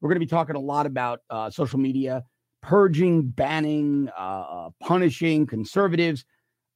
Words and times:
We're 0.00 0.08
going 0.08 0.16
to 0.16 0.26
be 0.26 0.30
talking 0.30 0.56
a 0.56 0.60
lot 0.60 0.86
about 0.86 1.20
uh, 1.30 1.50
social 1.50 1.78
media, 1.78 2.24
purging, 2.62 3.22
banning, 3.22 4.08
uh, 4.18 4.22
uh, 4.22 4.70
punishing 4.80 5.46
conservatives. 5.46 6.24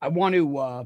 I 0.00 0.08
want 0.08 0.34
to 0.34 0.58
uh, 0.58 0.84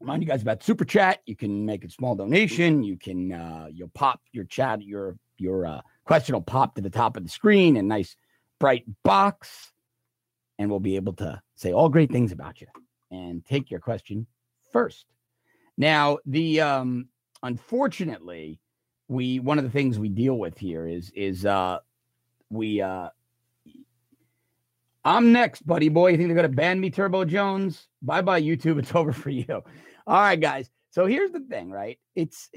remind 0.00 0.22
you 0.22 0.28
guys 0.28 0.42
about 0.42 0.62
Super 0.62 0.84
Chat. 0.84 1.20
You 1.26 1.36
can 1.36 1.66
make 1.66 1.84
a 1.84 1.90
small 1.90 2.14
donation. 2.14 2.82
You 2.82 2.96
can 2.96 3.32
uh, 3.32 3.66
you'll 3.70 3.90
pop 3.94 4.20
your 4.32 4.44
chat, 4.44 4.82
your 4.82 5.16
your 5.36 5.66
uh, 5.66 5.80
question 6.04 6.34
will 6.34 6.42
pop 6.42 6.74
to 6.76 6.80
the 6.80 6.90
top 6.90 7.16
of 7.16 7.24
the 7.24 7.28
screen, 7.28 7.76
and 7.76 7.88
nice 7.88 8.16
bright 8.58 8.84
box, 9.02 9.72
and 10.58 10.70
we'll 10.70 10.80
be 10.80 10.96
able 10.96 11.12
to 11.14 11.40
say 11.56 11.72
all 11.72 11.88
great 11.88 12.10
things 12.10 12.32
about 12.32 12.60
you 12.60 12.66
and 13.10 13.44
take 13.44 13.70
your 13.70 13.80
question 13.80 14.26
first. 14.72 15.06
Now, 15.76 16.18
the 16.24 16.60
um, 16.60 17.08
unfortunately, 17.42 18.60
we 19.08 19.38
one 19.40 19.58
of 19.58 19.64
the 19.64 19.70
things 19.70 19.98
we 19.98 20.08
deal 20.08 20.38
with 20.38 20.58
here 20.58 20.86
is 20.86 21.10
is 21.14 21.44
uh 21.44 21.78
we 22.50 22.80
uh 22.80 23.08
I'm 25.06 25.32
next, 25.32 25.66
buddy 25.66 25.90
boy. 25.90 26.12
You 26.12 26.16
think 26.16 26.28
they're 26.28 26.36
gonna 26.36 26.48
ban 26.48 26.80
me, 26.80 26.90
Turbo 26.90 27.24
Jones? 27.24 27.88
Bye 28.02 28.22
bye, 28.22 28.40
YouTube. 28.40 28.78
It's 28.78 28.94
over 28.94 29.12
for 29.12 29.30
you. 29.30 29.62
All 30.06 30.20
right, 30.20 30.40
guys. 30.40 30.70
So 30.90 31.06
here's 31.06 31.32
the 31.32 31.40
thing, 31.40 31.70
right? 31.70 31.98
It's 32.14 32.50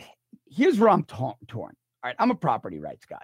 here's 0.50 0.80
where 0.80 0.90
I'm 0.90 1.04
torn. 1.04 1.36
All 1.54 1.72
right, 2.04 2.16
I'm 2.20 2.32
a 2.32 2.36
property 2.36 2.80
rights 2.80 3.06
guy, 3.06 3.24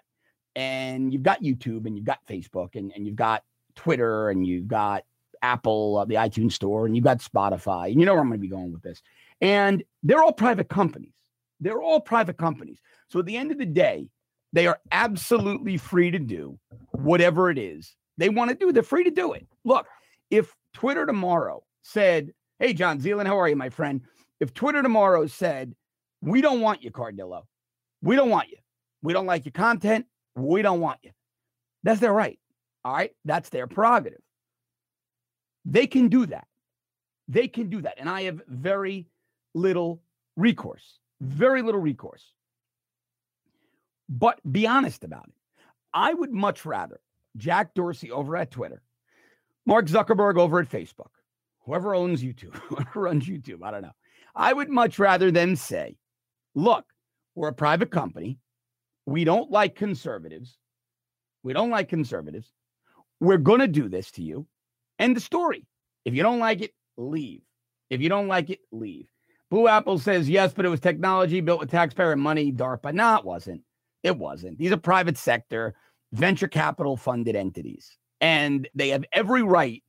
and 0.56 1.14
you've 1.14 1.24
got 1.24 1.42
YouTube, 1.42 1.86
and 1.86 1.96
you've 1.96 2.06
got 2.06 2.20
Facebook, 2.28 2.76
and, 2.76 2.92
and 2.96 3.06
you've 3.06 3.16
got 3.16 3.44
Twitter, 3.76 4.30
and 4.30 4.46
you've 4.46 4.68
got 4.68 5.04
Apple, 5.42 5.98
uh, 5.98 6.06
the 6.06 6.16
iTunes 6.16 6.54
Store, 6.54 6.86
and 6.86 6.96
you've 6.96 7.06
got 7.06 7.20
Spotify, 7.20 7.92
and 7.92 8.00
you 8.00 8.06
know 8.06 8.14
where 8.14 8.22
I'm 8.22 8.30
going 8.30 8.40
to 8.40 8.42
be 8.42 8.48
going 8.48 8.72
with 8.74 8.82
this. 8.82 9.02
And 9.42 9.84
they're 10.02 10.24
all 10.24 10.34
private 10.34 10.70
companies. 10.70 11.12
They're 11.64 11.82
all 11.82 12.00
private 12.00 12.38
companies. 12.38 12.80
So 13.10 13.20
at 13.20 13.26
the 13.26 13.38
end 13.38 13.52
of 13.52 13.58
the 13.58 13.66
day, 13.66 14.08
they 14.52 14.68
are 14.68 14.80
absolutely 14.92 15.78
free 15.78 16.12
to 16.12 16.20
do 16.20 16.60
whatever 16.92 17.50
it 17.50 17.58
is 17.58 17.96
they 18.18 18.30
want 18.30 18.52
to 18.52 18.56
do. 18.56 18.72
They're 18.72 18.84
free 18.84 19.04
to 19.06 19.12
do 19.12 19.34
it. 19.34 19.48
Look, 19.66 19.88
if 20.30 20.54
Twitter 20.74 21.06
tomorrow 21.06 21.64
said, 21.82 22.32
Hey, 22.60 22.74
John 22.74 23.00
Zealand, 23.00 23.28
how 23.28 23.40
are 23.40 23.50
you, 23.50 23.56
my 23.56 23.70
friend? 23.70 24.02
If 24.40 24.54
Twitter 24.54 24.84
tomorrow 24.84 25.26
said, 25.26 25.74
We 26.22 26.42
don't 26.42 26.62
want 26.62 26.84
you, 26.84 26.92
Cardillo, 26.92 27.44
we 28.04 28.16
don't 28.16 28.30
want 28.30 28.50
you, 28.50 28.58
we 29.02 29.14
don't 29.14 29.26
like 29.26 29.46
your 29.46 29.54
content, 29.54 30.06
we 30.36 30.62
don't 30.62 30.80
want 30.80 31.00
you, 31.02 31.12
that's 31.84 32.00
their 32.00 32.14
right. 32.14 32.40
All 32.86 32.94
right. 32.94 33.12
That's 33.26 33.50
their 33.50 33.68
prerogative. 33.68 34.22
They 35.66 35.88
can 35.88 36.10
do 36.10 36.26
that. 36.28 36.48
They 37.28 37.48
can 37.48 37.70
do 37.70 37.82
that. 37.82 37.96
And 37.98 38.10
I 38.10 38.24
have 38.24 38.42
very 38.48 39.08
little 39.54 40.02
recourse, 40.36 41.00
very 41.24 41.62
little 41.62 41.82
recourse. 41.82 42.34
But 44.10 44.40
be 44.50 44.68
honest 44.68 45.04
about 45.04 45.28
it. 45.28 45.34
I 45.94 46.14
would 46.14 46.32
much 46.32 46.66
rather 46.66 47.00
Jack 47.38 47.74
Dorsey 47.74 48.12
over 48.12 48.36
at 48.36 48.52
Twitter, 48.52 48.82
Mark 49.66 49.86
Zuckerberg 49.86 50.38
over 50.38 50.60
at 50.60 50.70
Facebook, 50.70 51.12
whoever 51.66 51.96
owns 51.96 52.24
YouTube, 52.24 52.56
whoever 52.68 53.02
runs 53.02 53.28
YouTube, 53.28 53.64
I 53.64 53.72
don't 53.72 53.82
know. 53.82 53.92
I 54.36 54.52
would 54.52 54.70
much 54.70 55.00
rather 55.00 55.32
them 55.32 55.56
say, 55.56 55.96
look, 56.56 56.86
we're 57.36 57.50
a 57.50 57.54
private 57.54 57.92
company. 57.92 58.40
We 59.06 59.24
don't 59.24 59.52
like 59.52 59.76
conservatives. 59.76 60.58
We 61.44 61.54
don't 61.54 61.70
like 61.70 61.90
conservatives. 61.90 62.52
We're 63.20 63.38
going 63.38 63.60
to 63.60 63.68
do 63.68 63.90
this 63.90 64.12
to 64.12 64.24
you. 64.24 64.48
End 65.00 65.16
the 65.16 65.22
story. 65.22 65.66
If 66.06 66.14
you 66.14 66.24
don't 66.24 66.40
like 66.40 66.62
it, 66.62 66.72
leave. 66.98 67.42
If 67.90 68.02
you 68.02 68.10
don't 68.10 68.28
like 68.28 68.50
it, 68.50 68.60
leave. 68.72 69.08
Blue 69.54 69.68
Apple 69.68 70.00
says 70.00 70.28
yes, 70.28 70.52
but 70.52 70.66
it 70.66 70.70
was 70.70 70.80
technology 70.80 71.40
built 71.40 71.60
with 71.60 71.70
taxpayer 71.70 72.16
money, 72.16 72.52
DARPA. 72.52 72.92
No, 72.92 73.18
it 73.18 73.24
wasn't. 73.24 73.62
It 74.02 74.18
wasn't. 74.18 74.58
These 74.58 74.72
are 74.72 74.78
private 74.78 75.16
sector, 75.16 75.76
venture 76.12 76.48
capital 76.48 76.98
funded 76.98 77.36
entities, 77.36 77.96
and 78.20 78.68
they 78.74 78.90
have 78.90 79.06
every 79.14 79.44
right 79.44 79.84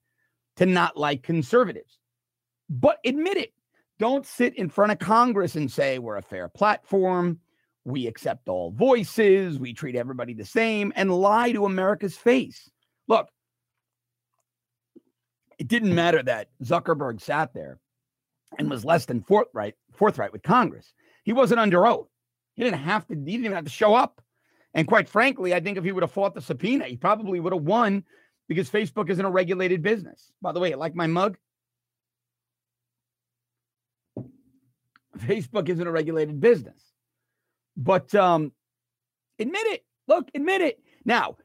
to 0.57 0.67
not 0.67 0.99
like 0.99 1.23
conservatives. 1.23 1.99
But 2.69 2.99
admit 3.07 3.39
it. 3.39 3.55
Don't 3.99 4.27
sit 4.27 4.55
in 4.59 4.69
front 4.69 4.93
of 4.93 4.99
Congress 4.99 5.57
and 5.57 5.73
say 5.73 5.99
we're 5.99 6.19
a 6.19 6.23
fair 6.23 6.51
platform. 6.51 7.41
We 7.87 8.07
accept 8.07 8.51
all 8.51 8.71
voices. 8.71 9.59
We 9.59 9.73
treat 9.73 9.97
everybody 9.97 10.35
the 10.35 10.45
same 10.45 10.93
and 10.95 11.11
lie 11.11 11.53
to 11.53 11.65
America's 11.65 12.19
face. 12.19 12.69
Look, 13.09 13.31
it 15.59 15.69
didn't 15.69 15.95
matter 15.95 16.23
that 16.23 16.49
Zuckerberg 16.63 17.23
sat 17.23 17.55
there 17.55 17.81
and 18.59 18.71
was 18.71 18.85
less 18.85 19.07
than 19.07 19.23
forthright, 19.23 19.75
forthright 19.93 20.33
with 20.33 20.43
Congress. 20.43 20.93
He 21.25 21.33
wasn't 21.33 21.61
under 21.61 21.87
oath. 21.87 22.09
He 22.55 22.63
didn't 22.63 22.81
have 22.81 23.07
to, 23.09 23.15
he 23.15 23.21
didn't 23.21 23.45
even 23.45 23.53
have 23.53 23.65
to 23.65 23.71
show 23.71 23.95
up. 23.95 24.21
And 24.75 24.87
quite 24.87 25.09
frankly, 25.09 25.55
I 25.55 25.61
think 25.61 25.79
if 25.79 25.85
he 25.85 25.93
would 25.93 26.03
have 26.03 26.13
fought 26.13 26.35
the 26.35 26.41
subpoena, 26.41 26.85
he 26.87 26.97
probably 26.97 27.41
would 27.41 27.53
have 27.53 27.63
won 27.63 28.05
because 28.49 28.69
Facebook 28.69 29.09
isn't 29.09 29.25
a 29.25 29.31
regulated 29.31 29.83
business. 29.83 30.33
By 30.43 30.53
the 30.53 30.61
way, 30.61 30.75
like 30.75 30.95
my 30.95 31.07
mug, 31.07 31.37
Facebook 35.19 35.69
isn't 35.69 35.87
a 35.87 35.91
regulated 35.91 36.41
business. 36.41 36.83
But 37.77 38.15
um, 38.15 38.53
admit 39.39 39.67
it. 39.67 39.85
Look, 40.07 40.29
admit 40.35 40.61
it. 40.61 40.81
Now, 41.05 41.37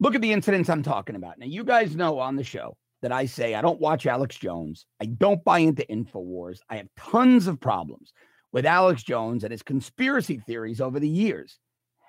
look 0.00 0.14
at 0.14 0.20
the 0.20 0.32
incidents 0.32 0.68
I'm 0.68 0.82
talking 0.82 1.16
about. 1.16 1.38
Now, 1.38 1.46
you 1.46 1.64
guys 1.64 1.96
know 1.96 2.18
on 2.18 2.36
the 2.36 2.44
show 2.44 2.76
that 3.04 3.12
I 3.12 3.26
say 3.26 3.54
I 3.54 3.60
don't 3.60 3.82
watch 3.82 4.06
Alex 4.06 4.34
Jones. 4.36 4.86
I 4.98 5.04
don't 5.04 5.44
buy 5.44 5.58
into 5.58 5.84
InfoWars. 5.90 6.60
I 6.70 6.76
have 6.76 6.88
tons 6.96 7.46
of 7.46 7.60
problems 7.60 8.14
with 8.50 8.64
Alex 8.64 9.02
Jones 9.02 9.44
and 9.44 9.52
his 9.52 9.62
conspiracy 9.62 10.38
theories 10.38 10.80
over 10.80 10.98
the 10.98 11.08
years. 11.08 11.58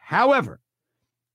However, 0.01 0.61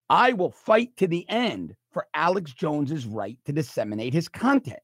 I 0.08 0.32
will 0.32 0.50
fight 0.50 0.96
to 0.96 1.06
the 1.06 1.28
end 1.28 1.74
for 1.92 2.06
Alex 2.14 2.54
Jones's 2.54 3.04
right 3.04 3.36
to 3.44 3.52
disseminate 3.52 4.14
his 4.14 4.28
content. 4.28 4.80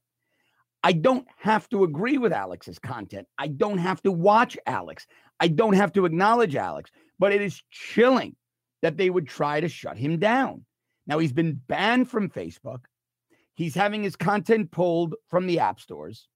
I 0.83 0.91
don't 0.91 1.25
have 1.37 1.67
to 1.69 1.83
agree 1.83 2.19
with 2.19 2.31
Alex's 2.31 2.77
content. 2.77 3.27
I 3.39 3.47
don't 3.47 3.79
have 3.79 4.03
to 4.03 4.11
watch 4.11 4.59
Alex. 4.67 5.07
I 5.39 5.47
don't 5.47 5.73
have 5.73 5.91
to 5.93 6.05
acknowledge 6.05 6.55
Alex, 6.55 6.91
but 7.17 7.33
it 7.33 7.41
is 7.41 7.63
chilling 7.71 8.35
that 8.83 8.95
they 8.95 9.09
would 9.09 9.27
try 9.27 9.59
to 9.59 9.69
shut 9.69 9.97
him 9.97 10.19
down. 10.19 10.65
Now, 11.07 11.17
he's 11.17 11.33
been 11.33 11.59
banned 11.67 12.11
from 12.11 12.29
Facebook. 12.29 12.81
He's 13.57 13.73
having 13.73 14.03
his 14.03 14.15
content 14.15 14.69
pulled 14.69 15.15
from 15.29 15.47
the 15.47 15.59
app 15.59 15.79
stores, 15.79 16.27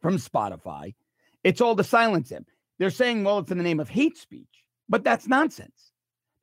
from 0.00 0.16
Spotify. 0.16 0.94
It's 1.42 1.60
all 1.60 1.74
to 1.74 1.82
silence 1.82 2.30
him. 2.30 2.46
They're 2.78 2.90
saying, 2.90 3.24
well, 3.24 3.40
it's 3.40 3.50
in 3.50 3.58
the 3.58 3.64
name 3.64 3.80
of 3.80 3.88
hate 3.88 4.16
speech, 4.16 4.64
but 4.88 5.02
that's 5.02 5.26
nonsense. 5.26 5.90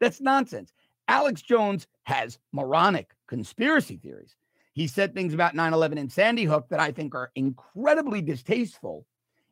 That's 0.02 0.20
nonsense. 0.20 0.74
Alex 1.08 1.42
Jones 1.42 1.88
has 2.04 2.38
moronic 2.52 3.12
conspiracy 3.30 3.96
theories. 3.96 4.36
He 4.74 4.88
said 4.88 5.16
things 5.16 5.34
about 5.34 5.56
9 5.56 5.72
11 5.74 5.98
and 5.98 6.12
Sandy 6.12 6.44
Hook 6.44 6.68
that 6.70 6.82
I 6.82 6.92
think 6.92 7.16
are 7.16 7.32
incredibly 7.34 8.22
distasteful 8.22 9.06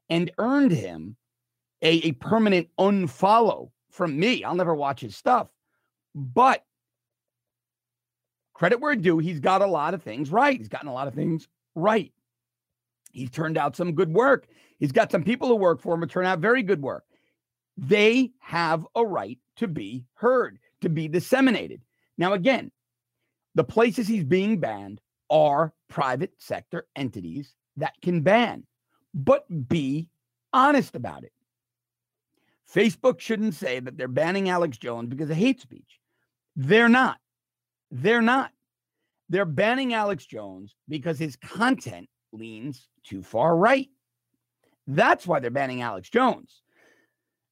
and 0.09 0.31
earned 0.37 0.71
him 0.71 1.15
a, 1.81 2.09
a 2.09 2.11
permanent 2.11 2.67
unfollow 2.77 3.71
from 3.89 4.19
me. 4.19 4.43
I'll 4.43 4.53
never 4.53 4.75
watch 4.75 4.99
his 4.99 5.15
stuff. 5.15 5.47
But 6.13 6.61
credit 8.55 8.79
where 8.79 8.95
due, 8.95 9.19
he's 9.19 9.39
got 9.39 9.61
a 9.61 9.67
lot 9.67 9.93
of 9.93 10.01
things 10.01 10.31
right. 10.31 10.57
He's 10.57 10.69
gotten 10.69 10.87
a 10.87 10.93
lot 10.93 11.07
of 11.07 11.13
things 11.13 11.47
right. 11.75 12.11
He's 13.11 13.29
turned 13.29 13.57
out 13.57 13.75
some 13.75 13.93
good 13.93 14.11
work. 14.11 14.47
He's 14.79 14.91
got 14.91 15.11
some 15.11 15.23
people 15.23 15.47
who 15.47 15.55
work 15.55 15.81
for 15.81 15.93
him 15.93 15.99
who 15.99 16.07
turn 16.07 16.25
out 16.25 16.39
very 16.39 16.63
good 16.63 16.81
work. 16.81 17.03
They 17.77 18.31
have 18.39 18.87
a 18.95 19.05
right 19.05 19.37
to 19.57 19.67
be 19.67 20.05
heard, 20.15 20.57
to 20.81 20.89
be 20.89 21.07
disseminated. 21.07 21.81
Now, 22.17 22.33
again, 22.33 22.71
the 23.53 23.63
places 23.63 24.07
he's 24.07 24.23
being 24.23 24.59
banned 24.59 25.01
are 25.29 25.73
private 25.89 26.33
sector 26.37 26.87
entities 26.95 27.53
that 27.77 27.93
can 28.01 28.21
ban, 28.21 28.65
but 29.13 29.45
be 29.67 30.09
honest 30.53 30.95
about 30.95 31.23
it. 31.23 31.31
Facebook 32.73 33.19
shouldn't 33.19 33.53
say 33.53 33.79
that 33.79 33.97
they're 33.97 34.07
banning 34.07 34.49
Alex 34.49 34.77
Jones 34.77 35.09
because 35.09 35.29
of 35.29 35.37
hate 35.37 35.61
speech. 35.61 35.99
They're 36.55 36.89
not. 36.89 37.17
They're 37.91 38.21
not. 38.21 38.51
They're 39.29 39.45
banning 39.45 39.93
Alex 39.93 40.25
Jones 40.25 40.75
because 40.87 41.17
his 41.17 41.35
content 41.35 42.07
leans 42.31 42.87
too 43.03 43.23
far 43.23 43.55
right. 43.55 43.89
That's 44.87 45.25
why 45.25 45.39
they're 45.39 45.49
banning 45.49 45.81
Alex 45.81 46.09
Jones. 46.09 46.61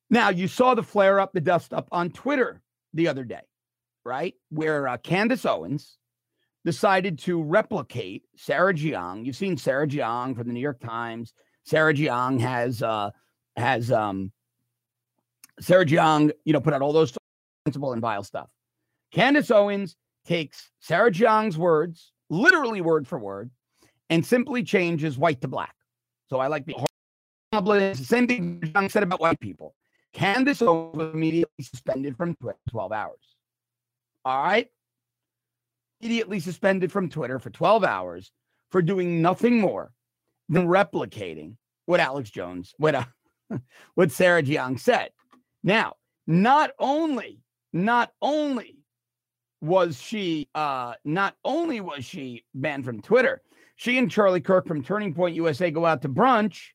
Now, 0.10 0.30
you 0.30 0.48
saw 0.48 0.76
the 0.76 0.84
flare 0.84 1.20
up, 1.20 1.34
the 1.34 1.42
dust 1.42 1.74
up 1.74 1.88
on 1.92 2.12
Twitter 2.12 2.62
the 2.94 3.08
other 3.08 3.24
day, 3.24 3.42
right? 4.06 4.36
Where 4.50 4.88
uh, 4.88 4.98
Candace 4.98 5.46
Owens 5.46 5.98
decided 6.66 7.18
to 7.20 7.42
replicate 7.42 8.24
Sarah 8.36 8.74
Jeong. 8.74 9.26
You've 9.26 9.36
seen 9.36 9.58
Sarah 9.58 9.88
Jeong 9.88 10.36
from 10.36 10.48
the 10.48 10.54
New 10.54 10.60
York 10.60 10.80
Times. 10.80 11.34
Sarah 11.66 11.94
Jeong 11.94 12.40
has 12.40 12.84
uh, 12.84 13.10
has 13.56 13.92
um, 13.92 14.32
Sarah 15.60 15.86
Jeong, 15.86 16.32
you 16.46 16.54
know, 16.54 16.62
put 16.62 16.74
out 16.74 16.82
all 16.82 16.94
those 16.94 17.18
principle 17.66 17.94
and 17.94 18.02
vile 18.02 18.24
stuff. 18.24 18.50
Candace 19.12 19.52
Owens 19.52 19.96
takes 20.26 20.70
Sarah 20.80 21.12
Jeong's 21.12 21.58
words, 21.58 22.12
literally 22.30 22.82
word 22.82 23.08
for 23.08 23.20
word, 23.20 23.52
and 24.10 24.26
simply 24.26 24.64
changes 24.64 25.18
white 25.18 25.42
to 25.42 25.48
black. 25.48 25.76
So 26.30 26.40
I 26.40 26.48
like 26.48 26.66
the 26.66 27.94
same 27.96 28.28
thing 28.28 28.60
Jeong 28.62 28.90
said 28.90 29.04
about 29.04 29.22
white 29.22 29.40
people. 29.40 29.76
Candace 30.14 30.62
Owens 30.62 30.96
was 30.96 31.14
immediately 31.14 31.64
suspended 31.64 32.16
from 32.16 32.36
Twitter 32.36 32.60
12 32.70 32.92
hours. 32.92 33.36
All 34.26 34.44
right. 34.44 34.68
Immediately 36.02 36.40
suspended 36.40 36.92
from 36.92 37.10
Twitter 37.10 37.40
for 37.40 37.50
12 37.50 37.84
hours 37.84 38.32
for 38.72 38.82
doing 38.82 39.22
nothing 39.22 39.60
more 39.60 39.92
than 40.50 40.68
replicating 40.68 41.56
what 41.86 42.00
Alex 42.00 42.30
Jones, 42.30 42.74
what, 42.78 42.96
uh, 42.96 43.06
what 43.96 44.12
Sarah 44.12 44.44
Jeong 44.44 44.80
said. 44.80 45.10
Now, 45.64 45.96
not 46.28 46.72
only, 46.80 47.40
not 47.72 48.12
only 48.22 48.78
was 49.64 49.98
she, 49.98 50.50
uh, 50.54 50.94
not 51.06 51.38
only 51.46 51.80
was 51.80 52.04
she 52.04 52.44
banned 52.54 52.84
from 52.84 53.02
Twitter, 53.02 53.42
she 53.78 53.98
and 53.98 54.12
Charlie 54.12 54.42
Kirk 54.42 54.68
from 54.68 54.84
Turning 54.84 55.14
Point 55.14 55.36
USA 55.38 55.72
go 55.72 55.86
out 55.86 56.02
to 56.02 56.10
brunch 56.10 56.72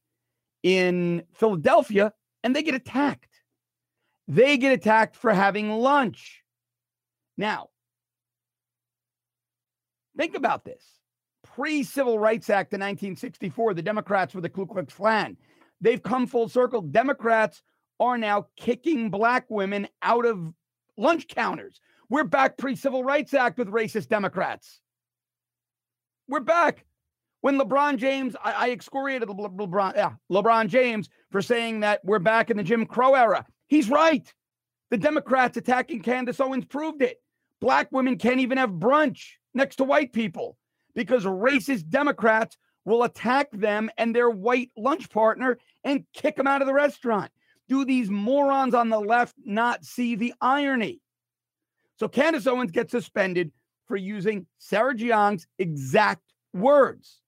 in 0.63 1.23
Philadelphia 1.35 2.15
and 2.43 2.57
they 2.57 2.63
get 2.63 2.75
attacked. 2.75 3.43
They 4.27 4.57
get 4.57 4.73
attacked 4.73 5.17
for 5.17 5.35
having 5.35 5.71
lunch. 5.71 6.43
Now, 7.37 7.69
think 10.17 10.35
about 10.35 10.65
this. 10.65 10.83
Pre 11.45 11.83
Civil 11.83 12.19
Rights 12.19 12.49
Act 12.49 12.73
of 12.73 12.79
1964, 12.79 13.75
the 13.75 13.83
Democrats 13.83 14.35
were 14.35 14.41
the 14.41 14.49
Ku 14.49 14.67
Klux 14.67 14.95
Klan. 14.95 15.37
They've 15.83 16.03
come 16.03 16.27
full 16.27 16.49
circle. 16.49 16.81
Democrats 16.81 17.63
are 18.01 18.17
now 18.17 18.47
kicking 18.57 19.11
black 19.11 19.45
women 19.51 19.89
out 20.03 20.25
of 20.25 20.55
lunch 20.97 21.29
counters. 21.29 21.81
We're 22.11 22.25
back 22.25 22.57
pre 22.57 22.75
Civil 22.75 23.05
Rights 23.05 23.35
Act 23.35 23.59
with 23.59 23.69
racist 23.69 24.09
Democrats. 24.09 24.81
We're 26.27 26.41
back. 26.41 26.87
When 27.43 27.59
LeBron 27.59 27.99
James, 27.99 28.35
I, 28.43 28.53
I 28.53 28.71
excoriated 28.71 29.29
Le- 29.29 29.51
LeBron, 29.51 29.95
yeah, 29.95 30.15
LeBron 30.33 30.69
James 30.69 31.11
for 31.31 31.43
saying 31.43 31.81
that 31.81 32.01
we're 32.05 32.19
back 32.19 32.51
in 32.51 32.57
the 32.57 32.63
Jim 32.63 32.87
Crow 32.87 33.15
era. 33.15 33.45
He's 33.69 33.91
right. 33.91 34.27
The 34.91 34.97
Democrats 34.97 35.59
attacking 35.59 36.01
Candace 36.01 36.41
Owens 36.41 36.65
proved 36.65 37.03
it. 37.03 37.19
Black 37.61 37.93
women 37.93 38.17
can't 38.17 38.41
even 38.41 38.57
have 38.57 38.71
brunch 38.71 39.33
next 39.53 39.77
to 39.77 39.85
white 39.85 40.13
people 40.13 40.57
because 40.95 41.25
racist 41.25 41.91
Democrats 41.91 42.57
will 42.87 43.03
attack 43.03 43.49
them 43.53 43.91
and 43.99 44.17
their 44.17 44.31
white 44.31 44.71
lunch 44.79 45.11
partner 45.11 45.59
and 45.85 46.07
kick 46.15 46.37
them 46.37 46.47
out 46.47 46.63
of 46.63 46.67
the 46.67 46.75
restaurant. 46.75 47.31
Do 47.69 47.85
these 47.85 48.09
morons 48.09 48.73
on 48.73 48.89
the 48.89 48.99
left 48.99 49.35
not 49.45 49.85
see 49.85 50.15
the 50.15 50.33
irony? 50.41 51.03
So 51.99 52.09
Candace 52.09 52.47
Owens 52.47 52.71
gets 52.71 52.93
suspended 52.93 53.51
for 53.87 53.97
using 53.97 54.47
Sarah 54.59 54.95
Jeong's 54.95 55.47
exact 55.59 56.23
words. 56.53 57.21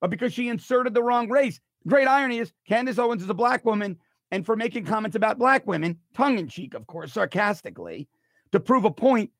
But 0.00 0.10
because 0.10 0.32
she 0.32 0.48
inserted 0.48 0.92
the 0.92 1.02
wrong 1.02 1.30
race, 1.30 1.60
great 1.86 2.08
irony 2.08 2.38
is 2.38 2.52
Candace 2.68 2.98
Owens 2.98 3.22
is 3.22 3.30
a 3.30 3.34
black 3.34 3.64
woman, 3.64 3.96
and 4.30 4.44
for 4.44 4.56
making 4.56 4.84
comments 4.84 5.16
about 5.16 5.38
black 5.38 5.66
women, 5.66 5.98
tongue 6.14 6.38
in 6.38 6.48
cheek, 6.48 6.74
of 6.74 6.86
course, 6.86 7.12
sarcastically, 7.12 8.08
to 8.52 8.60
prove 8.60 8.84
a 8.84 8.90
point, 8.90 9.30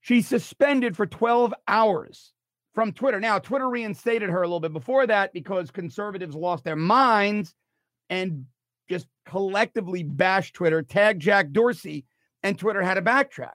she's 0.00 0.26
suspended 0.26 0.96
for 0.96 1.06
12 1.06 1.54
hours 1.68 2.32
from 2.74 2.92
Twitter. 2.92 3.20
Now, 3.20 3.38
Twitter 3.38 3.68
reinstated 3.68 4.30
her 4.30 4.42
a 4.42 4.46
little 4.46 4.60
bit 4.60 4.72
before 4.72 5.06
that 5.06 5.32
because 5.32 5.70
conservatives 5.70 6.34
lost 6.34 6.64
their 6.64 6.76
minds 6.76 7.54
and 8.08 8.46
just 8.88 9.06
collectively 9.26 10.02
bashed 10.02 10.54
Twitter, 10.54 10.82
tagged 10.82 11.22
Jack 11.22 11.52
Dorsey, 11.52 12.04
and 12.42 12.58
Twitter 12.58 12.82
had 12.82 12.94
to 12.94 13.02
backtrack. 13.02 13.52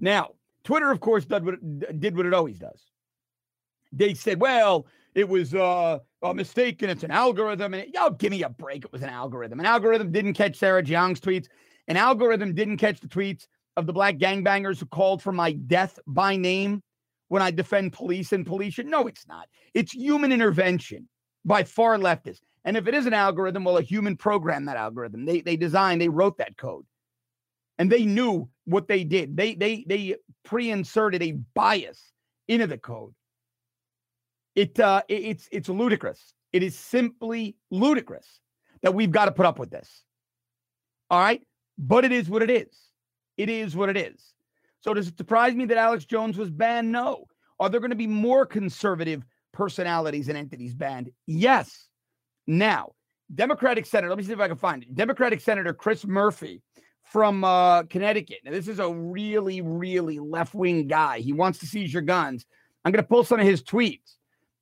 Now, 0.00 0.30
Twitter, 0.64 0.90
of 0.90 1.00
course, 1.00 1.24
did 1.24 1.44
what, 1.44 2.00
did 2.00 2.16
what 2.16 2.26
it 2.26 2.34
always 2.34 2.58
does. 2.58 2.82
They 3.92 4.14
said, 4.14 4.40
well, 4.40 4.86
it 5.14 5.28
was 5.28 5.54
uh, 5.54 5.98
a 6.22 6.34
mistake 6.34 6.82
and 6.82 6.90
it's 6.90 7.04
an 7.04 7.10
algorithm. 7.10 7.74
And 7.74 7.86
yo, 7.92 8.10
give 8.10 8.32
me 8.32 8.42
a 8.42 8.48
break. 8.48 8.84
It 8.84 8.92
was 8.92 9.02
an 9.02 9.10
algorithm. 9.10 9.60
An 9.60 9.66
algorithm 9.66 10.10
didn't 10.10 10.34
catch 10.34 10.56
Sarah 10.56 10.82
Jeong's 10.82 11.20
tweets. 11.20 11.46
An 11.86 11.96
algorithm 11.96 12.54
didn't 12.54 12.78
catch 12.78 13.00
the 13.00 13.08
tweets 13.08 13.46
of 13.76 13.86
the 13.86 13.92
black 13.92 14.16
gangbangers 14.16 14.80
who 14.80 14.86
called 14.86 15.22
for 15.22 15.32
my 15.32 15.52
death 15.52 15.98
by 16.06 16.36
name 16.36 16.82
when 17.28 17.42
I 17.42 17.50
defend 17.50 17.92
police 17.92 18.32
and 18.32 18.46
police. 18.46 18.78
No, 18.78 19.06
it's 19.06 19.26
not. 19.28 19.48
It's 19.74 19.92
human 19.92 20.32
intervention 20.32 21.08
by 21.44 21.64
far 21.64 21.98
leftists. 21.98 22.40
And 22.64 22.76
if 22.76 22.86
it 22.86 22.94
is 22.94 23.06
an 23.06 23.14
algorithm, 23.14 23.64
well, 23.64 23.76
a 23.76 23.82
human 23.82 24.16
programmed 24.16 24.68
that 24.68 24.76
algorithm. 24.76 25.26
They 25.26 25.40
they 25.40 25.56
designed, 25.56 26.00
they 26.00 26.08
wrote 26.08 26.38
that 26.38 26.56
code. 26.56 26.86
And 27.78 27.90
they 27.90 28.04
knew 28.04 28.48
what 28.64 28.88
they 28.88 29.04
did. 29.04 29.36
They 29.36 29.54
they 29.54 29.84
they 29.86 30.16
pre-inserted 30.44 31.22
a 31.22 31.32
bias 31.54 32.12
into 32.48 32.66
the 32.66 32.78
code. 32.78 33.14
It 34.54 34.78
uh 34.80 35.02
it, 35.08 35.22
it's 35.24 35.48
it's 35.52 35.68
ludicrous. 35.68 36.32
It 36.52 36.62
is 36.62 36.78
simply 36.78 37.56
ludicrous 37.70 38.40
that 38.82 38.94
we've 38.94 39.10
got 39.10 39.24
to 39.26 39.32
put 39.32 39.46
up 39.46 39.58
with 39.58 39.70
this. 39.70 40.04
All 41.10 41.20
right? 41.20 41.42
But 41.76 42.04
it 42.04 42.12
is 42.12 42.28
what 42.28 42.42
it 42.42 42.50
is. 42.50 42.68
It 43.36 43.50
is 43.50 43.74
what 43.74 43.88
it 43.88 43.96
is. 43.96 44.32
So 44.80 44.94
does 44.94 45.08
it 45.08 45.18
surprise 45.18 45.54
me 45.54 45.64
that 45.66 45.78
Alex 45.78 46.04
Jones 46.04 46.38
was 46.38 46.50
banned? 46.50 46.92
No. 46.92 47.24
Are 47.58 47.68
there 47.68 47.80
going 47.80 47.90
to 47.90 47.96
be 47.96 48.06
more 48.06 48.46
conservative 48.46 49.24
personalities 49.52 50.28
and 50.28 50.38
entities 50.38 50.74
banned? 50.74 51.10
Yes. 51.26 51.88
Now, 52.46 52.92
Democratic 53.34 53.86
Senator, 53.86 54.08
let 54.08 54.18
me 54.18 54.24
see 54.24 54.32
if 54.32 54.40
I 54.40 54.48
can 54.48 54.56
find 54.56 54.82
it. 54.82 54.94
Democratic 54.94 55.40
Senator 55.40 55.72
Chris 55.72 56.04
Murphy 56.04 56.62
from 57.02 57.44
uh, 57.44 57.84
Connecticut. 57.84 58.38
Now, 58.44 58.50
this 58.50 58.68
is 58.68 58.78
a 58.78 58.92
really, 58.92 59.60
really 59.60 60.18
left 60.18 60.54
wing 60.54 60.86
guy. 60.86 61.20
He 61.20 61.32
wants 61.32 61.58
to 61.60 61.66
seize 61.66 61.92
your 61.92 62.02
guns. 62.02 62.46
I'm 62.84 62.92
going 62.92 63.02
to 63.02 63.08
pull 63.08 63.24
some 63.24 63.40
of 63.40 63.46
his 63.46 63.62
tweets. 63.62 64.16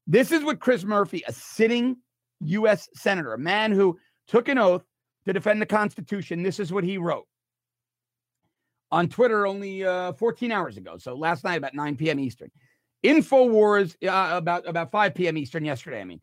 This 0.07 0.33
is 0.33 0.45
what 0.45 0.61
Chris 0.61 0.85
Murphy, 0.85 1.23
a 1.27 1.33
sitting 1.33 1.97
U.S. 2.41 2.89
Senator, 2.95 3.35
a 3.35 3.39
man 3.39 3.73
who 3.73 3.99
took 4.27 4.49
an 4.49 4.59
oath 4.59 4.85
to 5.27 5.33
defend 5.33 5.63
the 5.63 5.67
Constitution, 5.67 6.43
this 6.43 6.59
is 6.59 6.73
what 6.73 6.85
he 6.85 6.99
wrote 6.99 7.27
on 8.93 9.09
Twitter 9.09 9.47
only 9.47 9.85
uh, 9.85 10.13
14 10.13 10.53
hours 10.53 10.77
ago. 10.77 10.99
So 10.99 11.15
last 11.15 11.45
night 11.45 11.57
about 11.57 11.75
9 11.75 11.97
p.m. 11.97 12.21
Eastern. 12.21 12.51
InfoWars 13.03 13.97
uh, 14.07 14.37
about 14.37 14.69
about 14.69 14.93
5 14.93 15.15
p.m. 15.15 15.37
Eastern 15.37 15.65
yesterday. 15.65 16.01
I 16.01 16.05
mean, 16.05 16.21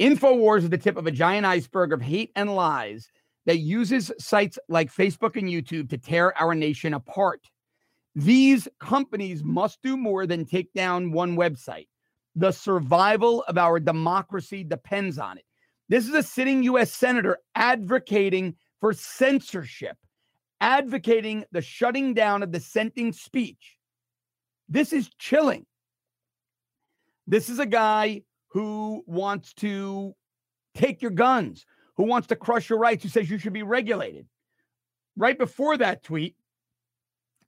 InfoWars 0.00 0.64
is 0.64 0.70
the 0.70 0.78
tip 0.78 0.96
of 0.96 1.06
a 1.06 1.12
giant 1.12 1.46
iceberg 1.46 1.92
of 1.92 2.00
hate 2.00 2.30
and 2.36 2.54
lies 2.54 3.08
that 3.46 3.58
uses 3.58 4.12
sites 4.18 4.58
like 4.68 4.92
Facebook 4.92 5.36
and 5.36 5.48
YouTube 5.48 5.88
to 5.90 5.98
tear 5.98 6.36
our 6.40 6.54
nation 6.54 6.94
apart. 6.94 7.40
These 8.14 8.68
companies 8.80 9.42
must 9.42 9.82
do 9.82 9.96
more 9.96 10.26
than 10.26 10.44
take 10.44 10.72
down 10.72 11.12
one 11.12 11.36
website. 11.36 11.88
The 12.36 12.52
survival 12.52 13.42
of 13.48 13.58
our 13.58 13.80
democracy 13.80 14.64
depends 14.64 15.18
on 15.18 15.38
it. 15.38 15.44
This 15.88 16.06
is 16.06 16.14
a 16.14 16.22
sitting 16.22 16.62
U.S. 16.64 16.92
senator 16.92 17.38
advocating 17.54 18.54
for 18.80 18.92
censorship 18.92 19.96
advocating 20.60 21.44
the 21.52 21.62
shutting 21.62 22.14
down 22.14 22.42
of 22.42 22.50
dissenting 22.50 23.12
speech. 23.12 23.76
This 24.68 24.92
is 24.92 25.10
chilling. 25.18 25.66
This 27.26 27.48
is 27.48 27.58
a 27.58 27.66
guy 27.66 28.22
who 28.48 29.02
wants 29.06 29.52
to 29.54 30.14
take 30.74 31.02
your 31.02 31.10
guns, 31.10 31.66
who 31.96 32.04
wants 32.04 32.28
to 32.28 32.36
crush 32.36 32.70
your 32.70 32.78
rights, 32.78 33.02
who 33.02 33.08
says 33.08 33.30
you 33.30 33.38
should 33.38 33.52
be 33.52 33.62
regulated. 33.62 34.26
Right 35.16 35.38
before 35.38 35.76
that 35.76 36.02
tweet, 36.02 36.36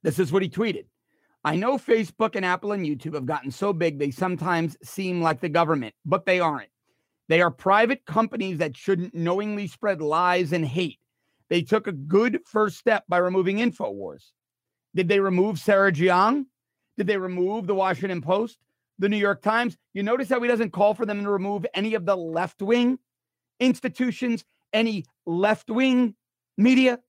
this 0.03 0.19
is 0.19 0.31
what 0.31 0.41
he 0.43 0.49
tweeted. 0.49 0.85
I 1.43 1.55
know 1.55 1.77
Facebook 1.77 2.35
and 2.35 2.45
Apple 2.45 2.71
and 2.71 2.85
YouTube 2.85 3.15
have 3.15 3.25
gotten 3.25 3.49
so 3.49 3.73
big 3.73 3.97
they 3.97 4.11
sometimes 4.11 4.77
seem 4.83 5.21
like 5.21 5.39
the 5.39 5.49
government, 5.49 5.95
but 6.05 6.25
they 6.25 6.39
aren't. 6.39 6.69
They 7.29 7.41
are 7.41 7.49
private 7.49 8.05
companies 8.05 8.57
that 8.59 8.75
shouldn't 8.75 9.15
knowingly 9.15 9.67
spread 9.67 10.01
lies 10.01 10.51
and 10.51 10.65
hate. 10.65 10.99
They 11.49 11.61
took 11.61 11.87
a 11.87 11.93
good 11.93 12.39
first 12.45 12.77
step 12.77 13.05
by 13.07 13.17
removing 13.17 13.57
InfoWars. 13.57 14.31
Did 14.93 15.07
they 15.07 15.19
remove 15.19 15.57
Sarah 15.57 15.91
Jeong? 15.91 16.45
Did 16.97 17.07
they 17.07 17.17
remove 17.17 17.67
the 17.67 17.75
Washington 17.75 18.21
Post, 18.21 18.57
the 19.01 19.09
New 19.09 19.17
York 19.17 19.41
Times? 19.41 19.77
You 19.93 20.03
notice 20.03 20.29
how 20.29 20.41
he 20.41 20.47
doesn't 20.47 20.71
call 20.71 20.93
for 20.93 21.05
them 21.05 21.23
to 21.23 21.29
remove 21.29 21.65
any 21.73 21.95
of 21.95 22.05
the 22.05 22.15
left 22.15 22.61
wing 22.61 22.99
institutions, 23.59 24.45
any 24.71 25.05
left 25.25 25.69
wing 25.69 26.15
media? 26.57 26.99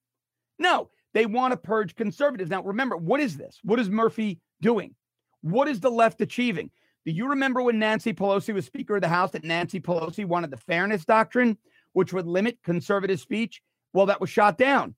No, 0.58 0.90
they 1.14 1.26
want 1.26 1.52
to 1.52 1.56
purge 1.56 1.94
conservatives. 1.94 2.50
Now, 2.50 2.62
remember, 2.62 2.96
what 2.96 3.20
is 3.20 3.36
this? 3.36 3.58
What 3.62 3.78
is 3.78 3.90
Murphy 3.90 4.40
doing? 4.60 4.94
What 5.42 5.68
is 5.68 5.80
the 5.80 5.90
left 5.90 6.20
achieving? 6.20 6.70
Do 7.04 7.12
you 7.12 7.28
remember 7.28 7.62
when 7.62 7.78
Nancy 7.78 8.12
Pelosi 8.12 8.54
was 8.54 8.64
Speaker 8.64 8.96
of 8.96 9.02
the 9.02 9.08
House 9.08 9.32
that 9.32 9.44
Nancy 9.44 9.80
Pelosi 9.80 10.24
wanted 10.24 10.50
the 10.50 10.56
fairness 10.56 11.04
doctrine, 11.04 11.58
which 11.92 12.12
would 12.12 12.26
limit 12.26 12.58
conservative 12.62 13.20
speech? 13.20 13.60
Well, 13.92 14.06
that 14.06 14.20
was 14.20 14.30
shot 14.30 14.56
down. 14.56 14.94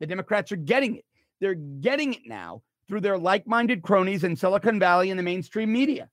The 0.00 0.06
Democrats 0.06 0.52
are 0.52 0.56
getting 0.56 0.96
it. 0.96 1.04
They're 1.40 1.54
getting 1.54 2.14
it 2.14 2.22
now 2.26 2.62
through 2.88 3.00
their 3.00 3.16
like 3.16 3.46
minded 3.46 3.82
cronies 3.82 4.24
in 4.24 4.36
Silicon 4.36 4.78
Valley 4.78 5.10
and 5.10 5.18
the 5.18 5.22
mainstream 5.22 5.72
media. 5.72 6.08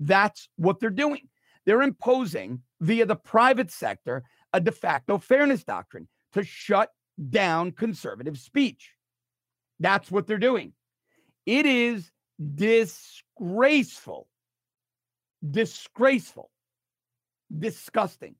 That's 0.00 0.48
what 0.56 0.80
they're 0.80 0.90
doing. 0.90 1.28
They're 1.64 1.82
imposing 1.82 2.62
via 2.80 3.06
the 3.06 3.16
private 3.16 3.70
sector 3.70 4.24
a 4.52 4.60
de 4.60 4.72
facto 4.72 5.18
fairness 5.18 5.64
doctrine 5.64 6.08
to 6.32 6.44
shut 6.44 6.90
down 7.30 7.72
conservative 7.72 8.38
speech. 8.38 8.92
That's 9.80 10.10
what 10.10 10.26
they're 10.26 10.38
doing. 10.38 10.72
It 11.44 11.66
is 11.66 12.10
disgraceful, 12.54 14.28
disgraceful, 15.48 16.50
disgusting. 17.56 18.36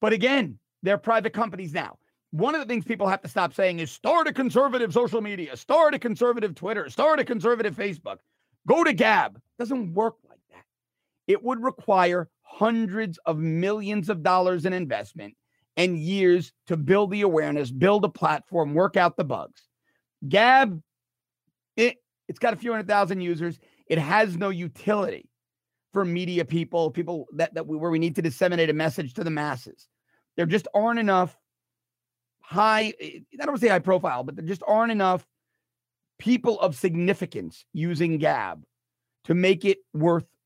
But 0.00 0.12
again, 0.12 0.58
they're 0.82 0.98
private 0.98 1.32
companies 1.32 1.72
now. 1.72 1.98
one 2.32 2.54
of 2.54 2.60
the 2.60 2.66
things 2.66 2.84
people 2.84 3.06
have 3.06 3.20
to 3.22 3.28
stop 3.28 3.54
saying 3.54 3.78
is 3.78 3.90
start 3.90 4.26
a 4.26 4.32
conservative 4.32 4.92
social 4.92 5.20
media, 5.20 5.54
start 5.56 5.94
a 5.94 5.98
conservative 5.98 6.54
Twitter, 6.54 6.88
start 6.88 7.20
a 7.20 7.24
conservative 7.24 7.76
Facebook, 7.76 8.16
go 8.66 8.82
to 8.82 8.92
Gab. 8.92 9.36
It 9.36 9.42
doesn't 9.58 9.92
work 9.92 10.16
like. 10.28 10.31
It 11.32 11.42
would 11.42 11.62
require 11.62 12.28
hundreds 12.42 13.18
of 13.24 13.38
millions 13.38 14.10
of 14.10 14.22
dollars 14.22 14.66
in 14.66 14.74
investment 14.74 15.34
and 15.78 15.98
years 15.98 16.52
to 16.66 16.76
build 16.76 17.10
the 17.10 17.22
awareness, 17.22 17.70
build 17.70 18.04
a 18.04 18.10
platform, 18.10 18.74
work 18.74 18.98
out 18.98 19.16
the 19.16 19.24
bugs. 19.24 19.62
Gab, 20.28 20.82
it, 21.78 21.96
it's 22.28 22.38
got 22.38 22.52
a 22.52 22.56
few 22.56 22.70
hundred 22.70 22.86
thousand 22.86 23.22
users. 23.22 23.58
It 23.86 23.96
has 23.96 24.36
no 24.36 24.50
utility 24.50 25.30
for 25.94 26.04
media 26.04 26.44
people, 26.44 26.90
people 26.90 27.28
that, 27.32 27.54
that 27.54 27.66
we, 27.66 27.78
where 27.78 27.90
we 27.90 27.98
need 27.98 28.16
to 28.16 28.22
disseminate 28.22 28.68
a 28.68 28.74
message 28.74 29.14
to 29.14 29.24
the 29.24 29.30
masses. 29.30 29.88
There 30.36 30.44
just 30.44 30.68
aren't 30.74 31.00
enough 31.00 31.34
high, 32.42 32.92
eh, 33.00 33.20
I 33.32 33.36
don't 33.38 33.46
want 33.46 33.60
to 33.60 33.66
say 33.66 33.70
high 33.70 33.78
profile, 33.78 34.22
but 34.22 34.36
there 34.36 34.44
just 34.44 34.62
aren't 34.68 34.92
enough 34.92 35.26
people 36.18 36.60
of 36.60 36.76
significance 36.76 37.64
using 37.72 38.18
Gab 38.18 38.62
to 39.24 39.34
make 39.34 39.64
it 39.64 39.78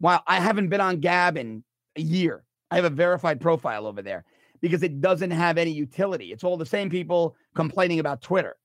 worthwhile. 0.00 0.22
I 0.26 0.40
haven't 0.40 0.68
been 0.68 0.80
on 0.80 1.00
Gab 1.00 1.36
in 1.36 1.64
a 1.96 2.00
year. 2.00 2.44
I 2.70 2.76
have 2.76 2.84
a 2.84 2.90
verified 2.90 3.40
profile 3.40 3.86
over 3.86 4.02
there 4.02 4.24
because 4.60 4.82
it 4.82 5.00
doesn't 5.00 5.30
have 5.30 5.58
any 5.58 5.70
utility. 5.70 6.32
It's 6.32 6.44
all 6.44 6.56
the 6.56 6.66
same 6.66 6.90
people 6.90 7.36
complaining 7.54 8.00
about 8.00 8.22
Twitter. 8.22 8.56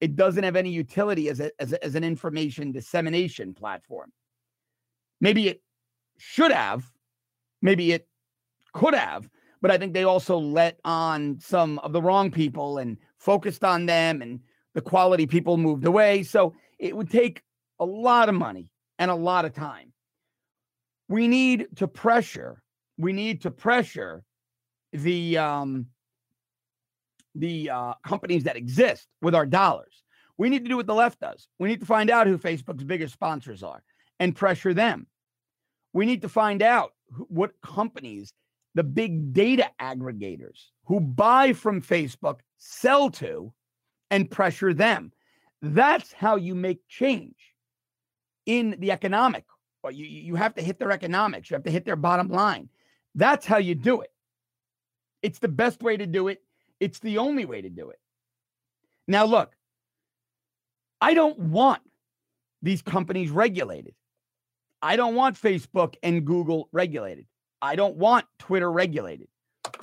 It 0.00 0.16
doesn't 0.16 0.44
have 0.44 0.56
any 0.56 0.70
utility 0.70 1.28
as, 1.28 1.40
a, 1.40 1.50
as, 1.60 1.72
a, 1.72 1.84
as 1.84 1.94
an 1.94 2.04
information 2.04 2.72
dissemination 2.72 3.54
platform. 3.54 4.12
Maybe 5.20 5.48
it 5.48 5.62
should 6.18 6.50
have, 6.50 6.84
maybe 7.62 7.92
it 7.92 8.08
could 8.74 8.94
have, 8.94 9.28
but 9.60 9.70
I 9.70 9.78
think 9.78 9.92
they 9.92 10.04
also 10.04 10.38
let 10.38 10.78
on 10.84 11.38
some 11.38 11.78
of 11.80 11.92
the 11.92 12.02
wrong 12.02 12.30
people 12.32 12.78
and 12.78 12.96
focused 13.18 13.62
on 13.62 13.86
them, 13.86 14.20
and 14.20 14.40
the 14.74 14.80
quality 14.80 15.26
people 15.26 15.56
moved 15.56 15.84
away. 15.84 16.24
So 16.24 16.54
it 16.80 16.96
would 16.96 17.08
take 17.08 17.42
a 17.78 17.84
lot 17.84 18.28
of 18.28 18.34
money 18.34 18.70
and 18.98 19.08
a 19.08 19.14
lot 19.14 19.44
of 19.44 19.54
time. 19.54 19.91
We 21.08 21.28
need 21.28 21.68
to 21.76 21.88
pressure. 21.88 22.62
We 22.98 23.12
need 23.12 23.42
to 23.42 23.50
pressure 23.50 24.22
the 24.92 25.38
um, 25.38 25.86
the 27.34 27.70
uh, 27.70 27.94
companies 28.06 28.44
that 28.44 28.56
exist 28.56 29.08
with 29.20 29.34
our 29.34 29.46
dollars. 29.46 30.02
We 30.38 30.48
need 30.48 30.64
to 30.64 30.68
do 30.68 30.76
what 30.76 30.86
the 30.86 30.94
left 30.94 31.20
does. 31.20 31.48
We 31.58 31.68
need 31.68 31.80
to 31.80 31.86
find 31.86 32.10
out 32.10 32.26
who 32.26 32.38
Facebook's 32.38 32.84
biggest 32.84 33.12
sponsors 33.12 33.62
are 33.62 33.82
and 34.18 34.34
pressure 34.34 34.74
them. 34.74 35.06
We 35.92 36.06
need 36.06 36.22
to 36.22 36.28
find 36.28 36.62
out 36.62 36.92
what 37.28 37.52
companies 37.62 38.32
the 38.74 38.82
big 38.82 39.32
data 39.34 39.70
aggregators 39.80 40.68
who 40.84 41.00
buy 41.00 41.52
from 41.52 41.82
Facebook 41.82 42.40
sell 42.58 43.10
to 43.10 43.52
and 44.10 44.30
pressure 44.30 44.72
them. 44.72 45.12
That's 45.60 46.12
how 46.12 46.36
you 46.36 46.54
make 46.54 46.80
change 46.88 47.36
in 48.46 48.76
the 48.78 48.90
economic. 48.90 49.44
You, 49.90 50.06
you 50.06 50.34
have 50.36 50.54
to 50.54 50.62
hit 50.62 50.78
their 50.78 50.92
economics, 50.92 51.50
you 51.50 51.54
have 51.54 51.64
to 51.64 51.70
hit 51.70 51.84
their 51.84 51.96
bottom 51.96 52.28
line. 52.28 52.68
That's 53.14 53.46
how 53.46 53.58
you 53.58 53.74
do 53.74 54.00
it. 54.00 54.12
It's 55.22 55.38
the 55.38 55.48
best 55.48 55.82
way 55.82 55.96
to 55.96 56.06
do 56.06 56.28
it, 56.28 56.42
it's 56.80 56.98
the 57.00 57.18
only 57.18 57.44
way 57.44 57.62
to 57.62 57.70
do 57.70 57.90
it. 57.90 57.98
Now, 59.08 59.24
look, 59.24 59.52
I 61.00 61.14
don't 61.14 61.38
want 61.38 61.82
these 62.62 62.82
companies 62.82 63.30
regulated. 63.30 63.94
I 64.80 64.96
don't 64.96 65.14
want 65.14 65.40
Facebook 65.40 65.94
and 66.02 66.24
Google 66.24 66.68
regulated. 66.72 67.26
I 67.60 67.76
don't 67.76 67.96
want 67.96 68.26
Twitter 68.38 68.70
regulated, 68.70 69.28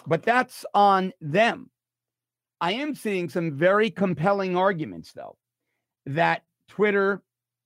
but 0.05 0.23
that's 0.23 0.65
on 0.73 1.13
them. 1.21 1.69
I 2.61 2.73
am 2.73 2.95
seeing 2.95 3.29
some 3.29 3.53
very 3.53 3.89
compelling 3.89 4.57
arguments, 4.57 5.13
though, 5.13 5.37
that 6.05 6.43
Twitter 6.67 7.21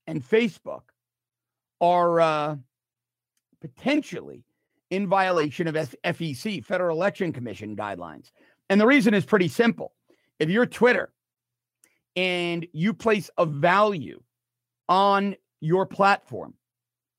and 0.05 0.23
Facebook 0.23 0.81
are 1.83 2.21
uh, 2.21 2.55
potentially 3.59 4.45
in 4.89 5.05
violation 5.05 5.67
of 5.67 5.75
FEC, 5.75 6.63
Federal 6.63 6.95
Election 6.95 7.33
Commission 7.33 7.75
guidelines. 7.75 8.31
And 8.69 8.79
the 8.79 8.87
reason 8.87 9.13
is 9.13 9.25
pretty 9.25 9.49
simple. 9.49 9.91
If 10.39 10.49
you're 10.49 10.65
Twitter 10.65 11.11
and 12.15 12.65
you 12.71 12.93
place 12.93 13.29
a 13.37 13.45
value 13.45 14.21
on 14.87 15.35
your 15.59 15.85
platform 15.85 16.53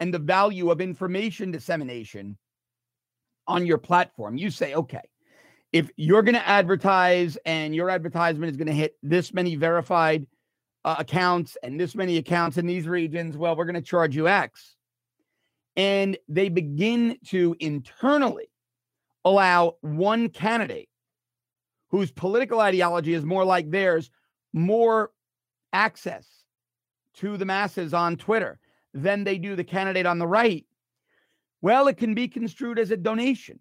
and 0.01 0.15
the 0.15 0.19
value 0.19 0.71
of 0.71 0.81
information 0.81 1.51
dissemination 1.51 2.39
on 3.47 3.67
your 3.67 3.79
platform. 3.79 4.39
You 4.39 4.51
say, 4.51 4.75
okay, 4.75 5.03
if 5.73 5.91
you're 5.97 6.23
going 6.23 6.37
to 6.37 6.49
advertise 6.49 7.37
and 7.45 7.75
your 7.75 7.91
advertisement 7.91 8.51
is 8.51 8.57
going 8.57 8.69
to 8.69 8.73
hit 8.73 8.97
this 9.03 9.35
many 9.35 9.57
verified 9.57 10.27
uh, 10.85 10.97
accounts 10.99 11.57
and 11.63 11.79
this 11.79 11.95
many 11.95 12.17
accounts 12.17 12.59
in 12.59 12.67
these 12.67 12.87
regions, 12.87 13.37
well, 13.37 13.57
we're 13.57 13.65
going 13.65 13.75
to 13.75 13.83
charge 13.83 14.15
you 14.15 14.29
X. 14.29 14.77
And 15.77 16.17
they 16.29 16.49
begin 16.49 17.19
to 17.29 17.57
internally 17.59 18.49
allow 19.25 19.77
one 19.81 20.29
candidate 20.29 20.89
whose 21.89 22.13
political 22.13 22.61
ideology 22.61 23.15
is 23.15 23.25
more 23.25 23.45
like 23.45 23.71
theirs, 23.71 24.11
more 24.53 25.11
access 25.73 26.27
to 27.15 27.37
the 27.37 27.45
masses 27.45 27.95
on 27.95 28.17
Twitter 28.17 28.59
than 28.93 29.25
they 29.25 29.39
do 29.39 29.57
the 29.57 29.65
candidate 29.65 30.07
on 30.07 30.19
the 30.19 30.27
right 30.27 30.65
well, 31.65 31.89
it 31.89 31.97
can 31.97 32.13
be 32.13 32.29
construed 32.29 32.79
as 32.79 32.91
a 32.91 32.97
donation 32.99 33.59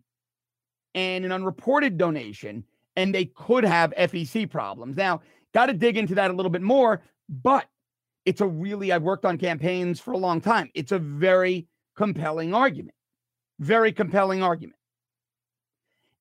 and 0.94 1.24
an 1.24 1.32
unreported 1.32 1.98
donation, 1.98 2.66
and 2.98 3.16
they 3.16 3.24
could 3.24 3.64
have 3.64 3.94
FEC 3.98 4.52
problems. 4.52 4.98
Now, 4.98 5.22
got 5.54 5.68
to 5.68 5.74
dig 5.74 5.96
into 5.96 6.14
that 6.16 6.30
a 6.30 6.34
little 6.34 6.50
bit 6.50 6.62
more, 6.62 7.02
but 7.30 7.66
it's 8.26 8.42
a 8.42 8.48
really, 8.48 8.92
I've 8.92 9.04
worked 9.04 9.26
on 9.26 9.38
campaigns 9.38 10.00
for 10.00 10.12
a 10.12 10.18
long 10.18 10.42
time. 10.42 10.70
It's 10.74 10.92
a 10.92 11.00
very 11.00 11.68
compelling 11.96 12.54
argument, 12.54 12.96
very 13.60 13.92
compelling 13.92 14.42
argument. 14.42 14.78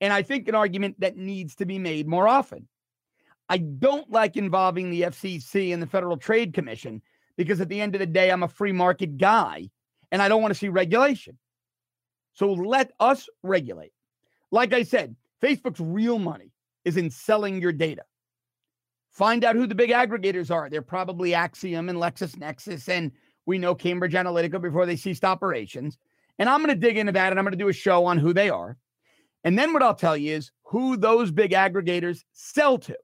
And 0.00 0.12
I 0.12 0.22
think 0.22 0.48
an 0.48 0.54
argument 0.54 0.98
that 1.00 1.16
needs 1.16 1.54
to 1.56 1.66
be 1.66 1.78
made 1.78 2.08
more 2.08 2.26
often. 2.26 2.66
I 3.48 3.58
don't 3.58 4.10
like 4.10 4.36
involving 4.36 4.90
the 4.90 5.02
FCC 5.02 5.72
and 5.72 5.82
the 5.82 5.86
Federal 5.86 6.16
Trade 6.16 6.54
Commission 6.54 7.02
because 7.36 7.60
at 7.60 7.68
the 7.68 7.80
end 7.80 7.94
of 7.94 8.00
the 8.00 8.06
day, 8.06 8.30
I'm 8.30 8.42
a 8.42 8.48
free 8.48 8.72
market 8.72 9.18
guy 9.18 9.70
and 10.10 10.20
I 10.20 10.28
don't 10.28 10.42
want 10.42 10.52
to 10.52 10.58
see 10.58 10.68
regulation. 10.68 11.38
So 12.34 12.52
let 12.52 12.92
us 12.98 13.28
regulate. 13.42 13.92
Like 14.50 14.72
I 14.72 14.82
said, 14.82 15.16
Facebook's 15.42 15.80
real 15.80 16.18
money 16.18 16.50
is 16.84 16.96
in 16.96 17.10
selling 17.10 17.60
your 17.60 17.72
data. 17.72 18.02
Find 19.12 19.44
out 19.44 19.56
who 19.56 19.66
the 19.66 19.74
big 19.74 19.90
aggregators 19.90 20.50
are. 20.50 20.68
They're 20.70 20.82
probably 20.82 21.30
Acxiom 21.30 21.90
and 21.90 21.98
LexisNexis, 21.98 22.88
and 22.88 23.12
we 23.44 23.58
know 23.58 23.74
Cambridge 23.74 24.14
Analytica 24.14 24.60
before 24.60 24.86
they 24.86 24.96
ceased 24.96 25.24
operations. 25.24 25.98
And 26.38 26.48
I'm 26.48 26.62
going 26.62 26.74
to 26.74 26.80
dig 26.80 26.96
into 26.96 27.12
that 27.12 27.30
and 27.30 27.38
I'm 27.38 27.44
going 27.44 27.52
to 27.52 27.58
do 27.58 27.68
a 27.68 27.74
show 27.74 28.06
on 28.06 28.18
who 28.18 28.32
they 28.32 28.48
are. 28.48 28.78
And 29.44 29.58
then 29.58 29.72
what 29.72 29.82
I'll 29.82 29.94
tell 29.94 30.16
you 30.16 30.34
is 30.34 30.50
who 30.64 30.96
those 30.96 31.30
big 31.30 31.50
aggregators 31.50 32.24
sell 32.32 32.78
to. 32.78 32.96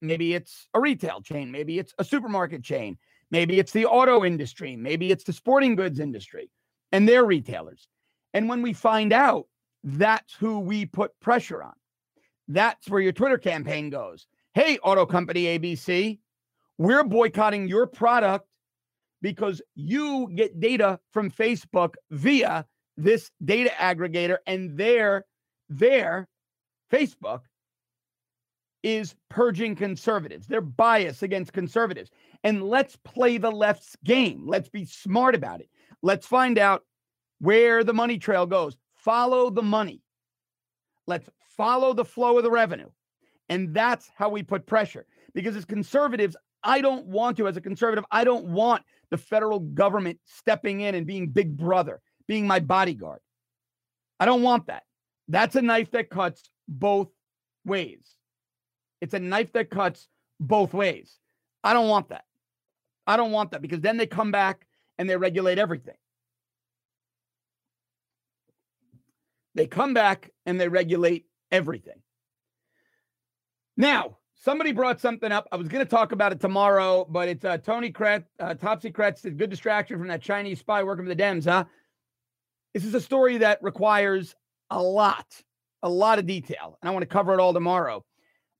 Maybe 0.00 0.34
it's 0.34 0.68
a 0.74 0.80
retail 0.80 1.20
chain, 1.22 1.50
maybe 1.50 1.78
it's 1.78 1.94
a 1.98 2.04
supermarket 2.04 2.62
chain, 2.62 2.98
maybe 3.30 3.58
it's 3.58 3.72
the 3.72 3.86
auto 3.86 4.24
industry, 4.24 4.76
maybe 4.76 5.10
it's 5.10 5.24
the 5.24 5.32
sporting 5.32 5.76
goods 5.76 5.98
industry 5.98 6.50
and 6.92 7.08
their 7.08 7.24
retailers. 7.24 7.88
And 8.34 8.48
when 8.48 8.60
we 8.60 8.74
find 8.74 9.12
out, 9.12 9.46
that's 9.82 10.34
who 10.34 10.60
we 10.60 10.86
put 10.86 11.18
pressure 11.20 11.62
on. 11.62 11.72
That's 12.48 12.88
where 12.88 13.00
your 13.00 13.12
Twitter 13.12 13.38
campaign 13.38 13.88
goes. 13.90 14.26
Hey, 14.54 14.78
auto 14.84 15.04
company 15.04 15.58
ABC, 15.58 16.20
we're 16.78 17.02
boycotting 17.02 17.66
your 17.66 17.88
product 17.88 18.46
because 19.20 19.60
you 19.74 20.30
get 20.32 20.60
data 20.60 21.00
from 21.12 21.28
Facebook 21.28 21.94
via 22.12 22.64
this 22.96 23.32
data 23.44 23.70
aggregator, 23.70 24.36
and 24.46 24.78
their 24.78 25.24
their 25.68 26.28
Facebook 26.92 27.40
is 28.84 29.16
purging 29.28 29.74
conservatives. 29.74 30.46
They're 30.46 30.60
biased 30.60 31.24
against 31.24 31.52
conservatives. 31.52 32.10
And 32.44 32.62
let's 32.62 32.96
play 33.04 33.38
the 33.38 33.50
left's 33.50 33.96
game. 34.04 34.44
Let's 34.46 34.68
be 34.68 34.84
smart 34.84 35.34
about 35.34 35.62
it. 35.62 35.68
Let's 36.00 36.28
find 36.28 36.58
out 36.58 36.84
where 37.40 37.82
the 37.82 37.94
money 37.94 38.18
trail 38.18 38.46
goes. 38.46 38.76
Follow 38.94 39.50
the 39.50 39.62
money. 39.62 40.00
Let's 41.08 41.28
follow 41.56 41.92
the 41.92 42.04
flow 42.04 42.36
of 42.36 42.44
the 42.44 42.52
revenue. 42.52 42.90
And 43.54 43.72
that's 43.72 44.10
how 44.16 44.30
we 44.30 44.42
put 44.42 44.66
pressure. 44.66 45.06
Because 45.32 45.54
as 45.54 45.64
conservatives, 45.64 46.36
I 46.64 46.80
don't 46.80 47.06
want 47.06 47.36
to, 47.36 47.46
as 47.46 47.56
a 47.56 47.60
conservative, 47.60 48.04
I 48.10 48.24
don't 48.24 48.46
want 48.46 48.82
the 49.12 49.16
federal 49.16 49.60
government 49.60 50.18
stepping 50.24 50.80
in 50.80 50.96
and 50.96 51.06
being 51.06 51.28
big 51.28 51.56
brother, 51.56 52.00
being 52.26 52.48
my 52.48 52.58
bodyguard. 52.58 53.20
I 54.18 54.24
don't 54.24 54.42
want 54.42 54.66
that. 54.66 54.82
That's 55.28 55.54
a 55.54 55.62
knife 55.62 55.92
that 55.92 56.10
cuts 56.10 56.50
both 56.66 57.10
ways. 57.64 58.16
It's 59.00 59.14
a 59.14 59.20
knife 59.20 59.52
that 59.52 59.70
cuts 59.70 60.08
both 60.40 60.74
ways. 60.74 61.16
I 61.62 61.74
don't 61.74 61.88
want 61.88 62.08
that. 62.08 62.24
I 63.06 63.16
don't 63.16 63.30
want 63.30 63.52
that 63.52 63.62
because 63.62 63.80
then 63.80 63.98
they 63.98 64.06
come 64.06 64.32
back 64.32 64.66
and 64.98 65.08
they 65.08 65.16
regulate 65.16 65.58
everything. 65.58 65.94
They 69.54 69.68
come 69.68 69.94
back 69.94 70.32
and 70.44 70.60
they 70.60 70.68
regulate 70.68 71.26
everything. 71.52 72.00
Now, 73.76 74.18
somebody 74.34 74.72
brought 74.72 75.00
something 75.00 75.32
up. 75.32 75.48
I 75.50 75.56
was 75.56 75.68
going 75.68 75.84
to 75.84 75.90
talk 75.90 76.12
about 76.12 76.32
it 76.32 76.40
tomorrow, 76.40 77.06
but 77.08 77.28
it's 77.28 77.44
uh, 77.44 77.58
Tony 77.58 77.90
Kretz, 77.90 78.24
uh, 78.38 78.54
Topsy 78.54 78.92
Kretz, 78.92 79.22
good 79.36 79.50
distraction 79.50 79.98
from 79.98 80.08
that 80.08 80.22
Chinese 80.22 80.60
spy 80.60 80.82
working 80.82 81.04
for 81.04 81.14
the 81.14 81.20
Dems, 81.20 81.44
huh? 81.44 81.64
This 82.72 82.84
is 82.84 82.94
a 82.94 83.00
story 83.00 83.38
that 83.38 83.62
requires 83.62 84.34
a 84.70 84.82
lot, 84.82 85.26
a 85.82 85.88
lot 85.88 86.18
of 86.18 86.26
detail, 86.26 86.78
and 86.80 86.88
I 86.88 86.92
want 86.92 87.02
to 87.02 87.08
cover 87.08 87.34
it 87.34 87.40
all 87.40 87.52
tomorrow. 87.52 88.04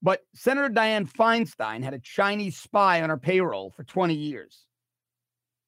But 0.02 0.20
Senator 0.34 0.68
Dianne 0.68 1.10
Feinstein 1.10 1.82
had 1.82 1.94
a 1.94 1.98
Chinese 1.98 2.56
spy 2.56 3.02
on 3.02 3.10
her 3.10 3.16
payroll 3.16 3.70
for 3.70 3.84
20 3.84 4.14
years. 4.14 4.66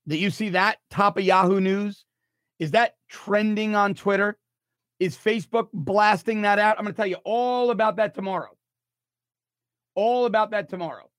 Did 0.06 0.18
you 0.18 0.30
see 0.30 0.50
that 0.50 0.78
top 0.90 1.16
of 1.16 1.24
Yahoo 1.24 1.60
News? 1.60 2.04
Is 2.58 2.72
that 2.72 2.94
trending 3.08 3.74
on 3.74 3.94
Twitter? 3.94 4.38
Is 5.00 5.16
Facebook 5.16 5.68
blasting 5.72 6.42
that 6.42 6.58
out? 6.58 6.78
I'm 6.78 6.84
going 6.84 6.94
to 6.94 6.96
tell 6.96 7.06
you 7.06 7.18
all 7.24 7.70
about 7.70 7.96
that 7.96 8.14
tomorrow. 8.14 8.55
All 9.96 10.26
about 10.26 10.52
that 10.52 10.68
tomorrow. 10.68 11.10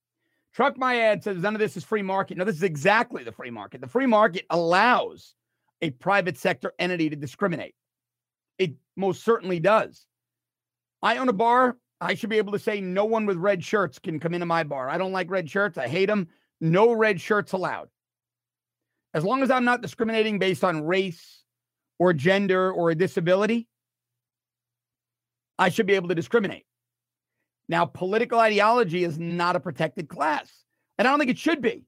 Truck 0.54 0.78
My 0.78 1.00
Ad 1.00 1.22
says 1.22 1.36
none 1.36 1.54
of 1.54 1.60
this 1.60 1.76
is 1.76 1.84
free 1.84 2.02
market. 2.02 2.38
No, 2.38 2.44
this 2.44 2.56
is 2.56 2.62
exactly 2.62 3.22
the 3.22 3.32
free 3.32 3.50
market. 3.50 3.80
The 3.80 3.86
free 3.86 4.06
market 4.06 4.46
allows 4.48 5.34
a 5.82 5.90
private 5.90 6.38
sector 6.38 6.72
entity 6.78 7.10
to 7.10 7.16
discriminate. 7.16 7.74
It 8.58 8.72
most 8.96 9.22
certainly 9.24 9.60
does. 9.60 10.06
I 11.02 11.18
own 11.18 11.28
a 11.28 11.32
bar. 11.32 11.76
I 12.00 12.14
should 12.14 12.30
be 12.30 12.38
able 12.38 12.52
to 12.52 12.58
say 12.58 12.80
no 12.80 13.04
one 13.04 13.26
with 13.26 13.36
red 13.36 13.62
shirts 13.62 13.98
can 13.98 14.20
come 14.20 14.34
into 14.34 14.46
my 14.46 14.64
bar. 14.64 14.88
I 14.88 14.98
don't 14.98 15.12
like 15.12 15.30
red 15.30 15.50
shirts. 15.50 15.76
I 15.78 15.88
hate 15.88 16.06
them. 16.06 16.28
No 16.60 16.92
red 16.92 17.20
shirts 17.20 17.52
allowed. 17.52 17.88
As 19.14 19.24
long 19.24 19.42
as 19.42 19.50
I'm 19.50 19.64
not 19.64 19.82
discriminating 19.82 20.38
based 20.38 20.64
on 20.64 20.84
race 20.84 21.42
or 21.98 22.12
gender 22.12 22.72
or 22.72 22.90
a 22.90 22.94
disability, 22.94 23.68
I 25.58 25.68
should 25.70 25.86
be 25.86 25.94
able 25.94 26.08
to 26.08 26.14
discriminate. 26.14 26.66
Now, 27.68 27.84
political 27.84 28.38
ideology 28.38 29.04
is 29.04 29.18
not 29.18 29.56
a 29.56 29.60
protected 29.60 30.08
class, 30.08 30.50
and 30.96 31.06
I 31.06 31.10
don't 31.10 31.18
think 31.18 31.30
it 31.30 31.38
should 31.38 31.60
be. 31.60 31.84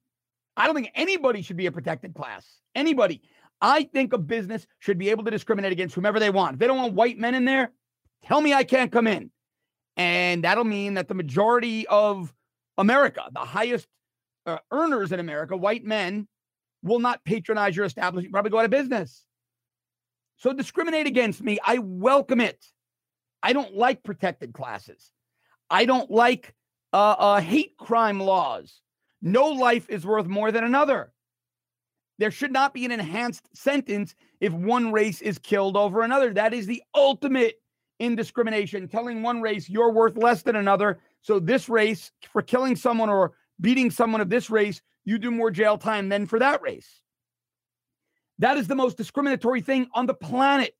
I 0.57 0.67
don't 0.67 0.75
think 0.75 0.91
anybody 0.95 1.43
should 1.43 1.57
be 1.57 1.67
a 1.67 1.73
protected 1.73 2.15
class. 2.15 2.47
Anybody. 2.75 3.23
I 3.63 3.85
think 3.85 4.13
a 4.13 4.19
business 4.19 4.67
should 4.79 4.99
be 4.99 5.11
able 5.11 5.25
to 5.25 5.31
discriminate 5.31 5.73
against 5.73 5.95
whomever 5.95 6.19
they 6.19 6.31
want. 6.31 6.55
If 6.55 6.61
they 6.61 6.67
don't 6.67 6.79
want 6.79 6.95
white 6.95 7.19
men 7.19 7.35
in 7.35 7.45
there, 7.45 7.73
tell 8.25 8.41
me 8.41 8.55
I 8.55 8.65
can't 8.65 8.91
come 8.91 9.07
in. 9.07 9.31
And 9.97 10.45
that'll 10.45 10.65
mean 10.65 10.95
that 10.95 11.09
the 11.09 11.15
majority 11.15 11.87
of 11.87 12.33
America, 12.79 13.23
the 13.33 13.41
highest 13.41 13.87
uh, 14.47 14.59
earners 14.71 15.13
in 15.13 15.21
America, 15.21 15.57
white 15.57 15.85
men, 15.85 16.27
will 16.83 17.01
not 17.01 17.23
patronize 17.25 17.77
your 17.77 17.85
establishment, 17.85 18.33
probably 18.33 18.51
go 18.51 18.59
out 18.59 18.65
of 18.65 18.71
business. 18.71 19.25
So 20.39 20.55
discriminate 20.55 21.07
against 21.07 21.43
me. 21.43 21.59
I 21.63 21.79
welcome 21.79 22.41
it. 22.41 22.65
I 23.43 23.53
don't 23.53 23.75
like 23.75 24.03
protected 24.03 24.55
classes. 24.55 25.11
I 25.71 25.85
don't 25.85 26.11
like 26.11 26.55
uh, 26.93 27.15
uh, 27.19 27.41
hate 27.41 27.77
crime 27.79 28.21
laws. 28.21 28.81
No 29.23 29.49
life 29.49 29.89
is 29.89 30.05
worth 30.05 30.27
more 30.27 30.50
than 30.50 30.65
another. 30.65 31.12
There 32.19 32.31
should 32.31 32.53
not 32.53 32.75
be 32.75 32.85
an 32.85 32.93
enhanced 32.93 33.49
sentence 33.57 34.15
if 34.41 34.53
one 34.53 34.93
race 34.93 35.23
is 35.23 35.39
killed 35.39 35.77
over 35.77 36.03
another. 36.03 36.35
That 36.35 36.53
is 36.53 36.67
the 36.67 36.83
ultimate 36.95 37.61
indiscrimination, 37.99 38.89
telling 38.89 39.23
one 39.23 39.41
race 39.41 39.69
you're 39.69 39.93
worth 39.93 40.17
less 40.17 40.43
than 40.43 40.57
another. 40.57 40.99
So 41.23 41.39
this 41.39 41.69
race, 41.69 42.11
for 42.33 42.43
killing 42.43 42.77
someone 42.77 43.09
or 43.09 43.33
beating 43.61 43.91
someone 43.91 44.21
of 44.21 44.29
this 44.29 44.50
race, 44.50 44.83
you 45.05 45.19
do 45.19 45.31
more 45.31 45.50
jail 45.50 45.79
time 45.79 46.09
than 46.09 46.27
for 46.27 46.39
that 46.39 46.62
race. 46.62 47.00
That 48.39 48.57
is 48.57 48.69
the 48.69 48.75
most 48.75 48.97
discriminatory 48.97 49.61
thing 49.61 49.89
on 49.95 50.07
the 50.07 50.15
planet. 50.15 50.75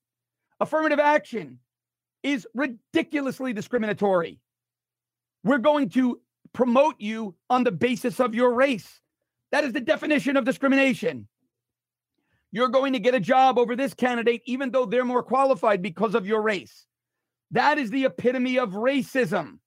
Affirmative 0.61 0.99
action 0.99 1.59
is 2.23 2.47
ridiculously 2.55 3.53
discriminatory. 3.53 4.41
We're 5.43 5.59
going 5.59 5.89
to 5.91 6.21
promote 6.53 6.97
you 6.99 7.35
on 7.49 7.65
the 7.65 7.73
basis 7.73 8.21
of 8.21 8.35
your 8.35 8.55
race. 8.55 9.01
That 9.53 9.65
is 9.65 9.73
the 9.73 9.81
definition 9.81 10.37
of 10.37 10.45
discrimination. 10.45 11.27
You're 12.53 12.69
going 12.69 12.93
to 12.93 12.99
get 12.99 13.15
a 13.15 13.21
job 13.21 13.59
over 13.59 13.77
this 13.77 13.95
candidate, 13.95 14.43
even 14.45 14.71
though 14.71 14.85
they're 14.85 15.05
more 15.05 15.23
qualified 15.23 15.83
because 15.83 16.15
of 16.15 16.27
your 16.27 16.43
race. 16.43 16.87
That 17.53 17.79
is 17.79 17.91
the 17.91 18.05
epitome 18.05 18.59
of 18.59 18.71
racism. 18.71 19.59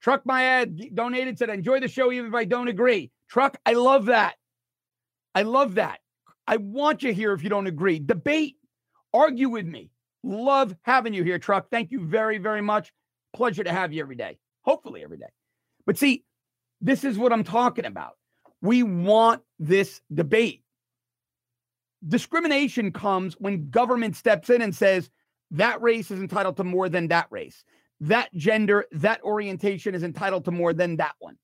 Truck 0.00 0.24
my 0.24 0.44
ad 0.44 0.94
donated 0.94 1.38
said, 1.38 1.50
enjoy 1.50 1.80
the 1.80 1.88
show 1.88 2.12
even 2.12 2.28
if 2.28 2.34
I 2.34 2.44
don't 2.44 2.68
agree. 2.68 3.10
Truck, 3.28 3.56
I 3.66 3.72
love 3.72 4.06
that. 4.06 4.36
I 5.34 5.42
love 5.42 5.74
that. 5.74 5.98
I 6.46 6.58
want 6.58 7.02
you 7.02 7.12
here 7.12 7.32
if 7.32 7.42
you 7.42 7.50
don't 7.50 7.66
agree. 7.66 7.98
Debate, 7.98 8.56
argue 9.12 9.48
with 9.48 9.66
me. 9.66 9.90
Love 10.22 10.74
having 10.82 11.12
you 11.12 11.24
here, 11.24 11.38
Truck. 11.38 11.70
Thank 11.70 11.90
you 11.90 12.06
very, 12.06 12.38
very 12.38 12.62
much. 12.62 12.92
Pleasure 13.34 13.64
to 13.64 13.72
have 13.72 13.92
you 13.92 14.00
every 14.00 14.16
day 14.16 14.38
hopefully 14.66 15.02
every 15.02 15.16
day. 15.16 15.30
But 15.86 15.96
see, 15.96 16.24
this 16.80 17.04
is 17.04 17.16
what 17.16 17.32
I'm 17.32 17.44
talking 17.44 17.86
about. 17.86 18.16
We 18.60 18.82
want 18.82 19.42
this 19.58 20.00
debate. 20.12 20.62
Discrimination 22.06 22.92
comes 22.92 23.34
when 23.34 23.70
government 23.70 24.16
steps 24.16 24.50
in 24.50 24.60
and 24.60 24.74
says 24.74 25.08
that 25.52 25.80
race 25.80 26.10
is 26.10 26.20
entitled 26.20 26.56
to 26.58 26.64
more 26.64 26.88
than 26.88 27.08
that 27.08 27.28
race. 27.30 27.64
That 28.00 28.32
gender, 28.34 28.84
that 28.92 29.22
orientation 29.22 29.94
is 29.94 30.02
entitled 30.02 30.44
to 30.44 30.50
more 30.50 30.74
than 30.74 30.96
that 30.96 31.14
one. 31.18 31.38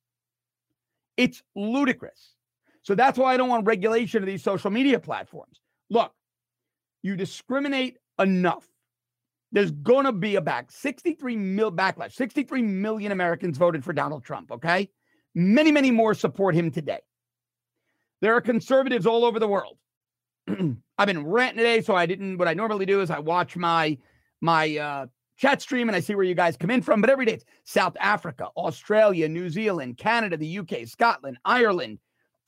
It's 1.17 1.43
ludicrous. 1.55 2.35
So 2.83 2.95
that's 2.95 3.17
why 3.17 3.33
I 3.33 3.37
don't 3.37 3.49
want 3.49 3.67
regulation 3.67 4.23
of 4.23 4.27
these 4.27 4.43
social 4.43 4.71
media 4.71 4.99
platforms. 4.99 5.61
Look, 5.89 6.13
you 7.03 7.17
discriminate 7.17 7.99
enough 8.19 8.67
there's 9.53 9.71
going 9.71 10.07
to 10.07 10.13
be 10.13 10.37
a 10.37 10.41
back 10.41 10.73
63 10.73 11.37
mil 11.37 11.71
backlash. 11.71 12.13
63 12.13 12.63
million 12.63 13.13
Americans 13.13 13.59
voted 13.59 13.85
for 13.85 13.93
Donald 13.93 14.25
Trump. 14.25 14.51
Okay. 14.51 14.91
Many, 15.35 15.73
many 15.73 15.91
more 15.91 16.15
support 16.15 16.55
him 16.55 16.71
today. 16.71 17.01
There 18.21 18.35
are 18.35 18.41
conservatives 18.41 19.07
all 19.07 19.25
over 19.25 19.39
the 19.39 19.49
world. 19.49 19.79
I've 20.49 21.07
been 21.07 21.27
ranting 21.27 21.59
today, 21.59 21.81
so 21.81 21.95
I 21.95 22.07
didn't. 22.07 22.39
What 22.39 22.49
I 22.49 22.55
normally 22.55 22.87
do 22.87 23.01
is 23.01 23.11
I 23.11 23.19
watch 23.19 23.57
my 23.57 23.99
my 24.41 24.77
uh, 24.77 25.07
chat 25.37 25.63
stream 25.63 25.89
and 25.89 25.97
I 25.97 26.01
see 26.01 26.15
where 26.15 26.25
you 26.25 26.35
guys 26.35 26.57
come 26.57 26.71
in 26.71 26.83
from. 26.83 27.01
But 27.01 27.11
every 27.11 27.27
day 27.27 27.35
it's 27.35 27.45
South 27.65 27.97
Africa, 28.01 28.49
Australia, 28.57 29.29
New 29.29 29.49
Zealand, 29.51 29.99
Canada, 29.99 30.37
the 30.37 30.59
UK, 30.59 30.87
Scotland, 30.87 31.39
Ireland, 31.45 31.99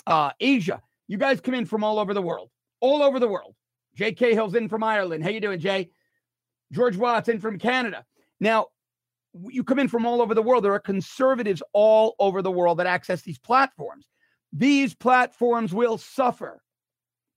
uh, 0.07 0.31
Asia. 0.41 0.83
You 1.07 1.19
guys 1.19 1.41
come 1.41 1.55
in 1.55 1.67
from 1.67 1.85
all 1.85 1.99
over 1.99 2.15
the 2.15 2.23
world, 2.23 2.51
all 2.81 3.03
over 3.03 3.19
the 3.19 3.29
world. 3.29 3.55
J.K. 3.95 4.35
Hill's 4.35 4.55
in 4.55 4.69
from 4.69 4.83
Ireland. 4.83 5.23
How 5.23 5.31
you 5.31 5.41
doing, 5.41 5.61
Jay? 5.61 5.91
George 6.75 6.97
Watson 6.97 7.41
from 7.41 7.59
Canada. 7.59 8.05
Now, 8.41 8.67
you 9.49 9.65
come 9.65 9.79
in 9.79 9.89
from 9.89 10.07
all 10.07 10.21
over 10.21 10.35
the 10.35 10.43
world. 10.43 10.65
There 10.65 10.75
are 10.75 10.81
conservatives 10.81 11.63
all 11.73 12.15
over 12.19 12.43
the 12.43 12.51
world 12.51 12.79
that 12.79 12.87
access 12.87 13.23
these 13.23 13.39
platforms. 13.39 14.07
These 14.53 14.95
platforms 14.95 15.73
will 15.73 15.99
suffer. 15.99 16.61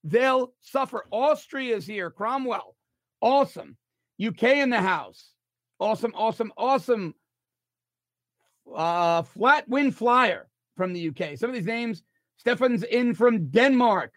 They'll 0.04 0.54
suffer. 0.62 1.06
Austria's 1.12 1.86
here. 1.86 2.12
Cromwell. 2.12 2.76
Awesome. 3.22 3.78
UK 4.24 4.44
in 4.44 4.70
the 4.70 4.82
house. 4.82 5.32
Awesome, 5.80 6.14
awesome, 6.16 6.52
awesome. 6.58 7.14
Uh, 8.76 9.22
flat 9.22 9.68
wind 9.70 9.96
flyer 9.96 10.48
from 10.76 10.94
the 10.94 11.10
UK. 11.10 11.38
Some 11.38 11.50
of 11.50 11.56
these 11.56 11.66
names. 11.66 12.04
Stefan's 12.38 12.84
in 12.84 13.14
from 13.14 13.48
Denmark. 13.48 14.14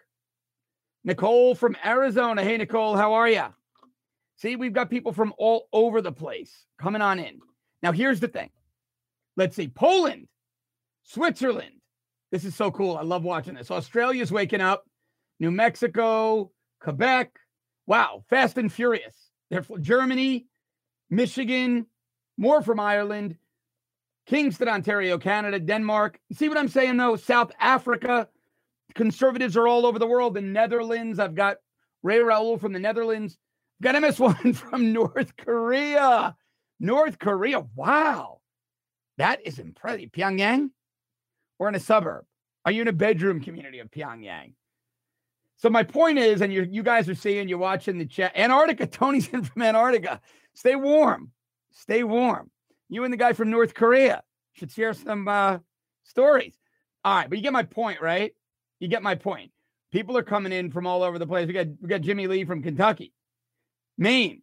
Nicole 1.04 1.54
from 1.54 1.76
Arizona. 1.84 2.42
Hey, 2.42 2.56
Nicole, 2.58 2.96
how 2.96 3.14
are 3.14 3.28
you? 3.28 3.46
See, 4.40 4.56
we've 4.56 4.72
got 4.72 4.88
people 4.88 5.12
from 5.12 5.34
all 5.36 5.68
over 5.70 6.00
the 6.00 6.12
place 6.12 6.64
coming 6.80 7.02
on 7.02 7.18
in. 7.18 7.40
Now, 7.82 7.92
here's 7.92 8.20
the 8.20 8.28
thing. 8.28 8.48
Let's 9.36 9.54
see. 9.54 9.68
Poland, 9.68 10.28
Switzerland. 11.02 11.74
This 12.32 12.44
is 12.44 12.54
so 12.54 12.70
cool. 12.70 12.96
I 12.96 13.02
love 13.02 13.22
watching 13.22 13.54
this. 13.54 13.70
Australia's 13.70 14.32
waking 14.32 14.62
up. 14.62 14.84
New 15.40 15.50
Mexico, 15.50 16.52
Quebec. 16.80 17.38
Wow, 17.86 18.24
fast 18.30 18.56
and 18.56 18.72
furious. 18.72 19.14
They're 19.50 19.64
Germany, 19.80 20.46
Michigan, 21.10 21.86
more 22.38 22.62
from 22.62 22.80
Ireland, 22.80 23.36
Kingston, 24.26 24.68
Ontario, 24.68 25.18
Canada, 25.18 25.58
Denmark. 25.58 26.18
You 26.28 26.36
see 26.36 26.48
what 26.48 26.56
I'm 26.56 26.68
saying 26.68 26.96
though? 26.96 27.16
South 27.16 27.52
Africa. 27.58 28.28
Conservatives 28.94 29.56
are 29.56 29.68
all 29.68 29.84
over 29.84 29.98
the 29.98 30.06
world. 30.06 30.34
The 30.34 30.40
Netherlands. 30.40 31.18
I've 31.18 31.34
got 31.34 31.58
Ray 32.02 32.20
Raoul 32.20 32.58
from 32.58 32.72
the 32.72 32.78
Netherlands. 32.78 33.36
Got 33.82 33.94
MS1 34.02 34.56
from 34.56 34.92
North 34.92 35.36
Korea. 35.36 36.36
North 36.78 37.18
Korea. 37.18 37.60
Wow. 37.74 38.40
That 39.18 39.46
is 39.46 39.58
impressive. 39.58 40.10
Pyongyang 40.12 40.70
or 41.58 41.68
in 41.68 41.74
a 41.74 41.80
suburb? 41.80 42.24
Are 42.64 42.72
you 42.72 42.82
in 42.82 42.88
a 42.88 42.92
bedroom 42.92 43.40
community 43.40 43.78
of 43.78 43.90
Pyongyang? 43.90 44.54
So 45.56 45.68
my 45.68 45.82
point 45.82 46.18
is, 46.18 46.40
and 46.40 46.52
you 46.52 46.62
you 46.62 46.82
guys 46.82 47.08
are 47.08 47.14
seeing, 47.14 47.48
you're 47.48 47.58
watching 47.58 47.98
the 47.98 48.06
chat. 48.06 48.32
Antarctica, 48.34 48.86
Tony's 48.86 49.28
in 49.28 49.44
from 49.44 49.62
Antarctica. 49.62 50.20
Stay 50.54 50.74
warm. 50.74 51.32
Stay 51.70 52.02
warm. 52.02 52.50
You 52.88 53.04
and 53.04 53.12
the 53.12 53.18
guy 53.18 53.34
from 53.34 53.50
North 53.50 53.74
Korea 53.74 54.22
should 54.54 54.70
share 54.70 54.94
some 54.94 55.28
uh, 55.28 55.58
stories. 56.04 56.54
All 57.04 57.14
right, 57.14 57.28
but 57.28 57.38
you 57.38 57.42
get 57.42 57.52
my 57.52 57.62
point, 57.62 58.00
right? 58.00 58.34
You 58.78 58.88
get 58.88 59.02
my 59.02 59.14
point. 59.14 59.52
People 59.92 60.16
are 60.16 60.22
coming 60.22 60.52
in 60.52 60.70
from 60.70 60.86
all 60.86 61.02
over 61.02 61.18
the 61.18 61.26
place. 61.26 61.46
We 61.46 61.52
got 61.52 61.66
we 61.80 61.88
got 61.88 62.00
Jimmy 62.00 62.26
Lee 62.26 62.44
from 62.44 62.62
Kentucky. 62.62 63.12
Maine. 64.00 64.42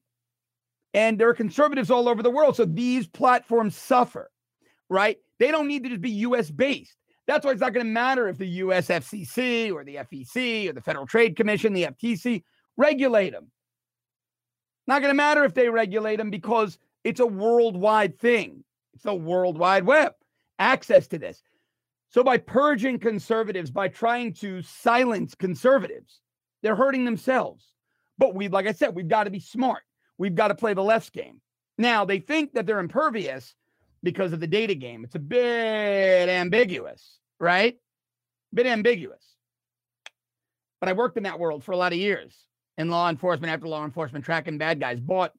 And 0.94 1.20
there 1.20 1.28
are 1.28 1.34
conservatives 1.34 1.92
all 1.92 2.08
over 2.08 2.24
the 2.24 2.32
world. 2.32 2.56
So 2.56 2.64
these 2.64 3.08
platforms 3.08 3.76
suffer, 3.76 4.32
right? 4.90 5.18
They 5.40 5.52
don't 5.52 5.68
need 5.68 5.84
to 5.84 5.90
just 5.90 6.02
be 6.02 6.12
US 6.12 6.50
based. 6.50 6.96
That's 7.28 7.46
why 7.46 7.52
it's 7.52 7.62
not 7.62 7.74
going 7.74 7.86
to 7.86 7.92
matter 7.92 8.30
if 8.30 8.38
the 8.38 8.48
US 8.48 8.88
FCC 8.88 9.74
or 9.74 9.84
the 9.84 9.96
FEC 9.96 10.70
or 10.70 10.74
the 10.74 10.82
Federal 10.82 11.06
Trade 11.06 11.36
Commission, 11.36 11.74
the 11.74 11.88
FTC 11.88 12.44
regulate 12.78 13.32
them. 13.32 13.52
Not 14.88 15.02
going 15.02 15.12
to 15.12 15.18
matter 15.18 15.44
if 15.44 15.54
they 15.54 15.68
regulate 15.68 16.16
them 16.16 16.30
because 16.30 16.78
it's 17.04 17.20
a 17.20 17.26
worldwide 17.26 18.20
thing. 18.20 18.64
It's 18.94 19.04
the 19.04 19.14
World 19.14 19.58
Wide 19.58 19.86
Web, 19.86 20.14
access 20.58 21.08
to 21.08 21.20
this. 21.20 21.44
So 22.10 22.24
by 22.24 22.38
purging 22.38 22.98
conservatives, 22.98 23.70
by 23.70 23.90
trying 23.90 24.34
to 24.36 24.62
silence 24.62 25.36
conservatives, 25.36 26.22
they're 26.64 26.76
hurting 26.76 27.04
themselves. 27.04 27.66
But 28.18 28.34
we, 28.36 28.48
like 28.48 28.68
I 28.68 28.72
said, 28.72 28.96
we've 28.96 29.08
got 29.08 29.26
to 29.26 29.30
be 29.30 29.40
smart. 29.40 29.84
We've 30.18 30.36
got 30.36 30.48
to 30.48 30.56
play 30.56 30.74
the 30.74 30.84
less 30.84 31.10
game. 31.10 31.42
Now 31.78 32.06
they 32.06 32.20
think 32.20 32.54
that 32.54 32.66
they're 32.66 32.80
impervious 32.80 33.54
because 34.04 34.34
of 34.34 34.40
the 34.40 34.48
data 34.48 34.76
game. 34.76 35.04
It's 35.04 35.16
a 35.16 35.20
bit 35.20 36.30
ambiguous, 36.30 37.20
right? 37.40 37.78
Bit 38.54 38.66
ambiguous. 38.66 39.24
But 40.80 40.90
I 40.90 40.94
worked 40.94 41.18
in 41.18 41.24
that 41.24 41.40
world 41.40 41.64
for 41.64 41.72
a 41.72 41.78
lot 41.78 41.94
of 41.94 42.00
years 42.00 42.36
in 42.78 42.90
law 42.90 43.10
enforcement, 43.10 43.52
after 43.52 43.68
law 43.68 43.84
enforcement, 43.84 44.24
tracking 44.24 44.58
bad 44.58 44.80
guys, 44.80 45.00
bought 45.00 45.34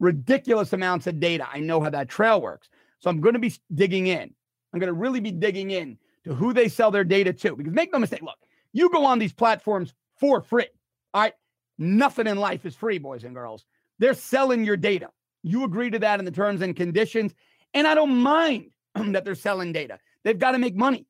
ridiculous 0.00 0.72
amounts 0.72 1.06
of 1.06 1.20
data. 1.20 1.46
I 1.50 1.60
know 1.60 1.80
how 1.80 1.90
that 1.90 2.08
trail 2.08 2.40
works. 2.40 2.68
So 2.98 3.10
I'm 3.10 3.20
going 3.20 3.34
to 3.34 3.40
be 3.40 3.54
digging 3.74 4.08
in. 4.08 4.34
I'm 4.72 4.80
going 4.80 4.88
to 4.88 4.92
really 4.92 5.20
be 5.20 5.30
digging 5.30 5.70
in 5.70 5.98
to 6.24 6.34
who 6.34 6.52
they 6.52 6.68
sell 6.68 6.90
their 6.90 7.04
data 7.04 7.32
to. 7.32 7.56
Because 7.56 7.72
make 7.72 7.92
no 7.92 7.98
mistake, 7.98 8.22
look, 8.22 8.38
you 8.72 8.90
go 8.90 9.04
on 9.04 9.18
these 9.18 9.32
platforms 9.32 9.94
for 10.18 10.42
free. 10.42 10.68
All 11.14 11.22
right. 11.22 11.34
Nothing 11.78 12.26
in 12.26 12.38
life 12.38 12.64
is 12.64 12.74
free, 12.74 12.98
boys 12.98 13.24
and 13.24 13.34
girls. 13.34 13.64
They're 13.98 14.14
selling 14.14 14.64
your 14.64 14.76
data. 14.76 15.10
You 15.42 15.64
agree 15.64 15.90
to 15.90 15.98
that 16.00 16.18
in 16.18 16.24
the 16.24 16.30
terms 16.30 16.62
and 16.62 16.74
conditions. 16.74 17.34
And 17.74 17.86
I 17.86 17.94
don't 17.94 18.16
mind 18.16 18.70
that 18.94 19.24
they're 19.24 19.34
selling 19.34 19.72
data. 19.72 19.98
They've 20.24 20.38
got 20.38 20.52
to 20.52 20.58
make 20.58 20.74
money. 20.74 21.06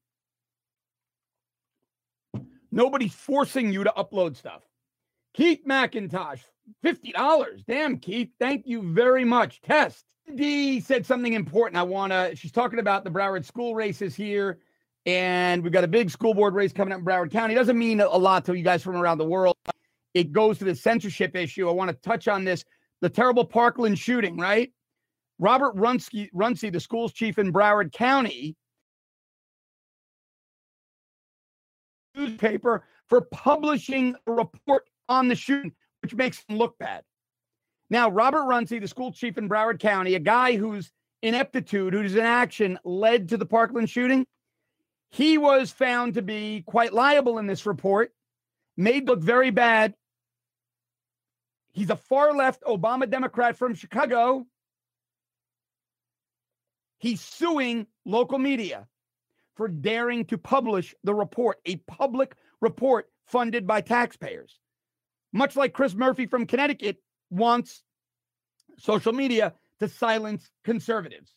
Nobody's 2.71 3.15
forcing 3.15 3.73
you 3.73 3.85
to 3.85 3.93
upload 3.97 4.37
stuff. 4.37 4.63
Keith 5.33 5.63
McIntosh, 5.67 6.41
$50. 6.85 7.65
Damn, 7.67 7.99
Keith. 7.99 8.31
Thank 8.39 8.67
you 8.67 8.93
very 8.93 9.25
much. 9.25 9.61
Test. 9.63 10.05
D 10.35 10.81
said 10.81 11.07
something 11.07 11.35
important. 11.35 11.79
I 11.79 11.85
want 11.85 12.13
to, 12.13 12.35
she's 12.35 12.53
talking 12.53 12.81
about 12.81 13.05
the 13.05 13.11
Broward 13.11 13.45
school 13.45 13.75
races 13.75 14.15
here. 14.15 14.59
And 15.07 15.63
we've 15.63 15.73
got 15.73 15.85
a 15.85 15.89
big 15.89 16.11
school 16.11 16.35
board 16.35 16.55
race 16.55 16.73
coming 16.73 16.93
up 16.93 16.99
in 16.99 17.05
Broward 17.05 17.31
County. 17.31 17.55
Doesn't 17.55 17.79
mean 17.79 18.01
a 18.01 18.09
lot 18.09 18.45
to 18.47 18.55
you 18.55 18.65
guys 18.65 18.83
from 18.83 18.97
around 18.97 19.19
the 19.19 19.25
world. 19.25 19.57
It 20.17 20.33
goes 20.33 20.57
to 20.59 20.65
the 20.65 20.75
censorship 20.75 21.37
issue. 21.37 21.69
I 21.69 21.73
want 21.73 21.91
to 21.91 21.97
touch 22.09 22.27
on 22.27 22.43
this 22.43 22.65
the 23.03 23.11
terrible 23.11 23.45
Parkland 23.45 23.99
shooting, 23.99 24.39
right? 24.39 24.73
Robert 25.39 25.75
Runcie, 25.77 26.31
Runcie, 26.33 26.71
the 26.71 26.81
school's 26.81 27.13
chief 27.13 27.39
in 27.39 27.53
Broward 27.53 27.93
County, 27.93 28.57
newspaper 32.15 32.85
for 33.11 33.21
publishing 33.31 34.17
a 34.27 34.33
report 34.33 34.85
on 35.07 35.29
the 35.29 35.35
shooting, 35.35 35.73
which 36.01 36.15
makes 36.15 36.43
him 36.49 36.57
look 36.57 36.79
bad. 36.79 37.03
Now, 37.91 38.09
Robert 38.09 38.47
Runcie, 38.47 38.79
the 38.79 38.89
school 38.89 39.13
chief 39.13 39.37
in 39.37 39.51
Broward 39.51 39.81
County, 39.81 40.15
a 40.15 40.19
guy 40.19 40.57
whose 40.57 40.91
ineptitude, 41.21 41.93
whose 41.93 42.15
inaction 42.15 42.79
led 42.87 43.29
to 43.29 43.37
the 43.37 43.45
Parkland 43.45 43.91
shooting, 43.91 44.27
he 45.11 45.37
was 45.37 45.71
found 45.71 46.15
to 46.15 46.23
be 46.23 46.65
quite 46.67 46.95
liable 46.95 47.37
in 47.37 47.47
this 47.47 47.67
report, 47.67 48.15
made 48.79 49.07
look 49.07 49.21
very 49.21 49.51
bad. 49.51 49.95
He's 51.77 51.91
a 51.91 51.97
far 51.97 52.35
left 52.35 52.65
Obama 52.65 53.09
Democrat 53.09 53.57
from 53.57 53.75
Chicago 53.75 54.47
He's 56.99 57.21
suing 57.21 57.87
local 58.05 58.39
media 58.39 58.87
for 59.55 59.69
daring 59.69 60.25
to 60.27 60.39
publish 60.39 60.95
the 61.05 61.15
report, 61.15 61.59
a 61.67 61.77
public 61.77 62.35
report 62.61 63.09
funded 63.27 63.67
by 63.67 63.81
taxpayers. 63.81 64.59
Much 65.33 65.57
like 65.57 65.73
Chris 65.73 65.95
Murphy 65.95 66.27
from 66.27 66.47
Connecticut 66.47 66.97
wants 67.31 67.83
social 68.79 69.13
media 69.13 69.55
to 69.81 69.89
silence 69.89 70.51
conservatives. 70.65 71.35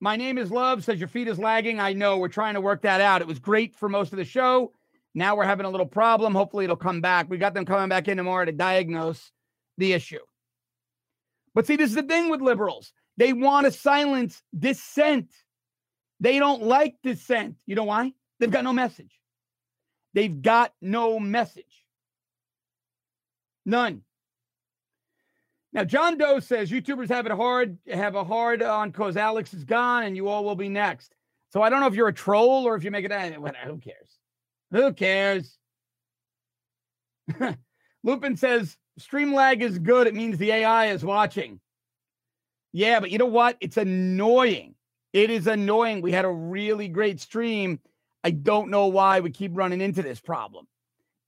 My 0.00 0.16
name 0.16 0.36
is 0.36 0.50
Love, 0.50 0.84
says 0.84 0.98
your 0.98 1.08
feed 1.08 1.28
is 1.28 1.38
lagging. 1.38 1.80
I 1.80 1.92
know 1.92 2.18
we're 2.18 2.28
trying 2.28 2.54
to 2.54 2.60
work 2.60 2.82
that 2.82 3.00
out. 3.00 3.22
It 3.22 3.28
was 3.28 3.38
great 3.38 3.76
for 3.76 3.88
most 3.88 4.12
of 4.12 4.18
the 4.18 4.24
show. 4.24 4.72
Now 5.14 5.36
we're 5.36 5.44
having 5.44 5.66
a 5.66 5.70
little 5.70 5.86
problem. 5.86 6.34
Hopefully 6.34 6.64
it'll 6.64 6.76
come 6.76 7.00
back. 7.00 7.30
We 7.30 7.38
got 7.38 7.54
them 7.54 7.64
coming 7.64 7.88
back 7.88 8.08
in 8.08 8.16
tomorrow 8.16 8.44
to 8.44 8.52
diagnose 8.52 9.30
the 9.78 9.92
issue. 9.92 10.18
But 11.54 11.66
see, 11.66 11.76
this 11.76 11.90
is 11.90 11.96
the 11.96 12.02
thing 12.02 12.30
with 12.30 12.40
liberals. 12.40 12.92
They 13.16 13.32
want 13.32 13.66
to 13.66 13.72
silence 13.72 14.42
dissent. 14.56 15.32
They 16.18 16.38
don't 16.38 16.64
like 16.64 16.96
dissent. 17.02 17.56
You 17.66 17.76
know 17.76 17.84
why? 17.84 18.12
They've 18.40 18.50
got 18.50 18.64
no 18.64 18.72
message. 18.72 19.20
They've 20.14 20.42
got 20.42 20.72
no 20.80 21.20
message. 21.20 21.84
None. 23.64 24.02
Now, 25.72 25.84
John 25.84 26.18
Doe 26.18 26.38
says 26.38 26.70
YouTubers 26.70 27.08
have 27.08 27.26
it 27.26 27.32
hard, 27.32 27.78
have 27.88 28.14
a 28.14 28.24
hard 28.24 28.62
on 28.62 28.90
because 28.90 29.16
Alex 29.16 29.54
is 29.54 29.64
gone 29.64 30.04
and 30.04 30.16
you 30.16 30.28
all 30.28 30.44
will 30.44 30.54
be 30.54 30.68
next. 30.68 31.14
So 31.50 31.62
I 31.62 31.70
don't 31.70 31.80
know 31.80 31.86
if 31.86 31.94
you're 31.94 32.08
a 32.08 32.12
troll 32.12 32.64
or 32.66 32.76
if 32.76 32.84
you 32.84 32.90
make 32.90 33.04
it. 33.04 33.10
Eh, 33.12 33.32
who 33.32 33.78
cares? 33.78 34.18
Who 34.74 34.92
cares? 34.92 35.56
Lupin 38.02 38.36
says 38.36 38.76
stream 38.98 39.32
lag 39.32 39.62
is 39.62 39.78
good. 39.78 40.08
It 40.08 40.16
means 40.16 40.36
the 40.36 40.50
AI 40.50 40.86
is 40.86 41.04
watching. 41.04 41.60
Yeah, 42.72 42.98
but 42.98 43.12
you 43.12 43.18
know 43.18 43.26
what? 43.26 43.56
It's 43.60 43.76
annoying. 43.76 44.74
It 45.12 45.30
is 45.30 45.46
annoying. 45.46 46.02
We 46.02 46.10
had 46.10 46.24
a 46.24 46.30
really 46.30 46.88
great 46.88 47.20
stream. 47.20 47.78
I 48.24 48.32
don't 48.32 48.68
know 48.68 48.88
why 48.88 49.20
we 49.20 49.30
keep 49.30 49.52
running 49.54 49.80
into 49.80 50.02
this 50.02 50.20
problem. 50.20 50.66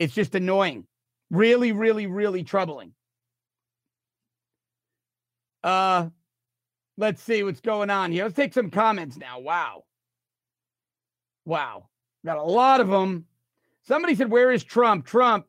It's 0.00 0.12
just 0.12 0.35
annoying. 0.35 0.85
Really, 1.30 1.70
really, 1.70 2.09
really 2.09 2.42
troubling. 2.42 2.94
Uh 5.62 6.09
let's 6.98 7.22
see 7.22 7.44
what's 7.44 7.61
going 7.61 7.90
on 7.90 8.11
here. 8.11 8.24
Let's 8.24 8.35
take 8.35 8.54
some 8.54 8.70
comments 8.70 9.16
now. 9.16 9.38
Wow. 9.38 9.85
Wow. 11.44 11.90
Got 12.24 12.38
a 12.38 12.42
lot 12.42 12.80
of 12.80 12.88
them. 12.88 13.26
Somebody 13.87 14.14
said, 14.14 14.31
Where 14.31 14.51
is 14.51 14.64
Trump? 14.64 15.07
Trump 15.07 15.46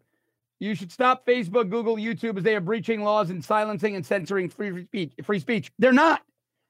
you 0.60 0.74
should 0.74 0.92
stop 0.92 1.26
Facebook, 1.26 1.70
Google, 1.70 1.98
YouTube 1.98 2.38
as 2.38 2.44
they 2.44 2.56
are 2.56 2.62
breaching 2.62 3.04
laws 3.04 3.30
and 3.30 3.44
silencing 3.44 3.96
and 3.96 4.06
censoring 4.06 4.50
free 4.50 4.86
speech. 4.86 5.14
Free 5.24 5.40
speech. 5.40 5.72
They're 5.78 5.94
not. 5.94 6.24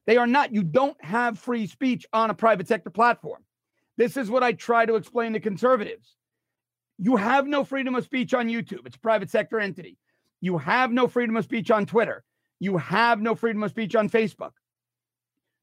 They 0.05 0.17
are 0.17 0.27
not. 0.27 0.53
You 0.53 0.63
don't 0.63 1.01
have 1.03 1.39
free 1.39 1.67
speech 1.67 2.05
on 2.11 2.29
a 2.29 2.33
private 2.33 2.67
sector 2.67 2.89
platform. 2.89 3.43
This 3.95 4.17
is 4.17 4.29
what 4.29 4.43
I 4.43 4.53
try 4.53 4.85
to 4.85 4.95
explain 4.95 5.33
to 5.33 5.39
conservatives. 5.39 6.15
You 6.97 7.15
have 7.15 7.47
no 7.47 7.63
freedom 7.63 7.95
of 7.95 8.03
speech 8.03 8.33
on 8.33 8.47
YouTube. 8.47 8.85
It's 8.85 8.95
a 8.95 8.99
private 8.99 9.29
sector 9.29 9.59
entity. 9.59 9.97
You 10.41 10.57
have 10.57 10.91
no 10.91 11.07
freedom 11.07 11.37
of 11.37 11.45
speech 11.45 11.71
on 11.71 11.85
Twitter. 11.85 12.23
You 12.59 12.77
have 12.77 13.21
no 13.21 13.35
freedom 13.35 13.63
of 13.63 13.71
speech 13.71 13.95
on 13.95 14.09
Facebook. 14.09 14.51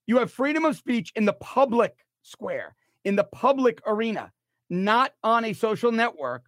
You 0.07 0.19
have 0.19 0.31
freedom 0.31 0.64
of 0.64 0.77
speech 0.77 1.12
in 1.14 1.25
the 1.25 1.33
public 1.35 1.95
square, 2.23 2.75
in 3.05 3.17
the 3.17 3.25
public 3.25 3.81
arena, 3.87 4.33
not 4.70 5.12
on 5.22 5.44
a 5.44 5.53
social 5.53 5.92
network 5.92 6.44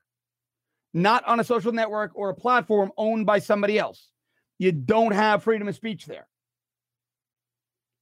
not 0.97 1.23
on 1.27 1.39
a 1.39 1.45
social 1.45 1.73
network 1.73 2.13
or 2.15 2.31
a 2.31 2.35
platform 2.35 2.91
owned 2.97 3.27
by 3.27 3.39
somebody 3.39 3.79
else. 3.79 4.09
You 4.59 4.73
don't 4.73 5.13
have 5.13 5.43
freedom 5.43 5.69
of 5.69 5.77
speech 5.77 6.07
there. 6.07 6.27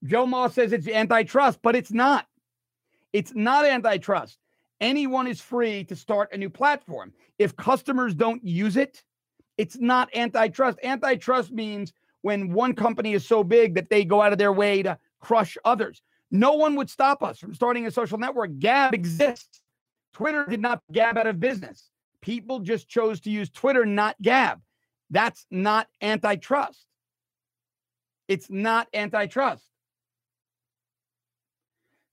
Joe 0.04 0.26
Moss 0.26 0.54
says 0.54 0.72
it's 0.72 0.86
antitrust, 0.86 1.58
but 1.60 1.74
it's 1.74 1.90
not. 1.90 2.26
It's 3.12 3.34
not 3.34 3.64
antitrust. 3.64 4.38
Anyone 4.80 5.26
is 5.26 5.40
free 5.40 5.82
to 5.84 5.96
start 5.96 6.32
a 6.32 6.36
new 6.36 6.48
platform. 6.48 7.12
If 7.36 7.56
customers 7.56 8.14
don't 8.14 8.44
use 8.44 8.76
it, 8.76 9.02
it's 9.58 9.76
not 9.76 10.08
antitrust. 10.14 10.78
Antitrust 10.84 11.50
means 11.50 11.92
when 12.22 12.52
one 12.52 12.74
company 12.74 13.14
is 13.14 13.26
so 13.26 13.42
big 13.42 13.74
that 13.74 13.90
they 13.90 14.04
go 14.04 14.22
out 14.22 14.32
of 14.32 14.38
their 14.38 14.52
way 14.52 14.84
to 14.84 14.96
crush 15.18 15.58
others. 15.64 16.00
No 16.30 16.52
one 16.52 16.76
would 16.76 16.90
stop 16.90 17.24
us 17.24 17.40
from 17.40 17.54
starting 17.54 17.86
a 17.86 17.90
social 17.90 18.18
network. 18.18 18.56
Gab 18.60 18.94
exists. 18.94 19.63
Twitter 20.14 20.46
did 20.48 20.60
not 20.60 20.82
Gab 20.92 21.18
out 21.18 21.26
of 21.26 21.40
business. 21.40 21.90
People 22.22 22.60
just 22.60 22.88
chose 22.88 23.20
to 23.20 23.30
use 23.30 23.50
Twitter, 23.50 23.84
not 23.84 24.16
Gab. 24.22 24.60
That's 25.10 25.44
not 25.50 25.88
antitrust. 26.00 26.86
It's 28.28 28.48
not 28.48 28.88
antitrust. 28.94 29.64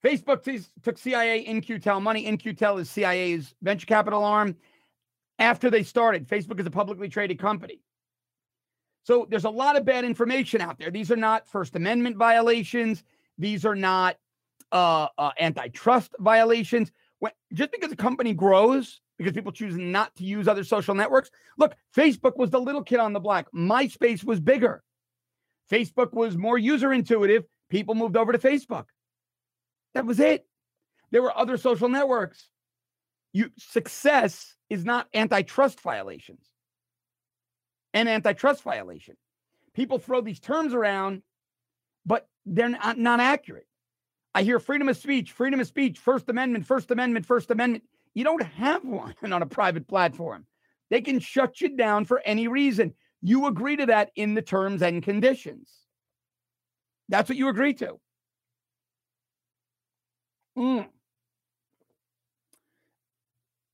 Facebook 0.03 0.43
t- 0.43 0.59
took 0.83 0.97
CIA 0.97 1.41
In-Q-Tel 1.41 2.01
money. 2.01 2.25
In-Q-Tel 2.25 2.79
is 2.79 2.89
CIA's 2.89 3.53
venture 3.61 3.85
capital 3.85 4.23
arm. 4.23 4.57
After 5.39 5.69
they 5.69 5.83
started, 5.83 6.27
Facebook 6.27 6.59
is 6.59 6.65
a 6.65 6.71
publicly 6.71 7.07
traded 7.07 7.39
company. 7.39 7.81
So 9.03 9.27
there's 9.29 9.45
a 9.45 9.49
lot 9.49 9.77
of 9.77 9.85
bad 9.85 10.03
information 10.03 10.59
out 10.59 10.77
there. 10.77 10.91
These 10.91 11.11
are 11.11 11.15
not 11.15 11.47
First 11.47 11.75
Amendment 11.75 12.17
violations. 12.17 13.03
These 13.37 13.65
are 13.65 13.75
not 13.75 14.17
uh, 14.71 15.07
uh, 15.17 15.31
antitrust 15.39 16.15
violations. 16.19 16.91
When, 17.21 17.31
just 17.53 17.71
because 17.71 17.91
a 17.91 17.95
company 17.95 18.33
grows 18.33 18.99
because 19.17 19.33
people 19.33 19.51
choose 19.51 19.77
not 19.77 20.13
to 20.15 20.23
use 20.23 20.47
other 20.47 20.63
social 20.63 20.95
networks. 20.95 21.29
Look, 21.57 21.75
Facebook 21.95 22.35
was 22.35 22.49
the 22.49 22.59
little 22.59 22.83
kid 22.83 22.99
on 22.99 23.13
the 23.13 23.19
block. 23.19 23.47
MySpace 23.55 24.23
was 24.23 24.39
bigger. 24.39 24.83
Facebook 25.71 26.11
was 26.13 26.35
more 26.35 26.57
user 26.57 26.91
intuitive. 26.91 27.45
People 27.69 27.93
moved 27.93 28.17
over 28.17 28.31
to 28.31 28.39
Facebook. 28.39 28.85
That 29.93 30.07
was 30.07 30.19
it. 30.19 30.47
There 31.11 31.21
were 31.21 31.37
other 31.37 31.57
social 31.57 31.87
networks. 31.87 32.49
You 33.33 33.51
success 33.57 34.55
is 34.71 34.83
not 34.83 35.07
antitrust 35.13 35.79
violations. 35.81 36.43
An 37.93 38.07
antitrust 38.07 38.63
violation. 38.63 39.15
People 39.75 39.99
throw 39.99 40.21
these 40.21 40.39
terms 40.39 40.73
around, 40.73 41.21
but 42.03 42.27
they're 42.47 42.69
not, 42.69 42.97
not 42.97 43.19
accurate. 43.19 43.67
I 44.33 44.43
hear 44.43 44.59
freedom 44.59 44.87
of 44.87 44.97
speech, 44.97 45.31
freedom 45.31 45.59
of 45.59 45.67
speech, 45.67 45.99
First 45.99 46.29
Amendment, 46.29 46.65
First 46.65 46.91
Amendment, 46.91 47.25
First 47.25 47.51
Amendment. 47.51 47.83
You 48.13 48.23
don't 48.23 48.43
have 48.43 48.83
one 48.85 49.15
on 49.23 49.41
a 49.41 49.45
private 49.45 49.87
platform. 49.87 50.45
They 50.89 51.01
can 51.01 51.19
shut 51.19 51.61
you 51.61 51.75
down 51.75 52.05
for 52.05 52.21
any 52.25 52.47
reason. 52.47 52.93
You 53.21 53.47
agree 53.47 53.77
to 53.77 53.85
that 53.87 54.11
in 54.15 54.33
the 54.33 54.41
terms 54.41 54.81
and 54.81 55.03
conditions. 55.03 55.71
That's 57.09 57.29
what 57.29 57.37
you 57.37 57.49
agree 57.49 57.73
to. 57.75 57.99
Mm. 60.57 60.87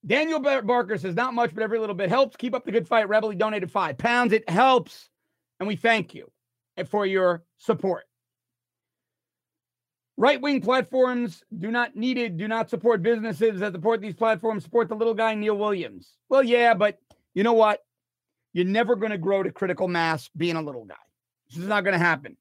Daniel 0.06 0.39
Barker 0.39 0.98
says, 0.98 1.15
not 1.15 1.34
much, 1.34 1.54
but 1.54 1.63
every 1.63 1.80
little 1.80 1.96
bit 1.96 2.10
helps. 2.10 2.36
Keep 2.38 2.56
up 2.56 2.65
the 2.65 2.72
good 2.72 2.88
fight. 2.88 3.10
Rebel, 3.10 3.30
he 3.30 3.36
donated 3.36 3.72
five 3.72 3.98
pounds. 3.98 4.32
It 4.32 4.50
helps. 4.50 5.10
And 5.60 5.67
we 5.67 5.76
thank 5.76 6.13
you 6.13 6.32
for 6.88 7.06
your 7.06 7.43
support. 7.58 8.06
Right 10.20 10.42
wing 10.42 10.62
platforms 10.62 11.44
do 11.56 11.70
not 11.70 11.96
needed, 11.96 12.38
do 12.38 12.48
not 12.48 12.72
support 12.72 13.04
businesses 13.04 13.60
that 13.60 13.74
support 13.74 14.02
these 14.02 14.16
platforms, 14.16 14.64
support 14.64 14.90
the 14.90 14.96
little 14.96 15.14
guy, 15.14 15.36
Neil 15.36 15.56
Williams. 15.56 16.18
Well, 16.28 16.42
yeah, 16.42 16.74
but 16.74 16.98
you 17.36 17.44
know 17.44 17.54
what? 17.54 17.82
You're 18.52 18.66
never 18.66 18.96
going 18.96 19.12
to 19.12 19.20
grow 19.20 19.44
to 19.44 19.52
critical 19.52 19.88
mass 19.88 20.28
being 20.36 20.56
a 20.56 20.62
little 20.62 20.86
guy. 20.86 20.96
This 21.50 21.60
is 21.60 21.68
not 21.68 21.84
going 21.84 21.94
to 21.94 22.00
happen. 22.00 22.36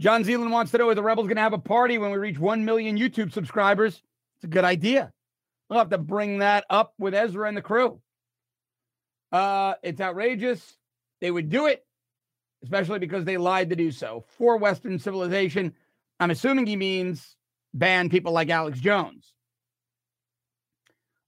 John 0.00 0.24
Zealand 0.24 0.50
wants 0.50 0.72
to 0.72 0.78
know 0.78 0.88
are 0.88 0.94
the 0.96 1.02
Rebels 1.02 1.28
going 1.28 1.36
to 1.36 1.42
have 1.42 1.52
a 1.52 1.58
party 1.58 1.98
when 1.98 2.10
we 2.10 2.18
reach 2.18 2.38
1 2.38 2.64
million 2.64 2.98
YouTube 2.98 3.32
subscribers? 3.32 4.02
It's 4.36 4.44
a 4.44 4.48
good 4.48 4.64
idea. 4.64 5.12
We'll 5.70 5.78
have 5.78 5.90
to 5.90 5.98
bring 5.98 6.38
that 6.38 6.64
up 6.68 6.92
with 6.98 7.14
Ezra 7.14 7.46
and 7.46 7.56
the 7.56 7.62
crew. 7.62 8.00
Uh, 9.30 9.74
it's 9.84 10.00
outrageous. 10.00 10.76
They 11.20 11.30
would 11.30 11.48
do 11.48 11.66
it 11.66 11.86
especially 12.64 12.98
because 12.98 13.24
they 13.24 13.36
lied 13.36 13.70
to 13.70 13.76
do 13.76 13.92
so. 13.92 14.24
For 14.36 14.56
Western 14.56 14.98
civilization, 14.98 15.74
I'm 16.18 16.30
assuming 16.30 16.66
he 16.66 16.76
means 16.76 17.36
ban 17.72 18.08
people 18.08 18.32
like 18.32 18.50
Alex 18.50 18.80
Jones. 18.80 19.32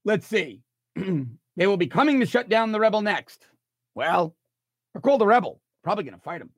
Let's 0.03 0.27
see. 0.27 0.61
they 0.95 1.67
will 1.67 1.77
be 1.77 1.87
coming 1.87 2.19
to 2.19 2.25
shut 2.25 2.49
down 2.49 2.71
the 2.71 2.79
rebel 2.79 3.01
next. 3.01 3.45
Well, 3.93 4.35
or 4.95 5.01
call 5.01 5.17
the 5.17 5.27
rebel. 5.27 5.61
Probably 5.83 6.03
going 6.03 6.15
to 6.15 6.21
fight 6.21 6.41
him. 6.41 6.49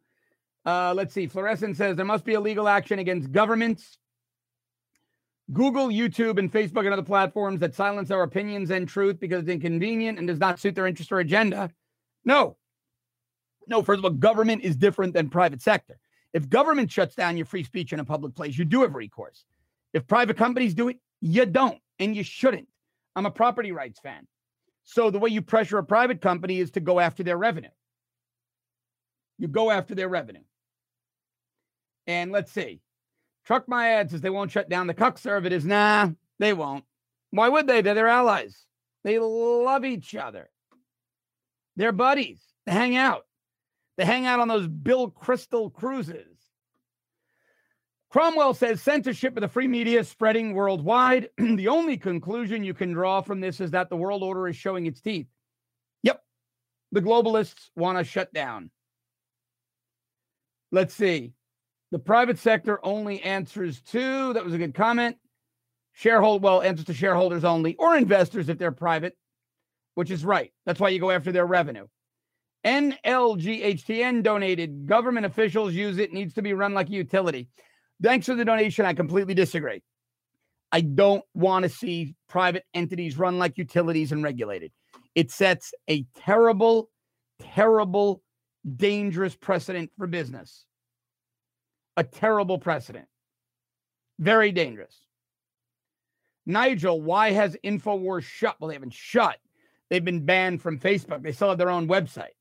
Uh, 0.66 0.94
let's 0.96 1.14
see. 1.14 1.28
Fluorescent 1.28 1.76
says 1.76 1.96
there 1.96 2.06
must 2.06 2.26
be 2.26 2.36
a 2.36 2.40
legal 2.40 2.68
action 2.68 3.00
against 3.00 3.32
governments. 3.32 3.98
Google, 5.52 5.88
YouTube, 5.88 6.38
and 6.38 6.52
Facebook 6.52 6.86
and 6.86 6.94
other 6.94 7.02
platforms 7.02 7.60
that 7.60 7.74
silence 7.76 8.12
our 8.12 8.22
opinions 8.22 8.70
and 8.70 8.88
truth 8.88 9.20
because 9.20 9.42
it's 9.42 9.50
inconvenient 9.50 10.20
and 10.20 10.28
does 10.28 10.40
not 10.40 10.60
suit 10.60 10.76
their 10.76 10.86
interest 10.86 11.12
or 11.12 11.20
agenda. 11.20 11.72
No, 12.24 12.58
no, 13.70 13.82
first 13.84 14.00
of 14.00 14.06
all, 14.06 14.12
government 14.12 14.64
is 14.64 14.76
different 14.76 15.14
than 15.14 15.30
private 15.30 15.62
sector. 15.62 16.00
If 16.34 16.50
government 16.50 16.92
shuts 16.92 17.16
down 17.16 17.38
your 17.38 17.46
free 17.46 17.64
speech 17.64 17.94
in 17.94 18.00
a 18.00 18.06
public 18.06 18.36
place, 18.36 18.58
you 18.58 18.66
do 18.66 18.82
have 18.82 18.96
recourse. 18.96 19.46
If 19.94 20.08
private 20.08 20.38
companies 20.38 20.74
do 20.74 20.90
it, 20.90 20.98
you 21.22 21.46
don't, 21.46 21.80
and 21.98 22.16
you 22.16 22.24
shouldn't. 22.24 22.68
I'm 23.16 23.26
a 23.26 23.32
property 23.32 23.72
rights 23.72 24.00
fan. 24.00 24.28
So 24.84 25.10
the 25.10 25.20
way 25.20 25.30
you 25.30 25.42
pressure 25.42 25.78
a 25.78 25.84
private 25.84 26.22
company 26.22 26.60
is 26.60 26.72
to 26.72 26.80
go 26.80 27.00
after 27.00 27.24
their 27.24 27.38
revenue. 27.38 27.70
You 29.38 29.48
go 29.48 29.72
after 29.72 29.96
their 29.96 30.10
revenue. 30.10 30.44
And 32.08 32.32
let's 32.32 32.52
see. 32.52 32.82
Truck 33.46 33.68
my 33.68 33.90
ad 33.90 34.12
says 34.12 34.22
they 34.22 34.30
won't 34.30 34.52
shut 34.52 34.70
down 34.70 34.88
the 34.88 34.94
conservatives. 34.94 35.66
Nah, 35.66 36.10
they 36.40 36.54
won't. 36.54 36.86
Why 37.32 37.50
would 37.50 37.68
they? 37.68 37.82
They're 37.82 37.94
their 37.94 38.08
allies. 38.08 38.66
They 39.04 39.20
love 39.20 39.86
each 39.86 40.16
other. 40.16 40.50
They're 41.76 41.92
buddies. 41.92 42.42
They 42.66 42.74
hang 42.74 42.96
out. 42.96 43.26
They 44.00 44.06
hang 44.06 44.26
out 44.26 44.40
on 44.40 44.48
those 44.48 44.66
Bill 44.66 45.12
Kristol 45.12 45.74
cruises. 45.74 46.38
Cromwell 48.10 48.54
says 48.54 48.82
censorship 48.82 49.36
of 49.36 49.42
the 49.42 49.50
free 49.50 49.68
media 49.68 50.00
is 50.00 50.08
spreading 50.08 50.54
worldwide. 50.54 51.28
the 51.38 51.68
only 51.68 51.98
conclusion 51.98 52.64
you 52.64 52.74
can 52.74 52.94
draw 52.94 53.20
from 53.20 53.42
this 53.42 53.60
is 53.60 53.72
that 53.72 53.90
the 53.90 53.98
world 53.98 54.24
order 54.24 54.48
is 54.48 54.56
showing 54.56 54.86
its 54.86 55.02
teeth. 55.02 55.28
Yep. 56.04 56.24
The 56.94 57.02
globalists 57.02 57.72
want 57.76 57.98
to 57.98 58.06
shut 58.06 58.32
down. 58.32 58.72
Let's 60.72 60.94
see. 60.94 61.34
The 61.92 62.00
private 62.00 62.40
sector 62.40 62.80
only 62.82 63.22
answers 63.22 63.82
to, 63.92 64.32
that 64.32 64.46
was 64.46 64.54
a 64.54 64.58
good 64.58 64.76
comment. 64.76 65.18
Shareholder, 65.92 66.42
well, 66.42 66.62
answers 66.62 66.86
to 66.86 66.94
shareholders 66.94 67.44
only 67.44 67.76
or 67.76 67.98
investors 67.98 68.48
if 68.48 68.58
they're 68.58 68.72
private, 68.72 69.18
which 69.96 70.10
is 70.10 70.24
right. 70.24 70.54
That's 70.66 70.80
why 70.80 70.88
you 70.88 71.02
go 71.02 71.12
after 71.12 71.34
their 71.34 71.46
revenue. 71.46 71.88
NLGHTN 72.66 74.24
donated. 74.24 74.86
Government 74.86 75.26
officials 75.26 75.74
use 75.74 75.98
it. 75.98 76.14
Needs 76.14 76.34
to 76.34 76.42
be 76.42 76.54
run 76.54 76.74
like 76.74 76.90
a 76.90 76.94
utility. 76.94 77.50
Thanks 78.02 78.26
for 78.26 78.36
the 78.36 78.46
donation. 78.46 78.86
I 78.86 78.94
completely 78.94 79.34
disagree. 79.34 79.82
I 80.72 80.82
don't 80.82 81.24
want 81.34 81.64
to 81.64 81.70
see 81.70 82.16
private 82.28 82.64
entities 82.74 83.18
run 83.18 83.40
like 83.40 83.58
utilities 83.58 84.12
and 84.12 84.24
regulated. 84.24 84.72
It 85.16 85.32
sets 85.32 85.74
a 85.90 86.06
terrible, 86.16 86.90
terrible, 87.40 88.22
dangerous 88.76 89.36
precedent 89.36 89.92
for 89.98 90.08
business. 90.08 90.66
A 91.98 92.04
terrible 92.04 92.60
precedent. 92.60 93.08
Very 94.20 94.52
dangerous. 94.52 94.96
Nigel, 96.46 97.02
why 97.02 97.32
has 97.32 97.58
InfoWars 97.64 98.24
shut? 98.24 98.56
Well, 98.60 98.68
they 98.70 98.76
haven't 98.76 98.94
shut. 98.94 99.38
They've 99.90 100.04
been 100.04 100.26
banned 100.26 100.62
from 100.62 100.80
Facebook. 100.80 101.24
They 101.24 101.32
still 101.32 101.50
have 101.50 101.58
their 101.58 101.70
own 101.70 101.88
website. 101.88 102.36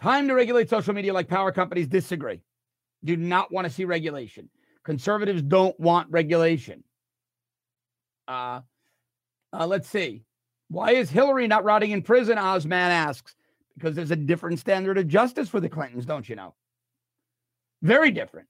Time 0.00 0.28
to 0.28 0.34
regulate 0.34 0.70
social 0.70 0.94
media 0.94 1.12
like 1.12 1.28
power 1.28 1.52
companies 1.52 1.86
disagree. 1.86 2.40
Do 3.04 3.16
not 3.16 3.52
want 3.52 3.66
to 3.66 3.72
see 3.72 3.84
regulation. 3.84 4.48
Conservatives 4.82 5.42
don't 5.42 5.78
want 5.78 6.10
regulation. 6.10 6.82
Uh, 8.26 8.60
uh, 9.52 9.66
let's 9.66 9.88
see. 9.88 10.22
Why 10.68 10.92
is 10.92 11.10
Hillary 11.10 11.48
not 11.48 11.64
rotting 11.64 11.90
in 11.90 12.02
prison? 12.02 12.38
Osman 12.38 12.78
asks. 12.78 13.34
Because 13.76 13.94
there's 13.94 14.10
a 14.10 14.16
different 14.16 14.58
standard 14.58 14.98
of 14.98 15.08
justice 15.08 15.48
for 15.48 15.60
the 15.60 15.68
Clintons, 15.68 16.04
don't 16.04 16.28
you 16.28 16.36
know? 16.36 16.54
Very 17.82 18.10
different. 18.10 18.48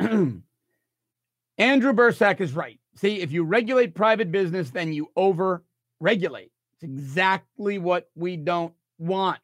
Andrew 1.58 1.92
Bursack 1.92 2.40
is 2.40 2.54
right. 2.54 2.80
See, 2.96 3.20
if 3.20 3.30
you 3.30 3.44
regulate 3.44 3.94
private 3.94 4.32
business, 4.32 4.70
then 4.70 4.92
you 4.92 5.10
over 5.14 5.62
regulate. 6.00 6.50
It's 6.74 6.82
exactly 6.82 7.78
what 7.78 8.08
we 8.16 8.36
don't 8.36 8.74
want. 9.00 9.38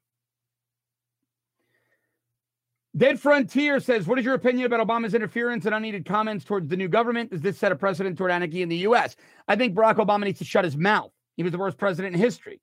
Dead 2.96 3.20
Frontier 3.20 3.78
says, 3.80 4.06
What 4.06 4.18
is 4.18 4.24
your 4.24 4.34
opinion 4.34 4.66
about 4.66 4.86
Obama's 4.86 5.14
interference 5.14 5.66
and 5.66 5.74
unneeded 5.74 6.06
comments 6.06 6.44
towards 6.44 6.68
the 6.68 6.76
new 6.76 6.88
government? 6.88 7.30
Does 7.30 7.42
this 7.42 7.58
set 7.58 7.72
a 7.72 7.76
precedent 7.76 8.16
toward 8.16 8.30
anarchy 8.30 8.62
in 8.62 8.68
the 8.68 8.76
U.S.? 8.78 9.16
I 9.46 9.56
think 9.56 9.74
Barack 9.74 9.96
Obama 9.96 10.24
needs 10.24 10.38
to 10.38 10.44
shut 10.44 10.64
his 10.64 10.76
mouth. 10.76 11.10
He 11.36 11.42
was 11.42 11.52
the 11.52 11.58
worst 11.58 11.76
president 11.76 12.14
in 12.14 12.20
history. 12.20 12.60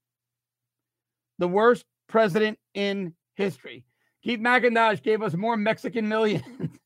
The 1.38 1.48
worst 1.48 1.86
president 2.08 2.58
in 2.74 3.14
history. 3.36 3.86
Keith 4.24 4.40
McIntosh 4.40 5.04
gave 5.04 5.22
us 5.22 5.34
more 5.34 5.56
Mexican 5.58 6.08
millions. 6.08 6.44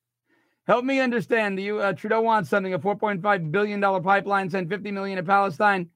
Help 0.67 0.83
me 0.83 0.99
understand. 0.99 1.57
The 1.57 1.71
uh, 1.71 1.93
Trudeau 1.93 2.21
wants 2.21 2.49
something 2.49 2.73
a 2.73 2.79
4.5 2.79 3.51
billion 3.51 3.79
dollar 3.79 4.01
pipeline, 4.01 4.49
send 4.49 4.69
50 4.69 4.91
million 4.91 5.17
to 5.17 5.23
Palestine. 5.23 5.89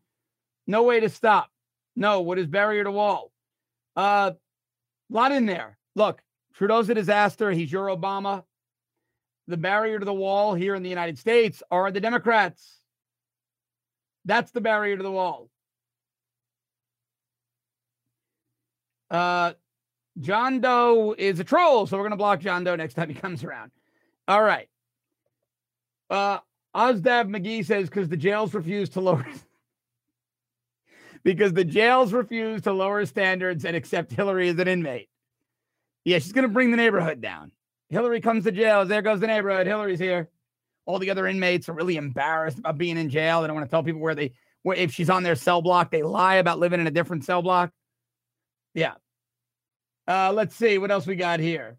No 0.68 0.84
way 0.84 1.02
to 1.02 1.10
stop. 1.10 1.50
No, 1.98 2.22
what 2.22 2.40
is 2.40 2.48
barrier 2.48 2.86
to 2.86 2.92
wall? 2.92 3.31
Uh, 3.96 4.32
lot 5.10 5.32
in 5.32 5.46
there. 5.46 5.78
Look, 5.96 6.22
Trudeau's 6.54 6.90
a 6.90 6.94
disaster. 6.94 7.52
He's 7.52 7.72
your 7.72 7.88
Obama. 7.88 8.44
The 9.48 9.58
barrier 9.58 10.00
to 10.00 10.06
the 10.06 10.14
wall 10.14 10.54
here 10.54 10.76
in 10.76 10.84
the 10.84 10.90
United 10.90 11.18
States 11.18 11.62
are 11.72 11.92
the 11.92 12.00
Democrats. 12.00 12.80
That's 14.26 14.52
the 14.52 14.62
barrier 14.62 14.98
to 14.98 15.04
the 15.04 15.12
wall. 15.12 15.50
Uh, 19.10 19.54
John 20.20 20.62
Doe 20.62 21.16
is 21.18 21.40
a 21.40 21.44
troll, 21.44 21.88
so 21.88 21.98
we're 21.98 22.04
going 22.04 22.12
to 22.12 22.18
block 22.18 22.40
John 22.40 22.64
Doe 22.64 22.76
next 22.76 22.94
time 22.94 23.10
he 23.10 23.16
comes 23.22 23.44
around. 23.44 23.72
All 24.28 24.42
right. 24.42 24.70
Uh, 26.10 26.40
Ozdab 26.76 27.28
McGee 27.28 27.66
says 27.66 27.90
because 27.90 28.08
the 28.08 28.18
jails 28.18 28.54
refuse 28.54 28.90
to 28.90 29.02
lower 29.02 29.26
because 31.24 31.54
the 31.54 31.64
jails 31.64 32.14
refuse 32.14 32.62
to 32.64 32.74
lower 32.74 33.06
standards 33.06 33.66
and 33.66 33.76
accept 33.76 34.12
Hillary 34.12 34.50
as 34.50 34.58
an 34.60 34.68
inmate. 34.68 35.10
Yeah, 36.04 36.20
she's 36.20 36.32
going 36.32 36.48
to 36.48 36.54
bring 36.54 36.72
the 36.72 36.78
neighborhood 36.78 37.22
down. 37.22 37.52
Hillary 37.90 38.22
comes 38.22 38.46
to 38.46 38.52
jail. 38.52 38.86
There 38.86 39.02
goes 39.02 39.20
the 39.20 39.28
neighborhood. 39.28 39.68
Hillary's 39.68 40.00
here. 40.00 40.30
All 40.86 40.98
the 40.98 41.12
other 41.12 41.28
inmates 41.28 41.70
are 41.70 41.74
really 41.74 41.98
embarrassed 41.98 42.58
about 42.58 42.78
being 42.78 42.98
in 42.98 43.10
jail. 43.10 43.42
They 43.42 43.48
don't 43.48 43.56
want 43.56 43.68
to 43.68 43.72
tell 43.72 43.84
people 43.84 44.02
where 44.02 44.16
they, 44.16 44.34
where 44.64 44.78
if 44.78 44.92
she's 44.92 45.10
on 45.10 45.24
their 45.24 45.36
cell 45.36 45.62
block, 45.62 45.92
they 45.92 46.02
lie 46.02 46.36
about 46.36 46.60
living 46.60 46.80
in 46.80 46.88
a 46.88 46.92
different 46.92 47.24
cell 47.24 47.42
block. 47.42 47.72
Yeah. 48.74 48.94
Uh, 50.08 50.32
let's 50.34 50.56
see 50.56 50.78
what 50.78 50.90
else 50.90 51.06
we 51.06 51.16
got 51.16 51.40
here. 51.40 51.78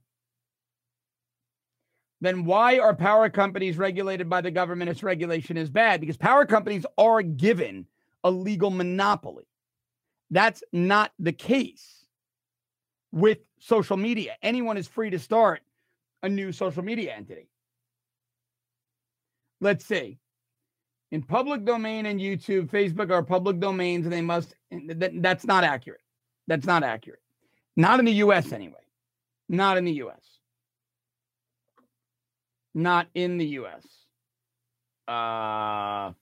Then 2.20 2.44
why 2.44 2.78
are 2.78 2.94
power 2.94 3.28
companies 3.28 3.76
regulated 3.76 4.31
by 4.31 4.42
the 4.42 4.52
government 4.52 4.90
if 4.90 5.02
regulation 5.02 5.57
is 5.57 5.70
bad? 5.70 6.00
Because 6.00 6.16
power 6.16 6.46
companies 6.46 6.87
are 6.96 7.20
given 7.20 7.87
a 8.24 8.30
legal 8.30 8.70
monopoly. 8.70 9.44
That's 10.30 10.62
not 10.72 11.12
the 11.18 11.32
case 11.32 12.06
with 13.12 13.38
social 13.58 13.96
media. 13.96 14.37
Anyone 14.42 14.76
is 14.76 14.88
free 14.88 15.11
to 15.11 15.18
start 15.18 15.61
a 16.22 16.28
new 16.28 16.52
social 16.52 16.82
media 16.82 17.14
entity. 17.14 17.48
Let's 19.61 19.85
see. 19.85 20.18
In 21.11 21.22
public 21.22 21.64
domain 21.64 22.06
and 22.06 22.18
YouTube, 22.18 22.70
Facebook 22.70 23.11
are 23.11 23.22
public 23.22 23.61
domains 23.61 24.06
and 24.06 24.12
they 24.12 24.22
must, 24.22 24.54
that's 24.70 25.44
not 25.44 25.62
accurate. 25.62 26.00
That's 26.46 26.66
not 26.66 26.82
accurate. 26.82 27.20
Not 27.76 27.98
in 27.98 28.06
the 28.06 28.12
US 28.12 28.52
anyway. 28.52 28.74
Not 29.48 29.76
in 29.76 29.85
the 29.85 29.92
US. 30.04 30.22
Not 32.74 33.08
in 33.14 33.37
the 33.37 33.46
US. 33.61 33.87
Uh, 35.06 36.12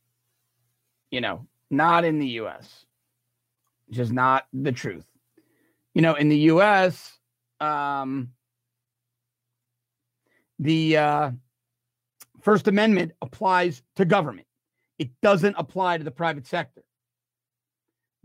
you 1.11 1.21
know, 1.21 1.47
not 1.71 2.05
in 2.05 2.19
the 2.19 2.29
US. 2.41 2.85
Just 3.91 4.13
not 4.13 4.47
the 4.53 4.73
truth. 4.73 5.07
You 5.95 6.03
know, 6.03 6.15
in 6.15 6.29
the 6.29 6.39
US, 6.39 7.19
um, 7.61 8.31
the 10.59 10.97
uh, 10.97 11.31
First 12.43 12.69
Amendment 12.69 13.13
applies 13.23 13.83
to 13.97 14.05
government. 14.05 14.47
It 14.99 15.11
doesn't 15.23 15.55
apply 15.59 15.99
to 15.99 16.05
the 16.05 16.11
private 16.11 16.47
sector. 16.47 16.83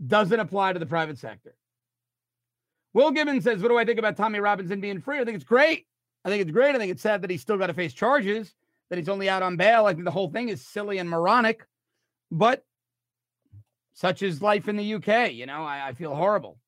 Doesn't 0.06 0.38
apply 0.38 0.74
to 0.74 0.78
the 0.78 0.86
private 0.86 1.18
sector. 1.18 1.54
Will 2.92 3.10
Gibbons 3.10 3.44
says, 3.44 3.62
What 3.62 3.68
do 3.68 3.78
I 3.78 3.84
think 3.84 3.98
about 3.98 4.16
Tommy 4.16 4.40
Robinson 4.40 4.80
being 4.80 5.00
free? 5.00 5.18
I 5.18 5.24
think 5.24 5.36
it's 5.36 5.44
great. 5.44 5.86
I 6.24 6.28
think 6.28 6.42
it's 6.42 6.50
great. 6.50 6.74
I 6.74 6.78
think 6.78 6.92
it's 6.92 7.02
sad 7.02 7.22
that 7.22 7.30
he's 7.30 7.40
still 7.40 7.56
got 7.56 7.68
to 7.68 7.74
face 7.74 7.94
charges, 7.94 8.54
that 8.90 8.98
he's 8.98 9.08
only 9.08 9.28
out 9.28 9.42
on 9.42 9.56
bail. 9.56 9.86
I 9.86 9.92
think 9.92 10.04
the 10.04 10.10
whole 10.10 10.30
thing 10.30 10.48
is 10.48 10.66
silly 10.66 10.98
and 10.98 11.08
moronic, 11.08 11.66
but 12.30 12.64
such 13.96 14.22
is 14.22 14.42
life 14.42 14.68
in 14.68 14.76
the 14.76 14.94
UK. 14.94 15.32
You 15.32 15.46
know, 15.46 15.64
I, 15.64 15.88
I 15.88 15.92
feel 15.94 16.14
horrible. 16.14 16.58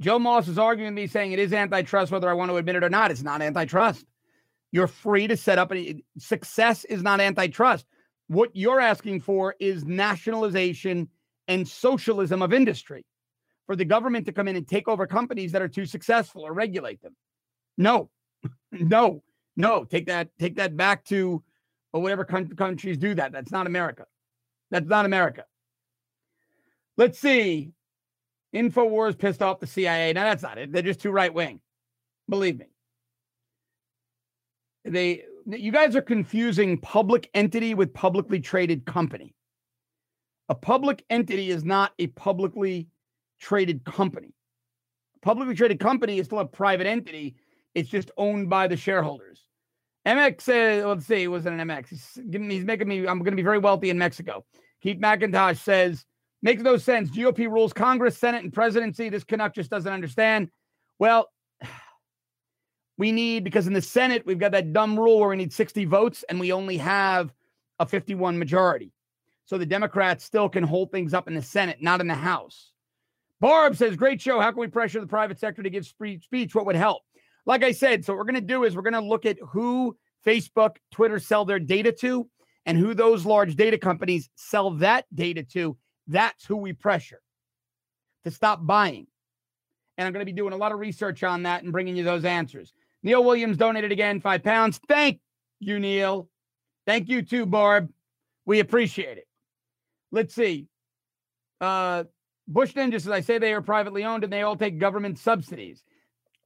Joe 0.00 0.18
Moss 0.18 0.48
is 0.48 0.58
arguing 0.58 0.94
with 0.94 1.02
me 1.02 1.06
saying 1.06 1.32
it 1.32 1.38
is 1.38 1.52
antitrust, 1.52 2.10
whether 2.10 2.28
I 2.28 2.32
want 2.34 2.50
to 2.50 2.56
admit 2.56 2.74
it 2.74 2.84
or 2.84 2.90
not. 2.90 3.12
It's 3.12 3.22
not 3.22 3.40
antitrust. 3.40 4.04
You're 4.72 4.88
free 4.88 5.28
to 5.28 5.36
set 5.36 5.58
up 5.58 5.72
a 5.72 6.02
success 6.18 6.84
is 6.84 7.02
not 7.02 7.20
antitrust. 7.20 7.86
What 8.26 8.50
you're 8.52 8.80
asking 8.80 9.20
for 9.20 9.54
is 9.60 9.84
nationalization 9.84 11.08
and 11.46 11.66
socialism 11.66 12.42
of 12.42 12.52
industry 12.52 13.06
for 13.66 13.76
the 13.76 13.84
government 13.84 14.26
to 14.26 14.32
come 14.32 14.48
in 14.48 14.56
and 14.56 14.66
take 14.66 14.88
over 14.88 15.06
companies 15.06 15.52
that 15.52 15.62
are 15.62 15.68
too 15.68 15.86
successful 15.86 16.42
or 16.42 16.52
regulate 16.52 17.00
them. 17.00 17.14
No, 17.76 18.10
no, 18.72 19.22
no. 19.56 19.84
Take 19.84 20.06
that, 20.06 20.30
take 20.38 20.56
that 20.56 20.76
back 20.76 21.04
to 21.06 21.44
or 21.92 22.02
whatever 22.02 22.24
countries 22.24 22.98
do 22.98 23.14
that. 23.14 23.30
That's 23.30 23.52
not 23.52 23.66
America. 23.68 24.04
That's 24.70 24.86
not 24.86 25.06
America. 25.06 25.44
Let's 26.96 27.18
see. 27.18 27.72
InfoWars 28.54 29.18
pissed 29.18 29.42
off 29.42 29.60
the 29.60 29.66
CIA. 29.66 30.12
Now 30.12 30.24
that's 30.24 30.42
not 30.42 30.58
it. 30.58 30.72
They're 30.72 30.82
just 30.82 31.00
too 31.00 31.10
right 31.10 31.32
wing. 31.32 31.60
Believe 32.28 32.58
me. 32.58 32.66
They 34.84 35.24
you 35.46 35.72
guys 35.72 35.96
are 35.96 36.02
confusing 36.02 36.78
public 36.78 37.30
entity 37.34 37.74
with 37.74 37.94
publicly 37.94 38.40
traded 38.40 38.84
company. 38.84 39.34
A 40.48 40.54
public 40.54 41.04
entity 41.10 41.50
is 41.50 41.64
not 41.64 41.92
a 41.98 42.08
publicly 42.08 42.88
traded 43.40 43.84
company. 43.84 44.34
A 45.16 45.20
publicly 45.20 45.54
traded 45.54 45.80
company 45.80 46.18
is 46.18 46.26
still 46.26 46.40
a 46.40 46.46
private 46.46 46.86
entity. 46.86 47.36
It's 47.74 47.88
just 47.88 48.10
owned 48.16 48.48
by 48.48 48.66
the 48.66 48.76
shareholders. 48.76 49.47
MX 50.08 50.86
let's 50.86 51.06
see, 51.06 51.24
it 51.24 51.28
wasn't 51.28 51.60
an 51.60 51.68
MX. 51.68 51.88
He's, 51.88 52.18
he's 52.32 52.64
making 52.64 52.88
me, 52.88 53.06
I'm 53.06 53.18
going 53.18 53.32
to 53.32 53.36
be 53.36 53.42
very 53.42 53.58
wealthy 53.58 53.90
in 53.90 53.98
Mexico. 53.98 54.44
Keith 54.80 54.98
McIntosh 54.98 55.58
says, 55.58 56.04
Makes 56.40 56.62
no 56.62 56.76
sense. 56.76 57.10
GOP 57.10 57.50
rules 57.50 57.72
Congress, 57.72 58.16
Senate, 58.16 58.44
and 58.44 58.52
presidency. 58.52 59.08
This 59.08 59.24
Canuck 59.24 59.54
just 59.54 59.70
doesn't 59.70 59.92
understand. 59.92 60.50
Well, 60.98 61.28
we 62.96 63.12
need, 63.12 63.44
because 63.44 63.66
in 63.66 63.72
the 63.72 63.82
Senate, 63.82 64.24
we've 64.24 64.38
got 64.38 64.52
that 64.52 64.72
dumb 64.72 64.98
rule 64.98 65.18
where 65.18 65.30
we 65.30 65.36
need 65.36 65.52
60 65.52 65.84
votes 65.86 66.24
and 66.28 66.38
we 66.38 66.52
only 66.52 66.76
have 66.76 67.34
a 67.80 67.86
51 67.86 68.38
majority. 68.38 68.92
So 69.46 69.58
the 69.58 69.66
Democrats 69.66 70.24
still 70.24 70.48
can 70.48 70.62
hold 70.62 70.92
things 70.92 71.12
up 71.12 71.26
in 71.26 71.34
the 71.34 71.42
Senate, 71.42 71.78
not 71.80 72.00
in 72.00 72.06
the 72.06 72.14
House. 72.14 72.72
Barb 73.40 73.76
says, 73.76 73.96
Great 73.96 74.20
show. 74.20 74.40
How 74.40 74.50
can 74.52 74.60
we 74.60 74.68
pressure 74.68 75.00
the 75.00 75.06
private 75.06 75.38
sector 75.38 75.62
to 75.62 75.70
give 75.70 75.86
speech? 75.86 76.54
What 76.54 76.66
would 76.66 76.76
help? 76.76 77.02
Like 77.48 77.64
I 77.64 77.72
said, 77.72 78.04
so 78.04 78.12
what 78.12 78.18
we're 78.18 78.24
going 78.24 78.34
to 78.34 78.40
do 78.42 78.64
is 78.64 78.76
we're 78.76 78.82
going 78.82 78.92
to 78.92 79.00
look 79.00 79.24
at 79.24 79.38
who 79.40 79.96
Facebook, 80.24 80.76
Twitter 80.92 81.18
sell 81.18 81.46
their 81.46 81.58
data 81.58 81.90
to 81.92 82.28
and 82.66 82.76
who 82.76 82.92
those 82.92 83.24
large 83.24 83.56
data 83.56 83.78
companies 83.78 84.28
sell 84.36 84.70
that 84.72 85.06
data 85.14 85.42
to 85.54 85.76
that's 86.06 86.44
who 86.44 86.56
we 86.56 86.74
pressure 86.74 87.22
to 88.24 88.30
stop 88.30 88.66
buying. 88.66 89.06
And 89.96 90.06
I'm 90.06 90.12
going 90.12 90.24
to 90.24 90.30
be 90.30 90.36
doing 90.36 90.52
a 90.52 90.58
lot 90.58 90.72
of 90.72 90.78
research 90.78 91.22
on 91.24 91.44
that 91.44 91.62
and 91.62 91.72
bringing 91.72 91.96
you 91.96 92.04
those 92.04 92.26
answers. 92.26 92.74
Neil 93.02 93.24
Williams 93.24 93.56
donated 93.56 93.92
again, 93.92 94.20
five 94.20 94.42
pounds. 94.42 94.78
Thank 94.86 95.20
you, 95.58 95.80
Neil. 95.80 96.28
Thank 96.86 97.08
you 97.08 97.22
too, 97.22 97.46
Barb. 97.46 97.88
We 98.44 98.60
appreciate 98.60 99.16
it. 99.16 99.26
Let's 100.12 100.34
see. 100.34 100.66
Uh, 101.62 102.04
Bush 102.46 102.74
Ninja 102.74 103.00
says, 103.00 103.08
I 103.08 103.20
say 103.20 103.38
they 103.38 103.54
are 103.54 103.62
privately 103.62 104.04
owned 104.04 104.24
and 104.24 104.32
they 104.32 104.42
all 104.42 104.56
take 104.56 104.78
government 104.78 105.18
subsidies. 105.18 105.82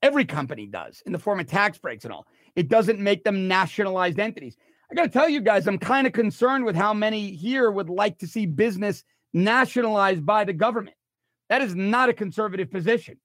Every 0.02 0.24
company 0.24 0.66
does 0.66 1.02
in 1.06 1.12
the 1.12 1.18
form 1.18 1.38
of 1.38 1.46
tax 1.46 1.78
breaks 1.78 2.04
and 2.04 2.12
all. 2.12 2.26
It 2.56 2.68
doesn't 2.68 2.98
make 2.98 3.22
them 3.22 3.46
nationalized 3.48 4.18
entities. 4.18 4.56
I 4.90 4.94
got 4.94 5.04
to 5.04 5.08
tell 5.08 5.28
you 5.28 5.40
guys, 5.40 5.66
I'm 5.66 5.78
kind 5.78 6.06
of 6.06 6.12
concerned 6.12 6.64
with 6.64 6.76
how 6.76 6.92
many 6.92 7.30
here 7.30 7.70
would 7.70 7.88
like 7.88 8.18
to 8.18 8.26
see 8.26 8.46
business 8.46 9.04
nationalized 9.32 10.26
by 10.26 10.44
the 10.44 10.52
government. 10.52 10.96
That 11.48 11.62
is 11.62 11.74
not 11.74 12.08
a 12.08 12.12
conservative 12.12 12.70
position. 12.70 13.18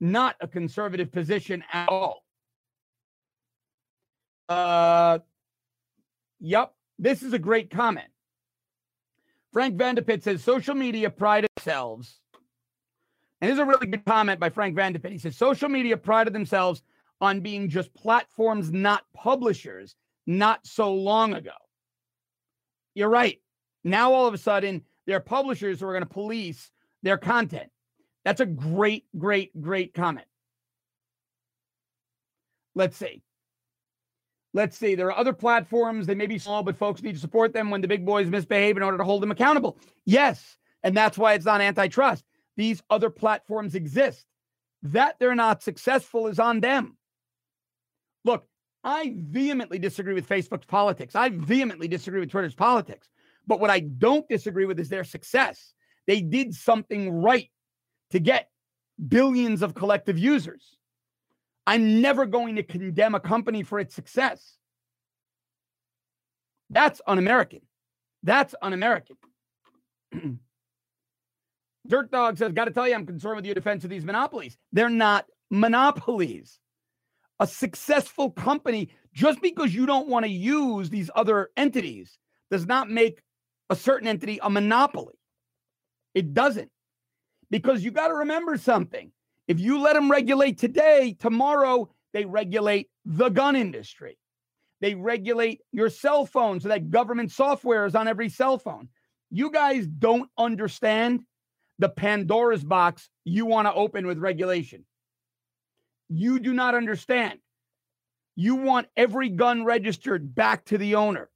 Not 0.00 0.36
a 0.40 0.48
conservative 0.48 1.12
position 1.12 1.62
at 1.72 1.88
all. 1.88 2.24
Uh, 4.48 5.20
yep, 6.40 6.74
this 6.98 7.22
is 7.22 7.32
a 7.32 7.38
great 7.38 7.70
comment. 7.70 8.08
Frank 9.52 9.76
Vanderpit 9.76 10.22
says 10.22 10.42
social 10.42 10.74
media 10.74 11.10
pride 11.10 11.46
themselves. 11.56 12.20
And 13.44 13.52
is 13.52 13.58
a 13.58 13.64
really 13.66 13.88
good 13.88 14.06
comment 14.06 14.40
by 14.40 14.48
Frank 14.48 14.74
Vanderpit. 14.74 15.12
He 15.12 15.18
says 15.18 15.36
social 15.36 15.68
media 15.68 15.98
prided 15.98 16.32
themselves 16.32 16.80
on 17.20 17.40
being 17.40 17.68
just 17.68 17.92
platforms, 17.92 18.72
not 18.72 19.04
publishers, 19.12 19.96
not 20.26 20.66
so 20.66 20.94
long 20.94 21.34
ago. 21.34 21.50
You're 22.94 23.10
right. 23.10 23.42
Now, 23.84 24.14
all 24.14 24.26
of 24.26 24.32
a 24.32 24.38
sudden, 24.38 24.80
they're 25.06 25.20
publishers 25.20 25.78
who 25.78 25.86
are 25.86 25.92
going 25.92 26.04
to 26.04 26.08
police 26.08 26.70
their 27.02 27.18
content. 27.18 27.68
That's 28.24 28.40
a 28.40 28.46
great, 28.46 29.04
great, 29.18 29.60
great 29.60 29.92
comment. 29.92 30.26
Let's 32.74 32.96
see. 32.96 33.22
Let's 34.54 34.78
see. 34.78 34.94
There 34.94 35.08
are 35.08 35.18
other 35.18 35.34
platforms. 35.34 36.06
They 36.06 36.14
may 36.14 36.28
be 36.28 36.38
small, 36.38 36.62
but 36.62 36.78
folks 36.78 37.02
need 37.02 37.16
to 37.16 37.20
support 37.20 37.52
them 37.52 37.68
when 37.68 37.82
the 37.82 37.88
big 37.88 38.06
boys 38.06 38.26
misbehave 38.26 38.78
in 38.78 38.82
order 38.82 38.96
to 38.96 39.04
hold 39.04 39.22
them 39.22 39.32
accountable. 39.32 39.76
Yes. 40.06 40.56
And 40.82 40.96
that's 40.96 41.18
why 41.18 41.34
it's 41.34 41.44
not 41.44 41.60
antitrust. 41.60 42.24
These 42.56 42.82
other 42.90 43.10
platforms 43.10 43.74
exist. 43.74 44.24
That 44.82 45.16
they're 45.18 45.34
not 45.34 45.62
successful 45.62 46.26
is 46.26 46.38
on 46.38 46.60
them. 46.60 46.96
Look, 48.24 48.46
I 48.82 49.14
vehemently 49.16 49.78
disagree 49.78 50.14
with 50.14 50.28
Facebook's 50.28 50.66
politics. 50.66 51.14
I 51.14 51.30
vehemently 51.30 51.88
disagree 51.88 52.20
with 52.20 52.30
Twitter's 52.30 52.54
politics. 52.54 53.08
But 53.46 53.60
what 53.60 53.70
I 53.70 53.80
don't 53.80 54.28
disagree 54.28 54.66
with 54.66 54.78
is 54.78 54.88
their 54.88 55.04
success. 55.04 55.74
They 56.06 56.20
did 56.20 56.54
something 56.54 57.10
right 57.10 57.50
to 58.10 58.18
get 58.18 58.50
billions 59.08 59.62
of 59.62 59.74
collective 59.74 60.18
users. 60.18 60.76
I'm 61.66 62.02
never 62.02 62.26
going 62.26 62.56
to 62.56 62.62
condemn 62.62 63.14
a 63.14 63.20
company 63.20 63.62
for 63.62 63.80
its 63.80 63.94
success. 63.94 64.58
That's 66.70 67.00
un 67.06 67.18
American. 67.18 67.60
That's 68.22 68.54
un 68.60 68.72
American. 68.72 69.16
Dirt 71.86 72.10
Dog 72.10 72.38
says, 72.38 72.52
Got 72.52 72.66
to 72.66 72.70
tell 72.70 72.88
you, 72.88 72.94
I'm 72.94 73.06
concerned 73.06 73.36
with 73.36 73.46
your 73.46 73.54
defense 73.54 73.84
of 73.84 73.90
these 73.90 74.04
monopolies. 74.04 74.56
They're 74.72 74.88
not 74.88 75.26
monopolies. 75.50 76.58
A 77.40 77.46
successful 77.46 78.30
company, 78.30 78.90
just 79.12 79.42
because 79.42 79.74
you 79.74 79.86
don't 79.86 80.08
want 80.08 80.24
to 80.24 80.30
use 80.30 80.88
these 80.88 81.10
other 81.14 81.50
entities, 81.56 82.16
does 82.50 82.66
not 82.66 82.88
make 82.88 83.22
a 83.70 83.76
certain 83.76 84.08
entity 84.08 84.38
a 84.42 84.48
monopoly. 84.48 85.14
It 86.14 86.32
doesn't. 86.32 86.70
Because 87.50 87.84
you 87.84 87.90
got 87.90 88.08
to 88.08 88.14
remember 88.14 88.56
something. 88.56 89.12
If 89.46 89.60
you 89.60 89.80
let 89.80 89.94
them 89.94 90.10
regulate 90.10 90.58
today, 90.58 91.16
tomorrow 91.18 91.90
they 92.12 92.24
regulate 92.24 92.88
the 93.04 93.28
gun 93.28 93.56
industry. 93.56 94.18
They 94.80 94.94
regulate 94.94 95.60
your 95.72 95.90
cell 95.90 96.24
phone 96.24 96.60
so 96.60 96.68
that 96.68 96.90
government 96.90 97.32
software 97.32 97.84
is 97.86 97.94
on 97.94 98.08
every 98.08 98.28
cell 98.28 98.58
phone. 98.58 98.88
You 99.30 99.50
guys 99.50 99.86
don't 99.86 100.30
understand 100.38 101.24
the 101.78 101.88
Pandora's 101.88 102.64
box 102.64 103.08
you 103.24 103.46
want 103.46 103.66
to 103.66 103.74
open 103.74 104.06
with 104.06 104.18
regulation. 104.18 104.84
You 106.08 106.38
do 106.38 106.52
not 106.52 106.74
understand. 106.74 107.38
You 108.36 108.56
want 108.56 108.88
every 108.96 109.28
gun 109.28 109.64
registered 109.64 110.34
back 110.34 110.64
to 110.66 110.78
the 110.78 110.96
owner. 110.96 111.30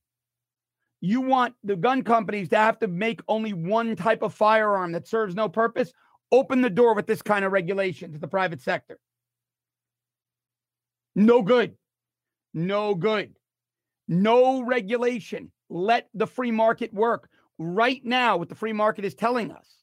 You 1.01 1.21
want 1.21 1.55
the 1.63 1.77
gun 1.77 2.03
companies 2.03 2.49
to 2.49 2.57
have 2.57 2.79
to 2.81 2.89
make 2.89 3.21
only 3.29 3.53
one 3.53 3.95
type 3.95 4.23
of 4.23 4.35
firearm 4.35 4.93
that 4.93 5.07
serves 5.07 5.35
no 5.35 5.49
purpose. 5.49 5.93
Open 6.33 6.61
the 6.61 6.71
door 6.71 6.95
with 6.95 7.07
this 7.07 7.23
kind 7.23 7.45
of 7.45 7.53
regulation 7.53 8.13
to 8.13 8.19
the 8.19 8.29
private 8.29 8.61
sector. 8.61 8.99
No 11.15 11.43
good. 11.43 11.75
No 12.53 12.95
good. 12.95 13.35
No 14.09 14.63
regulation. 14.63 15.53
Let 15.71 16.09
the 16.15 16.27
free 16.27 16.51
market 16.51 16.93
work. 16.93 17.29
Right 17.59 18.05
now, 18.05 18.37
what 18.37 18.49
the 18.49 18.55
free 18.55 18.73
market 18.73 19.05
is 19.05 19.15
telling 19.15 19.51
us 19.51 19.78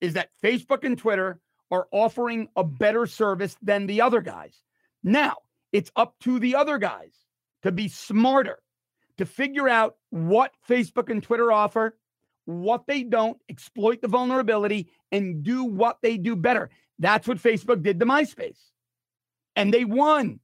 is 0.00 0.14
that 0.14 0.30
Facebook 0.42 0.84
and 0.84 0.96
Twitter 0.96 1.40
are 1.70 1.86
offering 1.92 2.48
a 2.56 2.64
better 2.64 3.06
service 3.06 3.56
than 3.62 3.86
the 3.86 4.00
other 4.00 4.20
guys. 4.20 4.60
Now, 5.02 5.36
it's 5.72 5.90
up 5.96 6.14
to 6.20 6.38
the 6.38 6.56
other 6.56 6.78
guys 6.78 7.14
to 7.62 7.70
be 7.70 7.88
smarter, 7.88 8.58
to 9.18 9.26
figure 9.26 9.68
out 9.68 9.96
what 10.10 10.52
Facebook 10.68 11.10
and 11.10 11.22
Twitter 11.22 11.52
offer, 11.52 11.96
what 12.44 12.86
they 12.86 13.02
don't, 13.02 13.38
exploit 13.48 14.02
the 14.02 14.08
vulnerability, 14.08 14.90
and 15.12 15.42
do 15.42 15.64
what 15.64 15.98
they 16.02 16.16
do 16.16 16.34
better. 16.34 16.70
That's 16.98 17.28
what 17.28 17.38
Facebook 17.38 17.82
did 17.82 18.00
to 18.00 18.06
MySpace. 18.06 18.58
And 19.56 19.72
they 19.72 19.84
won. 19.84 20.40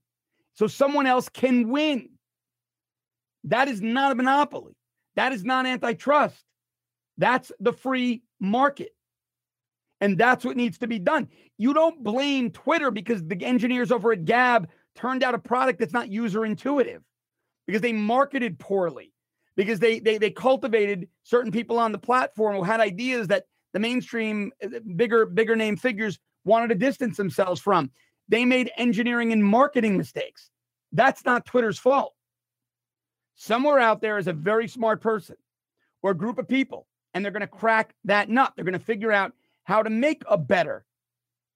So 0.55 0.67
someone 0.67 1.07
else 1.07 1.29
can 1.29 1.69
win. 1.69 2.11
That 3.45 3.69
is 3.69 3.81
not 3.81 4.13
a 4.13 4.15
monopoly. 4.15 4.77
That 5.17 5.33
is 5.33 5.45
not 5.45 5.67
antitrust. 5.67 6.43
That's 7.19 7.53
the 7.61 7.73
free 7.73 8.23
market. 8.41 8.96
And 10.01 10.19
that's 10.19 10.45
what 10.45 10.57
needs 10.57 10.79
to 10.79 10.87
be 10.87 10.99
done. 10.99 11.29
You 11.59 11.73
don't 11.73 12.05
blame 12.05 12.51
Twitter 12.51 12.91
because 12.91 13.23
the 13.25 13.43
engineers 13.43 13.91
over 13.91 14.13
at 14.13 14.25
Gab 14.25 14.69
turned 14.95 15.23
out 15.23 15.35
a 15.35 15.39
product 15.39 15.79
that's 15.79 15.93
not 15.93 16.11
user 16.11 16.45
intuitive 16.45 17.03
because 17.67 17.83
they 17.83 17.93
marketed 17.93 18.59
poorly, 18.59 19.13
because 19.57 19.79
they, 19.79 19.99
they, 19.99 20.19
they 20.19 20.31
cultivated 20.31 21.09
certain 21.23 21.51
people 21.51 21.79
on 21.79 21.93
the 21.93 21.99
platform 21.99 22.57
who 22.57 22.63
had 22.63 22.81
ideas 22.81 23.29
that 23.29 23.45
the 23.73 23.81
mainstream, 23.81 24.53
uh, 24.63 24.69
bigger, 24.97 25.27
bigger 25.27 25.57
name 25.57 25.77
figures 25.77 26.19
wanted 26.45 26.69
to 26.69 26.75
distance 26.75 27.17
themselves 27.17 27.61
from. 27.61 27.91
They 28.29 28.45
made 28.45 28.71
engineering 28.77 29.33
and 29.33 29.45
marketing 29.45 29.97
mistakes. 29.97 30.51
That's 30.93 31.25
not 31.25 31.47
Twitter's 31.47 31.79
fault. 31.79 32.15
Somewhere 33.35 33.79
out 33.79 34.01
there 34.01 34.19
is 34.19 34.29
a 34.29 34.33
very 34.33 34.69
smart 34.69 35.01
person 35.01 35.37
or 36.03 36.13
a 36.13 36.17
group 36.17 36.39
of 36.39 36.49
people, 36.49 36.87
and 37.13 37.25
they're 37.25 37.33
going 37.33 37.41
to 37.41 37.47
crack 37.47 37.95
that 38.05 38.29
nut. 38.29 38.53
They're 38.55 38.65
going 38.65 38.79
to 38.79 38.79
figure 38.79 39.13
out 39.13 39.33
how 39.67 39.83
to 39.83 39.91
make 39.91 40.23
a 40.31 40.39
better 40.39 40.85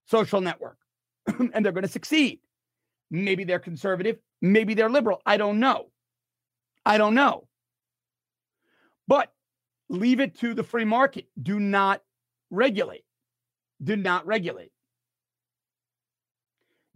social 0.05 0.41
network, 0.41 0.77
and 1.27 1.65
they're 1.65 1.73
going 1.73 1.83
to 1.83 1.89
succeed. 1.89 2.41
Maybe 3.11 3.45
they're 3.45 3.61
conservative, 3.61 4.19
maybe 4.43 4.75
they're 4.75 4.91
liberal. 4.91 5.23
I 5.25 5.37
don't 5.37 5.61
know. 5.61 5.87
I 6.85 6.99
don't 6.99 7.15
know. 7.15 7.47
But 9.07 9.33
leave 9.89 10.21
it 10.21 10.39
to 10.41 10.55
the 10.55 10.65
free 10.65 10.85
market. 10.85 11.29
Do 11.41 11.61
not 11.61 12.03
regulate. 12.51 13.05
Do 13.83 13.97
not 13.97 14.27
regulate. 14.27 14.73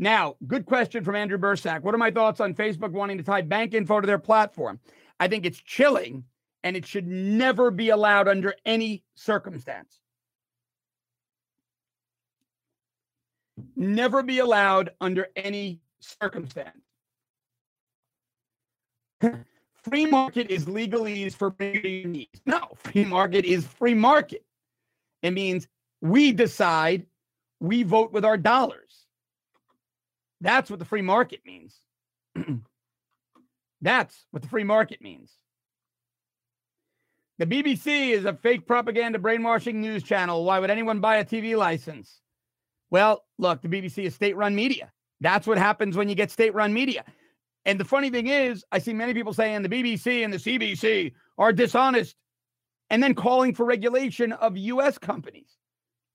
Now, 0.01 0.35
good 0.49 0.67
question 0.67 1.05
from 1.05 1.15
Andrew 1.15 1.39
Bursack. 1.39 1.83
What 1.83 1.95
are 1.95 1.99
my 1.99 2.11
thoughts 2.11 2.41
on 2.41 2.55
Facebook 2.55 2.91
wanting 2.91 3.19
to 3.19 3.25
tie 3.25 3.43
bank 3.43 3.73
info 3.73 4.01
to 4.01 4.07
their 4.07 4.19
platform? 4.19 4.81
I 5.21 5.29
think 5.29 5.47
it's 5.47 5.61
chilling 5.61 6.25
and 6.65 6.77
it 6.77 6.85
should 6.85 7.07
never 7.07 7.71
be 7.71 7.91
allowed 7.91 8.27
under 8.27 8.55
any 8.67 9.05
circumstance. 9.15 10.01
Never 13.77 14.23
be 14.23 14.39
allowed 14.41 14.91
under 15.01 15.29
any 15.37 15.81
circumstance. 16.01 16.77
free 19.83 20.07
market 20.07 20.51
is 20.51 20.67
legalese 20.67 21.35
for 21.35 21.55
needs. 21.61 22.41
No, 22.47 22.69
free 22.77 23.05
market 23.05 23.45
is 23.45 23.67
free 23.67 23.95
market. 23.95 24.45
It 25.23 25.33
means 25.33 25.69
we 26.01 26.33
decide, 26.33 27.07
we 27.61 27.83
vote 27.83 28.13
with 28.13 28.25
our 28.25 28.37
dollars. 28.37 29.07
That's 30.41 30.69
what 30.69 30.79
the 30.79 30.85
free 30.85 31.03
market 31.03 31.41
means. 31.47 31.79
That's 33.81 34.27
what 34.31 34.43
the 34.43 34.49
free 34.49 34.65
market 34.65 35.01
means. 35.01 35.33
The 37.39 37.47
BBC 37.47 38.11
is 38.11 38.25
a 38.25 38.35
fake 38.35 38.67
propaganda 38.67 39.19
brainwashing 39.19 39.81
news 39.81 40.03
channel. 40.03 40.45
Why 40.45 40.59
would 40.59 40.71
anyone 40.71 41.01
buy 41.01 41.17
a 41.17 41.25
TV 41.25 41.57
license? 41.57 42.21
Well, 42.95 43.25
look, 43.39 43.61
the 43.61 43.67
BBC 43.67 44.05
is 44.05 44.15
state 44.15 44.37
run 44.37 44.55
media. 44.55 44.93
That's 45.21 45.49
what 45.49 45.59
happens 45.59 45.97
when 45.97 46.09
you 46.09 46.15
get 46.15 46.31
state 46.31 46.55
run 46.55 46.73
media. 46.73 47.03
And 47.65 47.81
the 47.81 47.85
funny 47.85 48.09
thing 48.09 48.29
is, 48.29 48.65
I 48.71 48.79
see 48.79 48.93
many 48.93 49.15
people 49.15 49.35
saying 49.35 49.63
the 49.63 49.69
BBC 49.69 50.23
and 50.23 50.33
the 50.33 50.37
CBC 50.37 51.13
are 51.37 51.53
dishonest 51.53 52.15
and 52.91 53.03
then 53.03 53.17
calling 53.17 53.53
for 53.53 53.67
regulation 53.67 54.31
of 54.31 54.57
US 54.57 54.97
companies. 54.97 55.59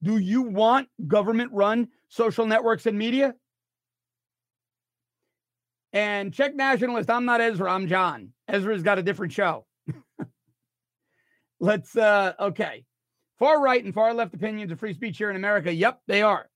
Do 0.03 0.19
you 0.19 0.43
want 0.43 0.87
government 1.05 1.51
run 1.51 1.89
social 2.07 2.45
networks 2.45 2.85
and 2.85 2.97
media? 2.97 3.35
And 5.91 6.33
Czech 6.33 6.55
nationalist. 6.55 7.09
I'm 7.09 7.25
not 7.25 7.41
Ezra. 7.41 7.69
I'm 7.69 7.89
John. 7.89 8.29
Ezra's 8.47 8.83
got 8.83 8.97
a 8.97 9.03
different 9.03 9.33
show. 9.33 9.65
Let's, 11.59 11.97
uh, 11.97 12.35
okay. 12.39 12.85
Far 13.37 13.61
right 13.61 13.83
and 13.83 13.93
far 13.93 14.13
left 14.13 14.33
opinions 14.33 14.71
of 14.71 14.79
free 14.79 14.93
speech 14.93 15.17
here 15.17 15.29
in 15.29 15.35
America. 15.35 15.73
Yep, 15.73 16.03
they 16.07 16.21
are. 16.21 16.49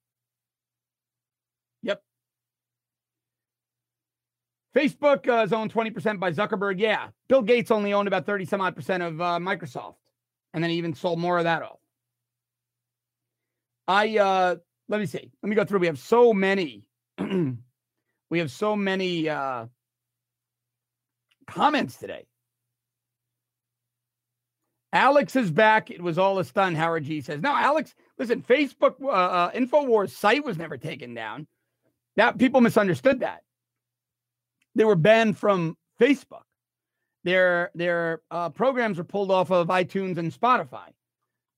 Facebook 4.76 5.28
uh, 5.28 5.44
is 5.44 5.54
owned 5.54 5.74
20% 5.74 6.20
by 6.20 6.32
Zuckerberg. 6.32 6.80
Yeah. 6.80 7.10
Bill 7.28 7.42
Gates 7.42 7.72
only 7.72 7.94
owned 7.94 8.08
about 8.08 8.26
30 8.26 8.46
some 8.46 8.62
odd 8.62 8.76
percent 8.76 9.04
of 9.04 9.22
uh, 9.22 9.38
Microsoft. 9.40 9.96
And 10.54 10.64
then 10.64 10.72
he 10.72 10.78
even 10.78 10.94
sold 10.94 11.20
more 11.20 11.38
of 11.38 11.44
that 11.44 11.62
off. 11.62 11.80
I, 13.88 14.18
uh, 14.18 14.56
let 14.90 15.00
me 15.00 15.06
see. 15.06 15.32
Let 15.42 15.50
me 15.50 15.56
go 15.56 15.66
through. 15.66 15.80
We 15.80 15.88
have 15.88 16.00
so 16.00 16.34
many, 16.34 16.84
we 17.20 18.40
have 18.40 18.52
so 18.52 18.76
many 18.76 19.30
uh, 19.30 19.66
comments 21.48 21.98
today. 21.98 22.26
Alex 24.94 25.36
is 25.36 25.50
back. 25.50 25.90
It 25.90 26.02
was 26.02 26.20
all 26.20 26.38
a 26.38 26.46
stun, 26.46 26.76
Howard 26.76 27.04
G 27.04 27.22
says. 27.22 27.42
No, 27.42 27.56
Alex, 27.56 27.96
listen, 28.20 28.44
Facebook 28.44 28.96
uh, 29.02 29.08
uh, 29.08 29.52
InfoWars 29.52 30.12
site 30.12 30.46
was 30.46 30.58
never 30.58 30.78
taken 30.78 31.16
down. 31.16 31.48
That 32.16 32.38
people 32.38 32.62
misunderstood 32.62 33.22
that. 33.22 33.42
They 34.76 34.86
were 34.86 34.96
banned 34.96 35.38
from 35.38 35.78
Facebook. 36.00 36.44
Their 37.24 37.72
their 37.74 38.22
uh, 38.32 38.50
programs 38.50 38.98
were 38.98 39.04
pulled 39.04 39.32
off 39.32 39.52
of 39.52 39.68
iTunes 39.68 40.18
and 40.18 40.34
Spotify. 40.34 40.90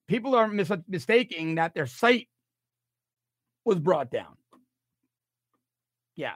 People 0.07 0.35
are 0.35 0.47
mis- 0.47 0.71
mistaking 0.87 1.55
that 1.55 1.73
their 1.73 1.87
site 1.87 2.27
was 3.63 3.79
brought 3.79 4.11
down. 4.11 4.37
Yeah. 6.15 6.35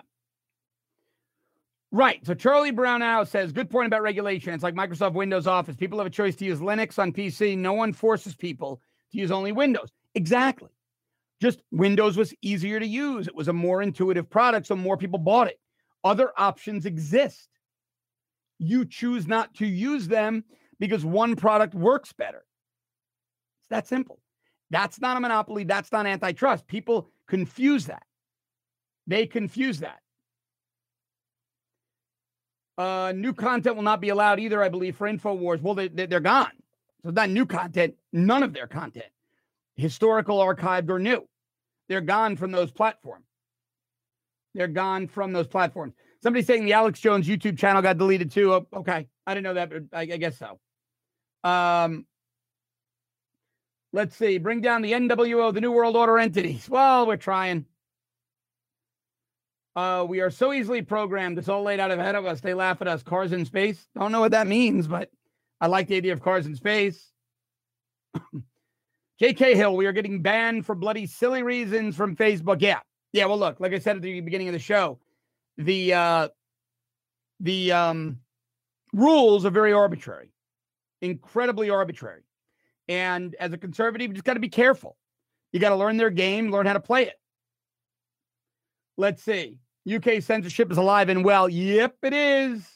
Right. 1.92 2.26
So 2.26 2.34
Charlie 2.34 2.72
Brown 2.72 3.26
says, 3.26 3.52
good 3.52 3.70
point 3.70 3.88
about 3.88 4.02
regulation. 4.02 4.54
It's 4.54 4.64
like 4.64 4.76
Microsoft 4.76 5.14
Windows 5.14 5.48
Office. 5.48 5.76
People 5.76 5.98
have 6.00 6.08
a 6.08 6.12
choice 6.12 6.36
to 6.38 6.46
use 6.46 6.60
Linux 6.60 7.00
on 7.00 7.12
PC. 7.12 7.58
No 7.58 7.74
one 7.74 7.94
forces 7.94 8.36
people 8.36 8.82
to 9.12 9.18
use 9.18 9.32
only 9.32 9.52
Windows. 9.52 9.90
Exactly. 10.16 10.70
Just 11.42 11.62
Windows 11.72 12.18
was 12.18 12.34
easier 12.42 12.80
to 12.80 12.86
use. 12.86 13.28
It 13.28 13.36
was 13.36 13.48
a 13.48 13.54
more 13.54 13.82
intuitive 13.82 14.30
product, 14.30 14.68
so 14.68 14.76
more 14.76 14.98
people 14.98 15.20
bought 15.20 15.48
it. 15.48 15.60
Other 16.04 16.32
options 16.38 16.86
exist. 16.86 17.50
You 18.58 18.86
choose 18.86 19.28
not 19.28 19.54
to 19.56 19.66
use 19.66 20.08
them 20.08 20.44
because 20.80 21.06
one 21.06 21.36
product 21.36 21.74
works 21.74 22.14
better. 22.14 22.46
It's 23.62 23.70
that 23.70 23.88
simple. 23.88 24.20
That's 24.70 25.00
not 25.00 25.18
a 25.18 25.20
monopoly. 25.20 25.64
That's 25.64 25.92
not 25.92 26.06
antitrust. 26.06 26.68
People 26.68 27.10
confuse 27.28 27.86
that. 27.88 28.04
They 29.08 29.26
confuse 29.26 29.80
that. 29.80 30.00
Uh, 32.78 33.12
new 33.14 33.34
content 33.34 33.76
will 33.76 33.84
not 33.84 34.00
be 34.00 34.10
allowed 34.10 34.40
either, 34.40 34.64
I 34.64 34.70
believe, 34.70 34.96
for 34.96 35.08
InfoWars. 35.08 35.62
Well, 35.62 35.76
they, 35.76 35.90
they're 35.90 36.22
gone. 36.22 36.52
So, 37.04 37.10
not 37.10 37.30
new 37.30 37.46
content, 37.46 37.96
none 38.14 38.44
of 38.44 38.54
their 38.54 38.68
content, 38.68 39.06
historical, 39.76 40.38
archived, 40.38 40.90
or 40.90 41.00
new. 41.00 41.28
They're 41.88 42.02
gone 42.02 42.36
from 42.36 42.52
those 42.52 42.72
platforms. 42.72 43.26
They're 44.56 44.68
gone 44.68 45.08
from 45.08 45.32
those 45.32 45.48
platforms. 45.48 45.94
Somebody 46.22 46.44
saying 46.44 46.66
the 46.66 46.74
Alex 46.74 47.00
Jones 47.00 47.28
YouTube 47.28 47.58
channel 47.58 47.82
got 47.82 47.98
deleted 47.98 48.32
too. 48.32 48.54
Oh, 48.54 48.68
okay, 48.74 49.08
I 49.26 49.34
didn't 49.34 49.44
know 49.44 49.54
that, 49.54 49.70
but 49.70 49.84
I, 49.94 50.02
I 50.02 50.18
guess 50.18 50.38
so. 50.38 50.60
Um, 51.50 52.06
let's 53.94 54.16
see. 54.16 54.38
Bring 54.38 54.62
down 54.62 54.82
the 54.82 54.92
NWO, 54.92 55.54
the 55.54 55.62
New 55.62 55.72
World 55.72 55.96
Order 55.96 56.20
entities. 56.20 56.68
Well, 56.70 57.08
we're 57.08 57.18
trying. 57.18 57.66
Uh, 59.76 60.06
we 60.08 60.20
are 60.20 60.30
so 60.30 60.52
easily 60.52 60.82
programmed. 60.82 61.38
It's 61.38 61.48
all 61.48 61.64
laid 61.64 61.80
out 61.80 61.92
ahead 61.92 62.16
of 62.16 62.26
us. 62.26 62.42
They 62.42 62.54
laugh 62.54 62.82
at 62.82 62.88
us. 62.88 63.04
Cars 63.04 63.32
in 63.32 63.46
space. 63.46 63.88
Don't 63.98 64.12
know 64.12 64.20
what 64.20 64.32
that 64.32 64.48
means, 64.48 64.88
but 64.88 65.10
I 65.62 65.68
like 65.68 65.88
the 65.88 65.96
idea 65.96 66.14
of 66.14 66.22
cars 66.22 66.46
in 66.46 66.56
space. 66.56 67.12
JK 69.22 69.56
Hill, 69.56 69.76
we 69.76 69.86
are 69.86 69.92
getting 69.92 70.22
banned 70.22 70.66
for 70.66 70.76
bloody 70.76 71.06
silly 71.06 71.44
reasons 71.44 71.96
from 71.96 72.16
Facebook. 72.16 72.62
Yeah. 72.62 72.80
Yeah. 73.14 73.26
Well, 73.26 73.40
look, 73.40 73.60
like 73.60 73.74
I 73.74 73.80
said 73.80 73.96
at 73.96 74.02
the 74.02 74.22
beginning 74.22 74.48
of 74.48 74.54
the 74.54 74.60
show, 74.60 75.00
the 75.58 75.94
uh 75.94 76.28
the 77.40 77.72
um 77.72 78.20
rules 78.94 79.46
are 79.46 79.52
very 79.52 79.74
arbitrary, 79.74 80.32
incredibly 81.02 81.70
arbitrary. 81.70 82.24
And 82.88 83.36
as 83.40 83.54
a 83.54 83.58
conservative, 83.58 84.08
you 84.08 84.14
just 84.14 84.26
got 84.26 84.34
to 84.34 84.40
be 84.40 84.50
careful. 84.50 84.98
You 85.52 85.60
got 85.60 85.70
to 85.70 85.76
learn 85.76 85.98
their 85.98 86.10
game, 86.10 86.52
learn 86.52 86.66
how 86.66 86.74
to 86.74 86.80
play 86.80 87.04
it. 87.04 87.20
Let's 88.98 89.24
see. 89.24 89.60
UK 89.90 90.22
censorship 90.22 90.72
is 90.72 90.78
alive 90.78 91.10
and 91.10 91.24
well. 91.24 91.48
Yep, 91.48 91.96
it 92.04 92.14
is. 92.14 92.68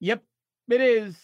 Yep, 0.00 0.22
it 0.70 0.80
is. 0.80 1.16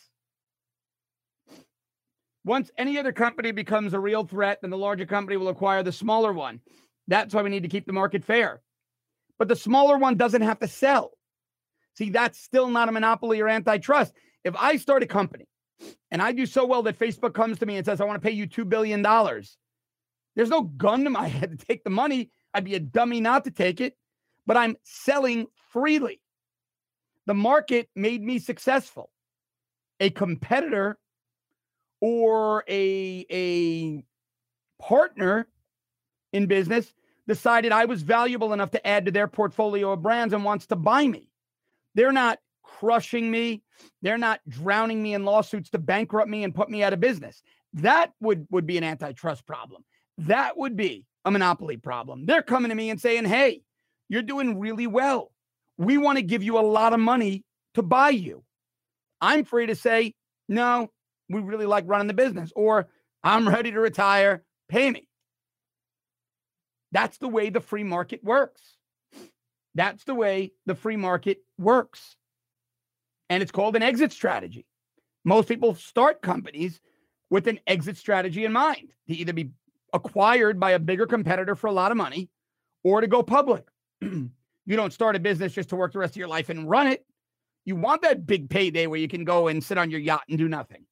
Once 2.44 2.70
any 2.78 2.98
other 2.98 3.12
company 3.12 3.52
becomes 3.52 3.92
a 3.92 4.00
real 4.00 4.24
threat, 4.24 4.58
then 4.60 4.70
the 4.70 4.78
larger 4.78 5.06
company 5.06 5.36
will 5.36 5.48
acquire 5.48 5.82
the 5.82 5.92
smaller 5.92 6.32
one. 6.32 6.60
That's 7.10 7.34
why 7.34 7.42
we 7.42 7.50
need 7.50 7.64
to 7.64 7.68
keep 7.68 7.86
the 7.86 7.92
market 7.92 8.24
fair. 8.24 8.62
But 9.36 9.48
the 9.48 9.56
smaller 9.56 9.98
one 9.98 10.16
doesn't 10.16 10.42
have 10.42 10.60
to 10.60 10.68
sell. 10.68 11.10
See, 11.98 12.10
that's 12.10 12.38
still 12.38 12.70
not 12.70 12.88
a 12.88 12.92
monopoly 12.92 13.40
or 13.40 13.48
antitrust. 13.48 14.14
If 14.44 14.54
I 14.56 14.76
start 14.76 15.02
a 15.02 15.06
company 15.06 15.46
and 16.12 16.22
I 16.22 16.30
do 16.30 16.46
so 16.46 16.64
well 16.64 16.84
that 16.84 16.98
Facebook 16.98 17.34
comes 17.34 17.58
to 17.58 17.66
me 17.66 17.76
and 17.76 17.84
says, 17.84 18.00
I 18.00 18.04
want 18.04 18.22
to 18.22 18.26
pay 18.26 18.32
you 18.32 18.46
$2 18.46 18.68
billion, 18.68 19.02
there's 19.02 20.48
no 20.48 20.62
gun 20.62 21.02
to 21.04 21.10
my 21.10 21.26
head 21.28 21.58
to 21.58 21.66
take 21.66 21.82
the 21.82 21.90
money. 21.90 22.30
I'd 22.54 22.64
be 22.64 22.76
a 22.76 22.80
dummy 22.80 23.20
not 23.20 23.44
to 23.44 23.50
take 23.50 23.80
it, 23.80 23.96
but 24.46 24.56
I'm 24.56 24.76
selling 24.84 25.46
freely. 25.72 26.20
The 27.26 27.34
market 27.34 27.88
made 27.96 28.22
me 28.22 28.38
successful. 28.38 29.10
A 29.98 30.10
competitor 30.10 30.96
or 32.00 32.64
a, 32.68 33.26
a 33.30 34.04
partner 34.80 35.48
in 36.32 36.46
business 36.46 36.92
decided 37.30 37.70
I 37.70 37.84
was 37.84 38.02
valuable 38.02 38.52
enough 38.52 38.72
to 38.72 38.84
add 38.84 39.04
to 39.04 39.12
their 39.12 39.28
portfolio 39.28 39.92
of 39.92 40.02
brands 40.02 40.34
and 40.34 40.44
wants 40.44 40.66
to 40.66 40.74
buy 40.74 41.06
me. 41.06 41.30
They're 41.94 42.10
not 42.10 42.40
crushing 42.64 43.30
me. 43.30 43.62
They're 44.02 44.18
not 44.18 44.40
drowning 44.48 45.00
me 45.00 45.14
in 45.14 45.24
lawsuits 45.24 45.70
to 45.70 45.78
bankrupt 45.78 46.28
me 46.28 46.42
and 46.42 46.52
put 46.52 46.68
me 46.68 46.82
out 46.82 46.92
of 46.92 46.98
business. 46.98 47.40
That 47.74 48.10
would, 48.20 48.48
would 48.50 48.66
be 48.66 48.78
an 48.78 48.82
antitrust 48.82 49.46
problem. 49.46 49.84
That 50.18 50.58
would 50.58 50.76
be 50.76 51.06
a 51.24 51.30
monopoly 51.30 51.76
problem. 51.76 52.26
They're 52.26 52.42
coming 52.42 52.70
to 52.70 52.74
me 52.74 52.90
and 52.90 53.00
saying, 53.00 53.26
hey, 53.26 53.62
you're 54.08 54.22
doing 54.22 54.58
really 54.58 54.88
well. 54.88 55.30
We 55.78 55.98
want 55.98 56.18
to 56.18 56.22
give 56.22 56.42
you 56.42 56.58
a 56.58 56.66
lot 56.66 56.92
of 56.92 56.98
money 56.98 57.44
to 57.74 57.82
buy 57.82 58.10
you. 58.10 58.42
I'm 59.20 59.44
free 59.44 59.66
to 59.66 59.76
say, 59.76 60.14
no, 60.48 60.90
we 61.28 61.40
really 61.40 61.66
like 61.66 61.84
running 61.86 62.08
the 62.08 62.14
business, 62.14 62.52
or 62.56 62.88
I'm 63.22 63.48
ready 63.48 63.70
to 63.70 63.78
retire, 63.78 64.42
pay 64.68 64.90
me. 64.90 65.06
That's 66.92 67.18
the 67.18 67.28
way 67.28 67.50
the 67.50 67.60
free 67.60 67.84
market 67.84 68.22
works. 68.24 68.60
That's 69.74 70.04
the 70.04 70.14
way 70.14 70.52
the 70.66 70.74
free 70.74 70.96
market 70.96 71.38
works. 71.58 72.16
And 73.28 73.42
it's 73.42 73.52
called 73.52 73.76
an 73.76 73.82
exit 73.82 74.12
strategy. 74.12 74.66
Most 75.24 75.48
people 75.48 75.74
start 75.74 76.22
companies 76.22 76.80
with 77.30 77.46
an 77.46 77.60
exit 77.66 77.96
strategy 77.96 78.44
in 78.44 78.52
mind 78.52 78.92
to 79.08 79.14
either 79.14 79.32
be 79.32 79.50
acquired 79.92 80.58
by 80.58 80.72
a 80.72 80.78
bigger 80.78 81.06
competitor 81.06 81.54
for 81.54 81.68
a 81.68 81.72
lot 81.72 81.92
of 81.92 81.96
money 81.96 82.28
or 82.82 83.00
to 83.00 83.06
go 83.06 83.22
public. 83.22 83.64
you 84.00 84.30
don't 84.66 84.92
start 84.92 85.16
a 85.16 85.20
business 85.20 85.52
just 85.52 85.68
to 85.68 85.76
work 85.76 85.92
the 85.92 85.98
rest 85.98 86.12
of 86.12 86.16
your 86.16 86.28
life 86.28 86.48
and 86.48 86.68
run 86.68 86.86
it. 86.86 87.04
You 87.64 87.76
want 87.76 88.02
that 88.02 88.26
big 88.26 88.50
payday 88.50 88.86
where 88.86 88.98
you 88.98 89.08
can 89.08 89.24
go 89.24 89.48
and 89.48 89.62
sit 89.62 89.78
on 89.78 89.90
your 89.90 90.00
yacht 90.00 90.24
and 90.28 90.38
do 90.38 90.48
nothing. 90.48 90.84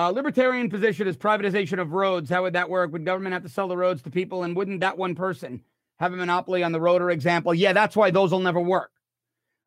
Uh, 0.00 0.08
libertarian 0.08 0.70
position 0.70 1.06
is 1.06 1.14
privatization 1.14 1.78
of 1.78 1.92
roads. 1.92 2.30
How 2.30 2.42
would 2.42 2.54
that 2.54 2.70
work? 2.70 2.90
Would 2.90 3.04
government 3.04 3.34
have 3.34 3.42
to 3.42 3.50
sell 3.50 3.68
the 3.68 3.76
roads 3.76 4.00
to 4.00 4.10
people? 4.10 4.44
And 4.44 4.56
wouldn't 4.56 4.80
that 4.80 4.96
one 4.96 5.14
person 5.14 5.62
have 5.98 6.14
a 6.14 6.16
monopoly 6.16 6.62
on 6.62 6.72
the 6.72 6.80
road 6.80 7.02
or 7.02 7.10
example? 7.10 7.52
Yeah, 7.52 7.74
that's 7.74 7.94
why 7.94 8.10
those 8.10 8.32
will 8.32 8.40
never 8.40 8.62
work. 8.62 8.92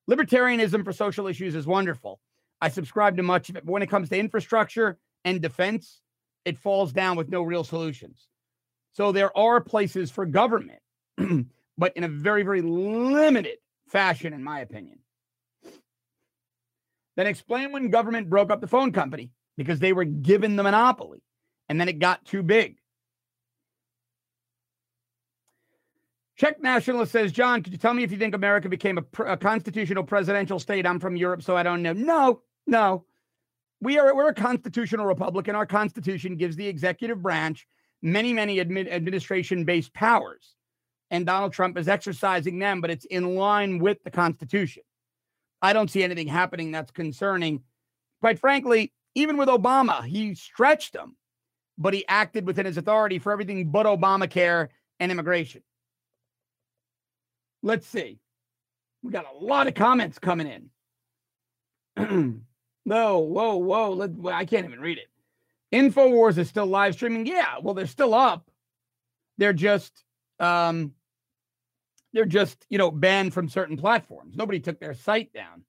Libertarianism 0.10 0.84
for 0.84 0.92
social 0.92 1.28
issues 1.28 1.54
is 1.54 1.68
wonderful. 1.68 2.20
I 2.62 2.70
subscribe 2.70 3.16
to 3.18 3.22
much 3.22 3.50
of 3.50 3.58
it. 3.58 3.66
But 3.68 3.74
when 3.74 3.84
it 3.84 3.92
comes 3.92 4.10
to 4.10 4.18
infrastructure 4.18 4.98
and 5.24 5.40
defense, 5.40 6.02
it 6.46 6.58
falls 6.58 6.92
down 6.92 7.16
with 7.16 7.30
no 7.30 7.44
real 7.44 7.64
solutions. 7.64 8.28
So 8.94 9.12
there 9.12 9.38
are 9.38 9.62
places 9.62 10.10
for 10.10 10.26
government, 10.26 10.80
but 11.78 11.96
in 11.96 12.06
a 12.06 12.10
very, 12.10 12.42
very 12.42 12.64
limited 12.64 13.60
fashion, 13.88 14.34
in 14.34 14.44
my 14.44 14.62
opinion. 14.62 14.98
Then 17.18 17.28
explain 17.28 17.72
when 17.72 17.92
government 17.92 18.32
broke 18.32 18.50
up 18.50 18.62
the 18.62 18.68
phone 18.68 18.92
company 18.92 19.30
because 19.58 19.80
they 19.80 19.94
were 19.94 20.06
given 20.06 20.56
the 20.56 20.64
monopoly 20.64 21.22
and 21.70 21.80
then 21.80 21.90
it 21.90 22.00
got 22.00 22.26
too 22.26 22.44
big. 22.44 22.78
Czech 26.36 26.62
nationalist 26.62 27.12
says, 27.12 27.32
John, 27.32 27.62
could 27.62 27.74
you 27.74 27.80
tell 27.80 27.94
me 27.94 28.04
if 28.04 28.12
you 28.12 28.18
think 28.18 28.34
America 28.34 28.68
became 28.68 28.98
a, 28.98 29.24
a, 29.24 29.38
constitutional 29.38 30.04
presidential 30.04 30.60
state? 30.60 30.86
I'm 30.86 31.00
from 31.00 31.16
Europe, 31.16 31.44
so 31.44 31.56
I 31.56 31.64
don't 31.64 31.84
know. 31.84 31.94
No, 31.94 32.42
no. 32.66 33.06
We 33.82 34.00
are 34.00 34.16
we're 34.16 34.30
a 34.30 34.34
constitutional 34.34 35.06
republic, 35.06 35.48
and 35.48 35.56
our 35.56 35.66
constitution 35.66 36.36
gives 36.36 36.56
the 36.56 36.68
executive 36.68 37.22
branch 37.22 37.68
many, 38.02 38.34
many 38.34 38.58
admi- 38.58 38.92
administration-based 38.92 39.94
powers. 39.94 40.56
And 41.12 41.26
Donald 41.26 41.54
Trump 41.54 41.78
is 41.78 41.88
exercising 41.88 42.58
them, 42.58 42.82
but 42.82 42.90
it's 42.90 43.06
in 43.06 43.36
line 43.36 43.78
with 43.78 44.04
the 44.04 44.10
Constitution. 44.10 44.84
I 45.62 45.74
don't 45.74 45.90
see 45.90 46.04
anything 46.04 46.28
happening 46.28 46.72
that's 46.72 46.92
concerning. 46.92 47.62
Quite 48.20 48.40
frankly, 48.40 48.92
even 49.16 49.38
with 49.38 49.50
Obama, 49.50 50.04
he 50.04 50.36
stretched 50.36 50.94
them, 50.94 51.16
but 51.78 51.94
he 51.94 52.08
acted 52.08 52.46
within 52.46 52.66
his 52.66 52.78
authority 52.78 53.20
for 53.20 53.32
everything 53.32 53.70
but 53.70 53.86
Obamacare 53.86 54.70
and 55.00 55.12
immigration. 55.12 55.62
Let's 57.62 57.88
see. 57.88 58.20
We 59.02 59.12
got 59.12 59.26
a 59.34 59.38
lot 59.38 59.68
of 59.68 59.74
comments 59.74 60.20
coming 60.20 60.48
in. 60.48 60.70
whoa, 62.84 63.18
whoa, 63.20 63.56
whoa. 63.58 63.92
Let, 63.92 64.12
I 64.34 64.46
can't 64.46 64.66
even 64.66 64.80
read 64.80 64.98
it. 64.98 65.10
InfoWars 65.76 66.38
is 66.38 66.50
still 66.50 66.66
live 66.66 66.94
streaming. 66.94 67.26
Yeah, 67.26 67.56
well, 67.62 67.74
they're 67.74 67.88
still 67.88 68.14
up. 68.14 68.50
They're 69.38 69.54
just 69.54 70.04
um 70.40 70.94
they're 72.14 72.26
just, 72.26 72.66
you 72.70 72.78
know, 72.78 72.92
banned 72.92 73.34
from 73.34 73.50
certain 73.50 73.76
platforms. 73.76 74.36
Nobody 74.36 74.60
took 74.60 74.80
their 74.80 74.94
site 74.94 75.34
down. 75.34 75.64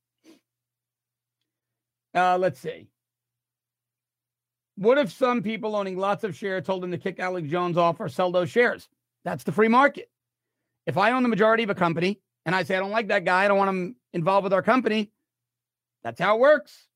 Uh, 2.14 2.38
let's 2.38 2.61
see. 2.61 2.86
What 4.77 4.99
if 4.99 5.12
some 5.12 5.43
people 5.43 5.77
owning 5.77 5.97
lots 5.97 6.25
of 6.25 6.37
shares 6.37 6.64
told 6.64 6.83
them 6.83 6.91
to 6.91 6.99
kick 6.99 7.20
Alex 7.20 7.49
Jones 7.49 7.77
off 7.77 8.01
or 8.01 8.09
sell 8.09 8.33
those 8.33 8.51
shares? 8.51 8.89
That's 9.25 9.45
the 9.45 9.53
free 9.53 9.68
market. 9.68 10.11
If 10.87 10.99
I 10.99 11.12
own 11.12 11.22
the 11.22 11.29
majority 11.29 11.62
of 11.62 11.70
a 11.70 11.75
company 11.75 12.20
and 12.45 12.55
I 12.55 12.64
say 12.64 12.77
I 12.77 12.81
don't 12.81 12.91
like 12.91 13.09
that 13.09 13.25
guy, 13.25 13.45
I 13.45 13.49
don't 13.49 13.59
want 13.59 13.70
him 13.70 13.97
involved 14.12 14.45
with 14.45 14.53
our 14.53 14.62
company, 14.62 15.11
that's 16.03 16.20
how 16.20 16.37
it 16.37 16.41
works. 16.41 16.87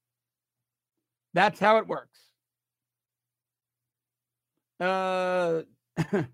That's 1.35 1.59
how 1.59 1.79
it 1.79 1.87
works. 1.87 2.19
Uh, 4.81 5.63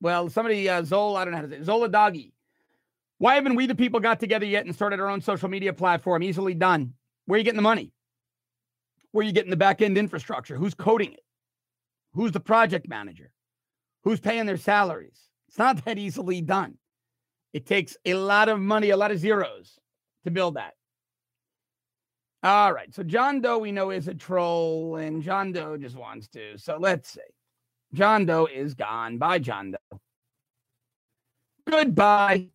well, 0.00 0.28
somebody, 0.28 0.68
uh, 0.68 0.82
Zol, 0.82 1.16
I 1.16 1.24
don't 1.24 1.32
know 1.32 1.38
how 1.38 1.44
to 1.44 1.50
say 1.50 1.56
it, 1.56 1.64
Zola 1.64 1.88
Doggy. 1.88 2.32
Why 3.18 3.36
haven't 3.36 3.54
we, 3.54 3.66
the 3.66 3.74
people, 3.74 4.00
got 4.00 4.20
together 4.20 4.44
yet 4.44 4.66
and 4.66 4.74
started 4.74 5.00
our 5.00 5.08
own 5.08 5.20
social 5.20 5.48
media 5.48 5.72
platform? 5.72 6.22
Easily 6.22 6.54
done. 6.54 6.94
Where 7.26 7.36
are 7.36 7.38
you 7.38 7.44
getting 7.44 7.56
the 7.56 7.62
money? 7.62 7.93
Where 9.14 9.24
you 9.24 9.30
getting 9.30 9.50
the 9.50 9.56
back 9.56 9.80
end 9.80 9.96
infrastructure? 9.96 10.56
Who's 10.56 10.74
coding 10.74 11.12
it? 11.12 11.20
Who's 12.14 12.32
the 12.32 12.40
project 12.40 12.88
manager? 12.88 13.30
Who's 14.02 14.18
paying 14.18 14.44
their 14.44 14.56
salaries? 14.56 15.20
It's 15.46 15.56
not 15.56 15.84
that 15.84 15.98
easily 15.98 16.40
done. 16.40 16.78
It 17.52 17.64
takes 17.64 17.96
a 18.04 18.14
lot 18.14 18.48
of 18.48 18.58
money, 18.58 18.90
a 18.90 18.96
lot 18.96 19.12
of 19.12 19.20
zeros 19.20 19.78
to 20.24 20.32
build 20.32 20.56
that. 20.56 20.72
All 22.42 22.72
right. 22.72 22.92
So 22.92 23.04
John 23.04 23.40
Doe, 23.40 23.58
we 23.58 23.70
know, 23.70 23.90
is 23.90 24.08
a 24.08 24.14
troll, 24.14 24.96
and 24.96 25.22
John 25.22 25.52
Doe 25.52 25.76
just 25.76 25.94
wants 25.94 26.26
to. 26.30 26.58
So 26.58 26.76
let's 26.80 27.10
see. 27.10 27.20
John 27.92 28.26
Doe 28.26 28.46
is 28.52 28.74
gone. 28.74 29.18
Bye, 29.18 29.38
John 29.38 29.70
Doe. 29.70 30.00
Goodbye. 31.70 32.48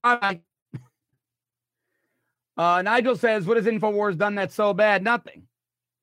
Bye. 0.00 0.42
Uh, 2.58 2.80
Nigel 2.80 3.16
says, 3.16 3.44
What 3.44 3.58
has 3.58 3.66
InfoWars 3.66 4.16
done 4.16 4.34
that's 4.36 4.54
so 4.54 4.72
bad? 4.72 5.04
Nothing. 5.04 5.42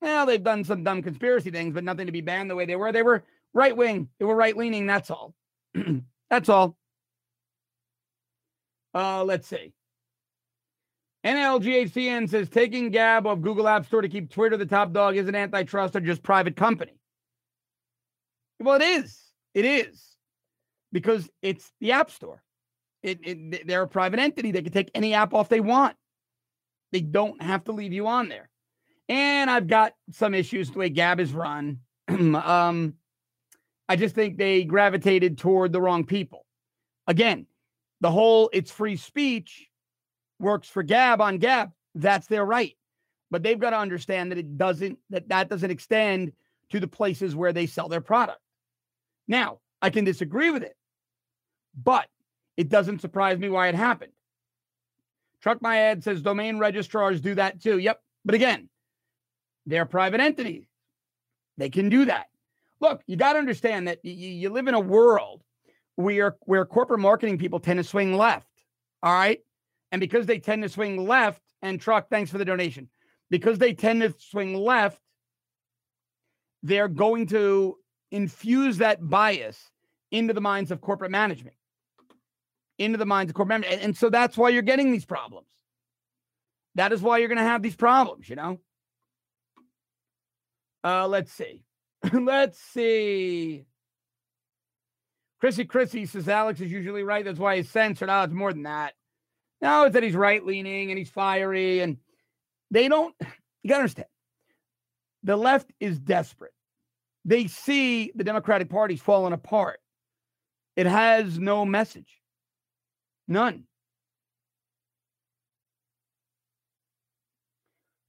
Well, 0.04 0.26
they've 0.26 0.44
done 0.44 0.64
some 0.64 0.84
dumb 0.84 1.00
conspiracy 1.00 1.50
things, 1.50 1.72
but 1.72 1.82
nothing 1.82 2.04
to 2.04 2.12
be 2.12 2.20
banned 2.20 2.50
the 2.50 2.54
way 2.54 2.66
they 2.66 2.76
were. 2.76 2.92
They 2.92 3.02
were 3.02 3.24
right 3.54 3.74
wing, 3.74 4.10
they 4.18 4.26
were 4.26 4.36
right 4.36 4.54
leaning. 4.54 4.86
That's 4.86 5.10
all. 5.10 5.34
that's 6.30 6.50
all. 6.50 6.76
Uh, 8.92 9.24
let's 9.24 9.48
see. 9.48 9.72
NLGHCN 11.24 12.28
says 12.28 12.50
taking 12.50 12.90
Gab 12.90 13.26
of 13.26 13.40
Google 13.40 13.66
App 13.66 13.86
Store 13.86 14.02
to 14.02 14.10
keep 14.10 14.30
Twitter 14.30 14.58
the 14.58 14.66
top 14.66 14.92
dog 14.92 15.16
is 15.16 15.26
an 15.26 15.34
antitrust 15.34 15.96
or 15.96 16.00
just 16.00 16.22
private 16.22 16.54
company. 16.54 17.00
Well, 18.60 18.78
it 18.78 18.84
is. 18.84 19.18
It 19.54 19.64
is 19.64 20.04
because 20.92 21.30
it's 21.40 21.72
the 21.80 21.92
App 21.92 22.10
Store. 22.10 22.42
It, 23.02 23.20
it, 23.22 23.66
they're 23.66 23.82
a 23.82 23.88
private 23.88 24.20
entity. 24.20 24.50
They 24.50 24.60
can 24.60 24.72
take 24.72 24.90
any 24.94 25.14
app 25.14 25.32
off 25.32 25.48
they 25.48 25.60
want. 25.60 25.96
They 26.92 27.00
don't 27.00 27.40
have 27.40 27.64
to 27.64 27.72
leave 27.72 27.94
you 27.94 28.06
on 28.06 28.28
there. 28.28 28.50
And 29.08 29.50
I've 29.50 29.66
got 29.66 29.94
some 30.12 30.34
issues 30.34 30.70
the 30.70 30.78
way 30.78 30.88
Gab 30.88 31.20
is 31.20 31.32
run. 31.32 31.80
um, 32.08 32.94
I 33.88 33.96
just 33.96 34.14
think 34.14 34.38
they 34.38 34.64
gravitated 34.64 35.38
toward 35.38 35.72
the 35.72 35.80
wrong 35.80 36.04
people. 36.04 36.46
Again, 37.06 37.46
the 38.00 38.10
whole 38.10 38.50
it's 38.52 38.70
free 38.70 38.96
speech 38.96 39.68
works 40.38 40.68
for 40.68 40.82
Gab 40.82 41.20
on 41.20 41.38
Gab. 41.38 41.70
That's 41.94 42.26
their 42.26 42.44
right. 42.44 42.76
But 43.30 43.42
they've 43.42 43.58
got 43.58 43.70
to 43.70 43.78
understand 43.78 44.30
that 44.30 44.38
it 44.38 44.56
doesn't, 44.56 44.98
that 45.10 45.28
that 45.28 45.48
doesn't 45.48 45.70
extend 45.70 46.32
to 46.70 46.80
the 46.80 46.88
places 46.88 47.36
where 47.36 47.52
they 47.52 47.66
sell 47.66 47.88
their 47.88 48.00
product. 48.00 48.40
Now, 49.28 49.60
I 49.82 49.90
can 49.90 50.04
disagree 50.04 50.50
with 50.50 50.62
it, 50.62 50.76
but 51.82 52.08
it 52.56 52.68
doesn't 52.68 53.00
surprise 53.00 53.38
me 53.38 53.48
why 53.48 53.68
it 53.68 53.74
happened. 53.74 54.12
Truck 55.42 55.60
My 55.60 55.78
Ad 55.78 56.02
says 56.02 56.22
domain 56.22 56.58
registrars 56.58 57.20
do 57.20 57.34
that 57.34 57.60
too. 57.60 57.78
Yep. 57.78 58.00
But 58.24 58.34
again, 58.34 58.68
they're 59.66 59.86
private 59.86 60.20
entities. 60.20 60.66
They 61.56 61.70
can 61.70 61.88
do 61.88 62.04
that. 62.06 62.26
Look, 62.80 63.02
you 63.06 63.16
got 63.16 63.34
to 63.34 63.38
understand 63.38 63.88
that 63.88 64.04
you, 64.04 64.12
you 64.12 64.50
live 64.50 64.68
in 64.68 64.74
a 64.74 64.80
world 64.80 65.42
where, 65.96 66.36
where 66.40 66.64
corporate 66.66 67.00
marketing 67.00 67.38
people 67.38 67.60
tend 67.60 67.78
to 67.78 67.84
swing 67.84 68.16
left. 68.16 68.48
All 69.02 69.12
right. 69.12 69.40
And 69.92 70.00
because 70.00 70.26
they 70.26 70.38
tend 70.38 70.62
to 70.64 70.68
swing 70.68 71.06
left, 71.06 71.40
and 71.62 71.80
Truck, 71.80 72.10
thanks 72.10 72.30
for 72.30 72.38
the 72.38 72.44
donation, 72.44 72.88
because 73.30 73.58
they 73.58 73.72
tend 73.72 74.02
to 74.02 74.14
swing 74.18 74.54
left, 74.54 75.00
they're 76.62 76.88
going 76.88 77.26
to 77.28 77.78
infuse 78.10 78.78
that 78.78 79.08
bias 79.08 79.70
into 80.10 80.34
the 80.34 80.40
minds 80.40 80.70
of 80.70 80.80
corporate 80.80 81.10
management, 81.10 81.56
into 82.78 82.98
the 82.98 83.06
minds 83.06 83.30
of 83.30 83.34
corporate 83.34 83.60
management. 83.60 83.74
And, 83.74 83.90
and 83.90 83.96
so 83.96 84.10
that's 84.10 84.36
why 84.36 84.48
you're 84.48 84.62
getting 84.62 84.90
these 84.90 85.04
problems. 85.04 85.48
That 86.74 86.92
is 86.92 87.00
why 87.00 87.18
you're 87.18 87.28
going 87.28 87.38
to 87.38 87.44
have 87.44 87.62
these 87.62 87.76
problems, 87.76 88.28
you 88.28 88.36
know? 88.36 88.58
Uh, 90.84 91.08
let's 91.08 91.32
see. 91.32 91.62
let's 92.12 92.58
see. 92.58 93.64
Chrissy 95.40 95.64
Chrissy 95.64 96.06
says 96.06 96.28
Alex 96.28 96.60
is 96.60 96.70
usually 96.70 97.02
right. 97.02 97.24
That's 97.24 97.38
why 97.38 97.56
he's 97.56 97.70
censored. 97.70 98.10
Oh, 98.10 98.22
it's 98.22 98.32
more 98.32 98.52
than 98.52 98.64
that. 98.64 98.94
No, 99.60 99.84
it's 99.84 99.94
that 99.94 100.02
he's 100.02 100.14
right 100.14 100.44
leaning 100.44 100.90
and 100.90 100.98
he's 100.98 101.10
fiery. 101.10 101.80
And 101.80 101.96
they 102.70 102.88
don't, 102.88 103.14
you 103.62 103.68
got 103.68 103.76
to 103.76 103.80
understand, 103.80 104.08
the 105.22 105.36
left 105.36 105.72
is 105.80 105.98
desperate. 105.98 106.52
They 107.24 107.46
see 107.46 108.12
the 108.14 108.24
Democratic 108.24 108.68
Party's 108.68 109.00
falling 109.00 109.32
apart. 109.32 109.80
It 110.76 110.86
has 110.86 111.38
no 111.38 111.64
message, 111.64 112.20
none. 113.26 113.64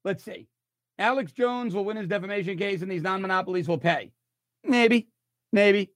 Let's 0.03 0.23
see. 0.23 0.47
Alex 0.97 1.31
Jones 1.31 1.73
will 1.73 1.85
win 1.85 1.97
his 1.97 2.07
defamation 2.07 2.57
case 2.57 2.81
and 2.81 2.89
these 2.89 3.03
non 3.03 3.21
monopolies 3.21 3.67
will 3.67 3.77
pay. 3.77 4.11
Maybe, 4.63 5.09
maybe. 5.51 5.91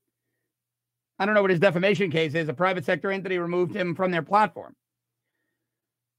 I 1.18 1.26
don't 1.26 1.36
know 1.36 1.42
what 1.42 1.52
his 1.52 1.60
defamation 1.60 2.12
case 2.12 2.34
is. 2.34 2.48
A 2.50 2.54
private 2.54 2.86
sector 2.86 3.12
entity 3.12 3.38
removed 3.38 3.76
him 3.76 3.96
from 3.96 4.12
their 4.12 4.22
platform. 4.22 4.76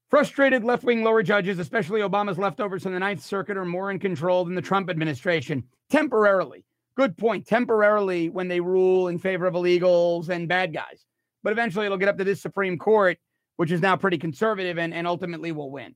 Frustrated 0.09 0.63
left 0.63 0.83
wing 0.83 1.03
lower 1.03 1.23
judges, 1.23 1.57
especially 1.57 2.01
Obama's 2.01 2.37
leftovers 2.37 2.83
from 2.83 2.93
the 2.93 2.99
Ninth 2.99 3.23
Circuit, 3.23 3.55
are 3.55 3.65
more 3.65 3.91
in 3.91 3.97
control 3.97 4.43
than 4.43 4.55
the 4.55 4.61
Trump 4.61 4.89
administration 4.89 5.63
temporarily. 5.89 6.65
Good 6.97 7.17
point. 7.17 7.47
Temporarily, 7.47 8.29
when 8.29 8.49
they 8.49 8.59
rule 8.59 9.07
in 9.07 9.17
favor 9.17 9.45
of 9.45 9.53
illegals 9.53 10.29
and 10.29 10.49
bad 10.49 10.73
guys. 10.73 11.05
But 11.43 11.53
eventually, 11.53 11.85
it'll 11.85 11.97
get 11.97 12.09
up 12.09 12.17
to 12.17 12.23
this 12.23 12.41
Supreme 12.41 12.77
Court, 12.77 13.17
which 13.55 13.71
is 13.71 13.81
now 13.81 13.95
pretty 13.95 14.17
conservative 14.17 14.77
and, 14.77 14.93
and 14.93 15.07
ultimately 15.07 15.53
will 15.53 15.71
win. 15.71 15.95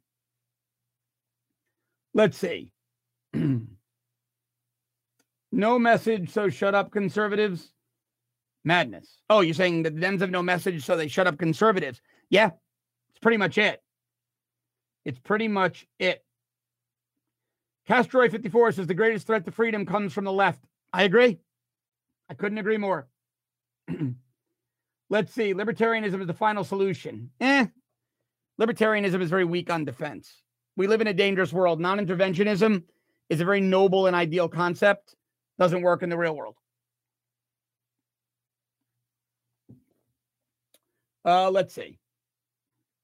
Let's 2.13 2.37
see. 2.37 2.71
no 5.51 5.79
message, 5.79 6.31
so 6.31 6.49
shut 6.49 6.75
up, 6.75 6.91
conservatives. 6.91 7.71
Madness. 8.63 9.17
Oh, 9.29 9.41
you're 9.41 9.53
saying 9.53 9.83
the 9.83 9.91
Dems 9.91 10.21
have 10.21 10.31
no 10.31 10.41
message, 10.41 10.83
so 10.83 10.97
they 10.97 11.07
shut 11.07 11.27
up 11.27 11.37
conservatives. 11.37 12.01
Yeah, 12.29 12.51
it's 13.09 13.19
pretty 13.21 13.37
much 13.37 13.57
it. 13.57 13.81
It's 15.05 15.19
pretty 15.19 15.47
much 15.47 15.85
it. 15.99 16.23
Castroy54 17.87 18.73
says 18.73 18.87
the 18.87 18.95
greatest 18.95 19.27
threat 19.27 19.45
to 19.45 19.51
freedom 19.51 19.85
comes 19.85 20.13
from 20.13 20.25
the 20.25 20.31
left. 20.31 20.63
I 20.91 21.03
agree. 21.03 21.37
I 22.29 22.33
couldn't 22.33 22.57
agree 22.57 22.77
more. 22.77 23.07
Let's 25.09 25.31
see. 25.31 25.53
Libertarianism 25.53 26.21
is 26.21 26.27
the 26.27 26.33
final 26.33 26.63
solution. 26.63 27.29
Eh. 27.39 27.67
Libertarianism 28.59 29.21
is 29.21 29.29
very 29.29 29.45
weak 29.45 29.69
on 29.69 29.85
defense. 29.85 30.41
We 30.75 30.87
live 30.87 31.01
in 31.01 31.07
a 31.07 31.13
dangerous 31.13 31.53
world. 31.53 31.79
Non 31.79 31.99
interventionism 31.99 32.83
is 33.29 33.41
a 33.41 33.45
very 33.45 33.61
noble 33.61 34.07
and 34.07 34.15
ideal 34.15 34.47
concept, 34.47 35.15
doesn't 35.57 35.81
work 35.81 36.03
in 36.03 36.09
the 36.09 36.17
real 36.17 36.35
world. 36.35 36.55
Uh, 41.23 41.49
let's 41.49 41.73
see. 41.73 41.97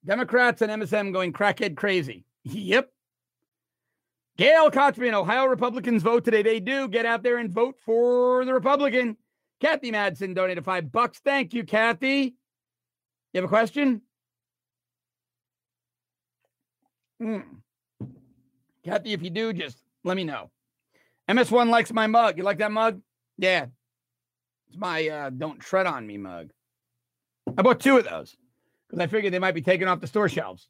Democrats 0.05 0.61
and 0.61 0.71
MSM 0.71 1.11
going 1.11 1.33
crackhead 1.33 1.75
crazy. 1.75 2.25
Yep. 2.43 2.89
Gail 4.37 4.71
Kochman, 4.71 5.13
Ohio 5.13 5.45
Republicans 5.45 6.01
vote 6.01 6.25
today. 6.25 6.41
They 6.41 6.59
do. 6.59 6.87
Get 6.87 7.05
out 7.05 7.21
there 7.21 7.37
and 7.37 7.51
vote 7.51 7.75
for 7.85 8.43
the 8.45 8.53
Republican. 8.53 9.17
Kathy 9.59 9.91
Madsen 9.91 10.33
donated 10.33 10.65
five 10.65 10.91
bucks. 10.91 11.19
Thank 11.19 11.53
you, 11.53 11.63
Kathy. 11.63 12.33
You 13.33 13.41
have 13.41 13.43
a 13.43 13.47
question? 13.47 14.01
Hmm. 17.19 17.41
Kathy, 18.83 19.13
if 19.13 19.21
you 19.21 19.29
do, 19.29 19.53
just 19.53 19.77
let 20.03 20.17
me 20.17 20.23
know. 20.23 20.49
MS1 21.29 21.69
likes 21.69 21.93
my 21.93 22.07
mug. 22.07 22.37
You 22.37 22.43
like 22.43 22.57
that 22.59 22.71
mug? 22.71 23.01
Yeah. 23.37 23.67
It's 24.67 24.77
my 24.77 25.07
uh, 25.07 25.29
don't 25.29 25.59
tread 25.59 25.85
on 25.85 26.05
me 26.05 26.17
mug. 26.17 26.51
I 27.57 27.61
bought 27.61 27.79
two 27.79 27.97
of 27.97 28.05
those 28.05 28.35
because 28.87 29.03
I 29.03 29.07
figured 29.07 29.33
they 29.33 29.39
might 29.39 29.55
be 29.55 29.61
taken 29.61 29.87
off 29.87 30.01
the 30.01 30.07
store 30.07 30.29
shelves. 30.29 30.67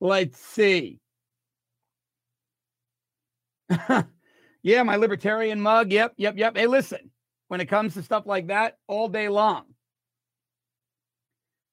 Let's 0.00 0.38
see. 0.38 1.00
yeah, 4.62 4.82
my 4.82 4.96
libertarian 4.96 5.60
mug. 5.60 5.92
Yep, 5.92 6.14
yep, 6.16 6.36
yep. 6.36 6.56
Hey, 6.56 6.66
listen, 6.66 7.10
when 7.48 7.60
it 7.60 7.66
comes 7.66 7.94
to 7.94 8.02
stuff 8.02 8.26
like 8.26 8.48
that, 8.48 8.78
all 8.86 9.08
day 9.08 9.28
long. 9.28 9.64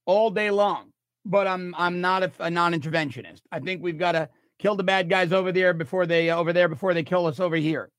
All 0.05 0.29
day 0.29 0.51
long. 0.51 0.91
But 1.25 1.47
I'm 1.47 1.75
I'm 1.77 2.01
not 2.01 2.23
a, 2.23 2.31
a 2.39 2.49
non-interventionist. 2.49 3.41
I 3.51 3.59
think 3.59 3.81
we've 3.81 3.97
got 3.97 4.13
to 4.13 4.29
kill 4.59 4.75
the 4.75 4.83
bad 4.83 5.09
guys 5.09 5.31
over 5.31 5.51
there 5.51 5.73
before 5.73 6.05
they 6.05 6.29
uh, 6.29 6.37
over 6.37 6.53
there 6.53 6.67
before 6.67 6.93
they 6.93 7.03
kill 7.03 7.25
us 7.25 7.39
over 7.39 7.55
here. 7.55 7.89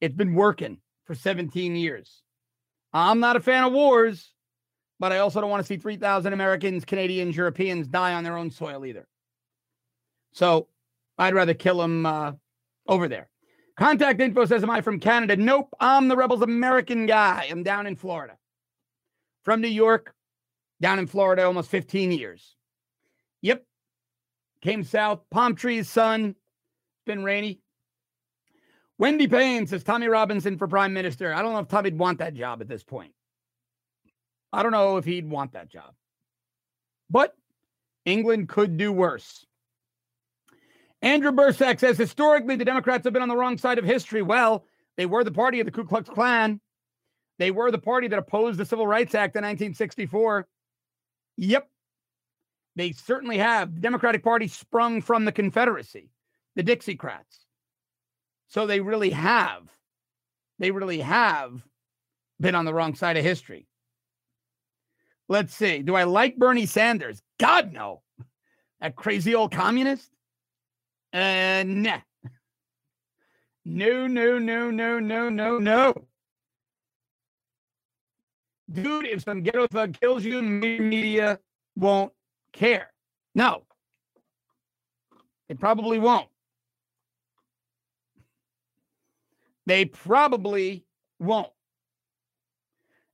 It's 0.00 0.14
been 0.14 0.34
working 0.34 0.78
for 1.06 1.14
17 1.14 1.76
years. 1.76 2.22
I'm 2.92 3.20
not 3.20 3.36
a 3.36 3.40
fan 3.40 3.64
of 3.64 3.72
wars, 3.72 4.32
but 5.00 5.12
I 5.12 5.18
also 5.18 5.40
don't 5.40 5.50
want 5.50 5.62
to 5.62 5.66
see 5.66 5.76
3,000 5.76 6.32
Americans, 6.32 6.84
Canadians, 6.84 7.36
Europeans 7.36 7.88
die 7.88 8.14
on 8.14 8.24
their 8.24 8.36
own 8.36 8.50
soil 8.50 8.86
either. 8.86 9.06
So 10.32 10.68
I'd 11.18 11.34
rather 11.34 11.54
kill 11.54 11.78
them 11.78 12.06
uh, 12.06 12.32
over 12.86 13.08
there. 13.08 13.28
Contact 13.76 14.20
info 14.20 14.44
says, 14.44 14.62
Am 14.62 14.70
I 14.70 14.80
from 14.80 15.00
Canada? 15.00 15.36
Nope. 15.36 15.68
I'm 15.80 16.08
the 16.08 16.16
Rebels 16.16 16.42
American 16.42 17.06
guy. 17.06 17.48
I'm 17.50 17.62
down 17.62 17.86
in 17.86 17.96
Florida. 17.96 18.36
From 19.42 19.60
New 19.60 19.68
York, 19.68 20.14
down 20.80 20.98
in 20.98 21.06
Florida, 21.06 21.44
almost 21.44 21.70
15 21.70 22.12
years. 22.12 22.56
Yep. 23.42 23.64
Came 24.64 24.82
south, 24.82 25.20
palm 25.30 25.54
trees, 25.54 25.90
sun. 25.90 26.34
Been 27.04 27.22
rainy. 27.22 27.60
Wendy 28.96 29.28
Payne 29.28 29.66
says 29.66 29.84
Tommy 29.84 30.08
Robinson 30.08 30.56
for 30.56 30.66
prime 30.66 30.94
minister. 30.94 31.34
I 31.34 31.42
don't 31.42 31.52
know 31.52 31.58
if 31.58 31.68
Tommy'd 31.68 31.98
want 31.98 32.18
that 32.20 32.32
job 32.32 32.62
at 32.62 32.68
this 32.68 32.82
point. 32.82 33.12
I 34.54 34.62
don't 34.62 34.72
know 34.72 34.96
if 34.96 35.04
he'd 35.04 35.28
want 35.28 35.52
that 35.52 35.68
job. 35.68 35.92
But 37.10 37.36
England 38.06 38.48
could 38.48 38.78
do 38.78 38.90
worse. 38.90 39.44
Andrew 41.02 41.32
Bursack 41.32 41.78
says 41.78 41.98
historically 41.98 42.56
the 42.56 42.64
Democrats 42.64 43.04
have 43.04 43.12
been 43.12 43.20
on 43.20 43.28
the 43.28 43.36
wrong 43.36 43.58
side 43.58 43.78
of 43.78 43.84
history. 43.84 44.22
Well, 44.22 44.64
they 44.96 45.04
were 45.04 45.24
the 45.24 45.32
party 45.32 45.60
of 45.60 45.66
the 45.66 45.72
Ku 45.72 45.84
Klux 45.84 46.08
Klan. 46.08 46.58
They 47.38 47.50
were 47.50 47.70
the 47.70 47.78
party 47.78 48.08
that 48.08 48.18
opposed 48.18 48.58
the 48.58 48.64
Civil 48.64 48.86
Rights 48.86 49.14
Act 49.14 49.36
in 49.36 49.42
1964. 49.42 50.48
Yep. 51.36 51.68
They 52.76 52.92
certainly 52.92 53.38
have. 53.38 53.74
The 53.74 53.80
Democratic 53.80 54.22
Party 54.22 54.48
sprung 54.48 55.00
from 55.00 55.24
the 55.24 55.32
Confederacy, 55.32 56.10
the 56.56 56.64
Dixiecrats. 56.64 57.44
So 58.48 58.66
they 58.66 58.80
really 58.80 59.10
have. 59.10 59.68
They 60.58 60.70
really 60.70 61.00
have 61.00 61.62
been 62.40 62.54
on 62.54 62.64
the 62.64 62.74
wrong 62.74 62.94
side 62.94 63.16
of 63.16 63.24
history. 63.24 63.66
Let's 65.28 65.54
see. 65.54 65.82
Do 65.82 65.94
I 65.94 66.04
like 66.04 66.36
Bernie 66.36 66.66
Sanders? 66.66 67.22
God, 67.38 67.72
no. 67.72 68.02
That 68.80 68.96
crazy 68.96 69.34
old 69.34 69.52
communist? 69.52 70.10
Uh, 71.12 71.64
nah. 71.66 72.00
No, 73.64 74.06
no, 74.06 74.38
no, 74.38 74.70
no, 74.70 74.98
no, 75.00 75.28
no, 75.30 75.58
no. 75.58 75.94
Dude, 78.70 79.06
if 79.06 79.22
some 79.22 79.42
ghetto 79.42 79.66
thug 79.66 79.98
kills 79.98 80.24
you, 80.24 80.42
media 80.42 81.38
won't 81.76 82.12
care. 82.54 82.90
No. 83.34 83.64
It 85.48 85.60
probably 85.60 85.98
won't. 85.98 86.28
They 89.66 89.84
probably 89.84 90.84
won't. 91.18 91.50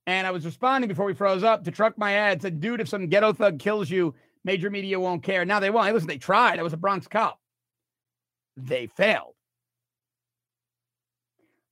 And 0.07 0.25
I 0.25 0.31
was 0.31 0.45
responding 0.45 0.87
before 0.87 1.05
we 1.05 1.13
froze 1.13 1.43
up 1.43 1.63
to 1.63 1.71
truck 1.71 1.97
my 1.97 2.13
ad 2.13 2.41
said, 2.41 2.59
dude, 2.59 2.81
if 2.81 2.89
some 2.89 3.07
ghetto 3.07 3.33
thug 3.33 3.59
kills 3.59 3.89
you, 3.89 4.15
major 4.43 4.69
media 4.69 4.99
won't 4.99 5.23
care. 5.23 5.45
Now 5.45 5.59
they 5.59 5.69
won't. 5.69 5.87
Hey, 5.87 5.93
listen, 5.93 6.07
they 6.07 6.17
tried. 6.17 6.59
I 6.59 6.63
was 6.63 6.73
a 6.73 6.77
Bronx 6.77 7.07
cop. 7.07 7.39
They 8.57 8.87
failed. 8.87 9.35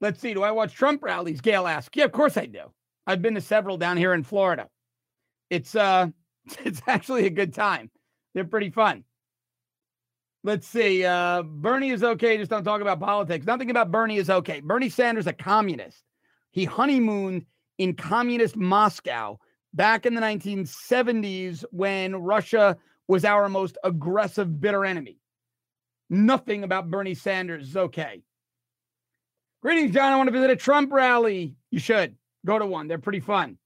Let's 0.01 0.19
see. 0.19 0.33
Do 0.33 0.43
I 0.43 0.51
watch 0.51 0.73
Trump 0.73 1.03
rallies? 1.03 1.41
Gail 1.41 1.67
asks. 1.67 1.95
Yeah, 1.95 2.05
of 2.05 2.11
course 2.11 2.37
I 2.37 2.45
do. 2.45 2.71
I've 3.05 3.21
been 3.21 3.35
to 3.35 3.41
several 3.41 3.77
down 3.77 3.97
here 3.97 4.13
in 4.13 4.23
Florida. 4.23 4.69
It's 5.49 5.75
uh 5.75 6.07
it's 6.65 6.81
actually 6.87 7.25
a 7.25 7.29
good 7.29 7.53
time. 7.53 7.89
They're 8.33 8.45
pretty 8.45 8.69
fun. 8.69 9.03
Let's 10.43 10.67
see. 10.67 11.03
Uh, 11.03 11.43
Bernie 11.43 11.89
is 11.89 12.03
okay. 12.03 12.37
Just 12.37 12.49
don't 12.49 12.63
talk 12.63 12.81
about 12.81 12.99
politics. 12.99 13.45
Nothing 13.45 13.71
about 13.71 13.91
Bernie 13.91 14.17
is 14.17 14.29
okay. 14.29 14.61
Bernie 14.61 14.89
Sanders, 14.89 15.27
a 15.27 15.33
communist. 15.33 16.03
He 16.51 16.65
honeymooned 16.65 17.45
in 17.77 17.95
communist 17.95 18.55
Moscow 18.55 19.37
back 19.73 20.05
in 20.05 20.13
the 20.13 20.21
1970s 20.21 21.65
when 21.71 22.15
Russia 22.15 22.77
was 23.07 23.25
our 23.25 23.49
most 23.49 23.77
aggressive, 23.83 24.61
bitter 24.61 24.85
enemy. 24.85 25.19
Nothing 26.09 26.63
about 26.63 26.89
Bernie 26.89 27.15
Sanders 27.15 27.69
is 27.69 27.77
okay. 27.77 28.23
Greetings, 29.61 29.93
John. 29.93 30.13
I 30.13 30.15
want 30.15 30.27
to 30.27 30.31
visit 30.31 30.49
a 30.49 30.55
Trump 30.55 30.91
rally. 30.91 31.55
You 31.69 31.79
should 31.79 32.15
go 32.45 32.57
to 32.57 32.65
one, 32.65 32.87
they're 32.87 32.97
pretty 32.97 33.19
fun. 33.19 33.57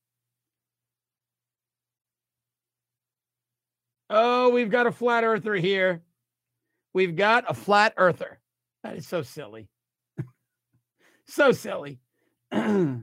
Oh, 4.15 4.49
we've 4.49 4.69
got 4.69 4.85
a 4.85 4.91
flat 4.91 5.23
earther 5.23 5.55
here. 5.55 6.03
We've 6.93 7.15
got 7.15 7.45
a 7.49 7.55
flat 7.55 7.95
earther. 7.97 8.37
That 8.83 8.95
is 8.95 9.07
so 9.07 9.23
silly. 9.23 9.69
so 11.27 11.51
silly. 11.51 11.97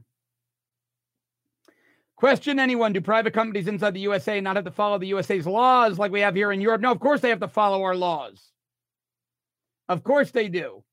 Question 2.14 2.60
anyone 2.60 2.92
Do 2.92 3.00
private 3.00 3.34
companies 3.34 3.66
inside 3.66 3.94
the 3.94 4.00
USA 4.00 4.40
not 4.40 4.54
have 4.54 4.66
to 4.66 4.70
follow 4.70 4.98
the 4.98 5.08
USA's 5.08 5.48
laws 5.48 5.98
like 5.98 6.12
we 6.12 6.20
have 6.20 6.36
here 6.36 6.52
in 6.52 6.60
Europe? 6.60 6.80
No, 6.80 6.92
of 6.92 7.00
course 7.00 7.20
they 7.20 7.30
have 7.30 7.40
to 7.40 7.48
follow 7.48 7.82
our 7.82 7.96
laws. 7.96 8.52
Of 9.88 10.04
course 10.04 10.30
they 10.30 10.48
do. 10.48 10.84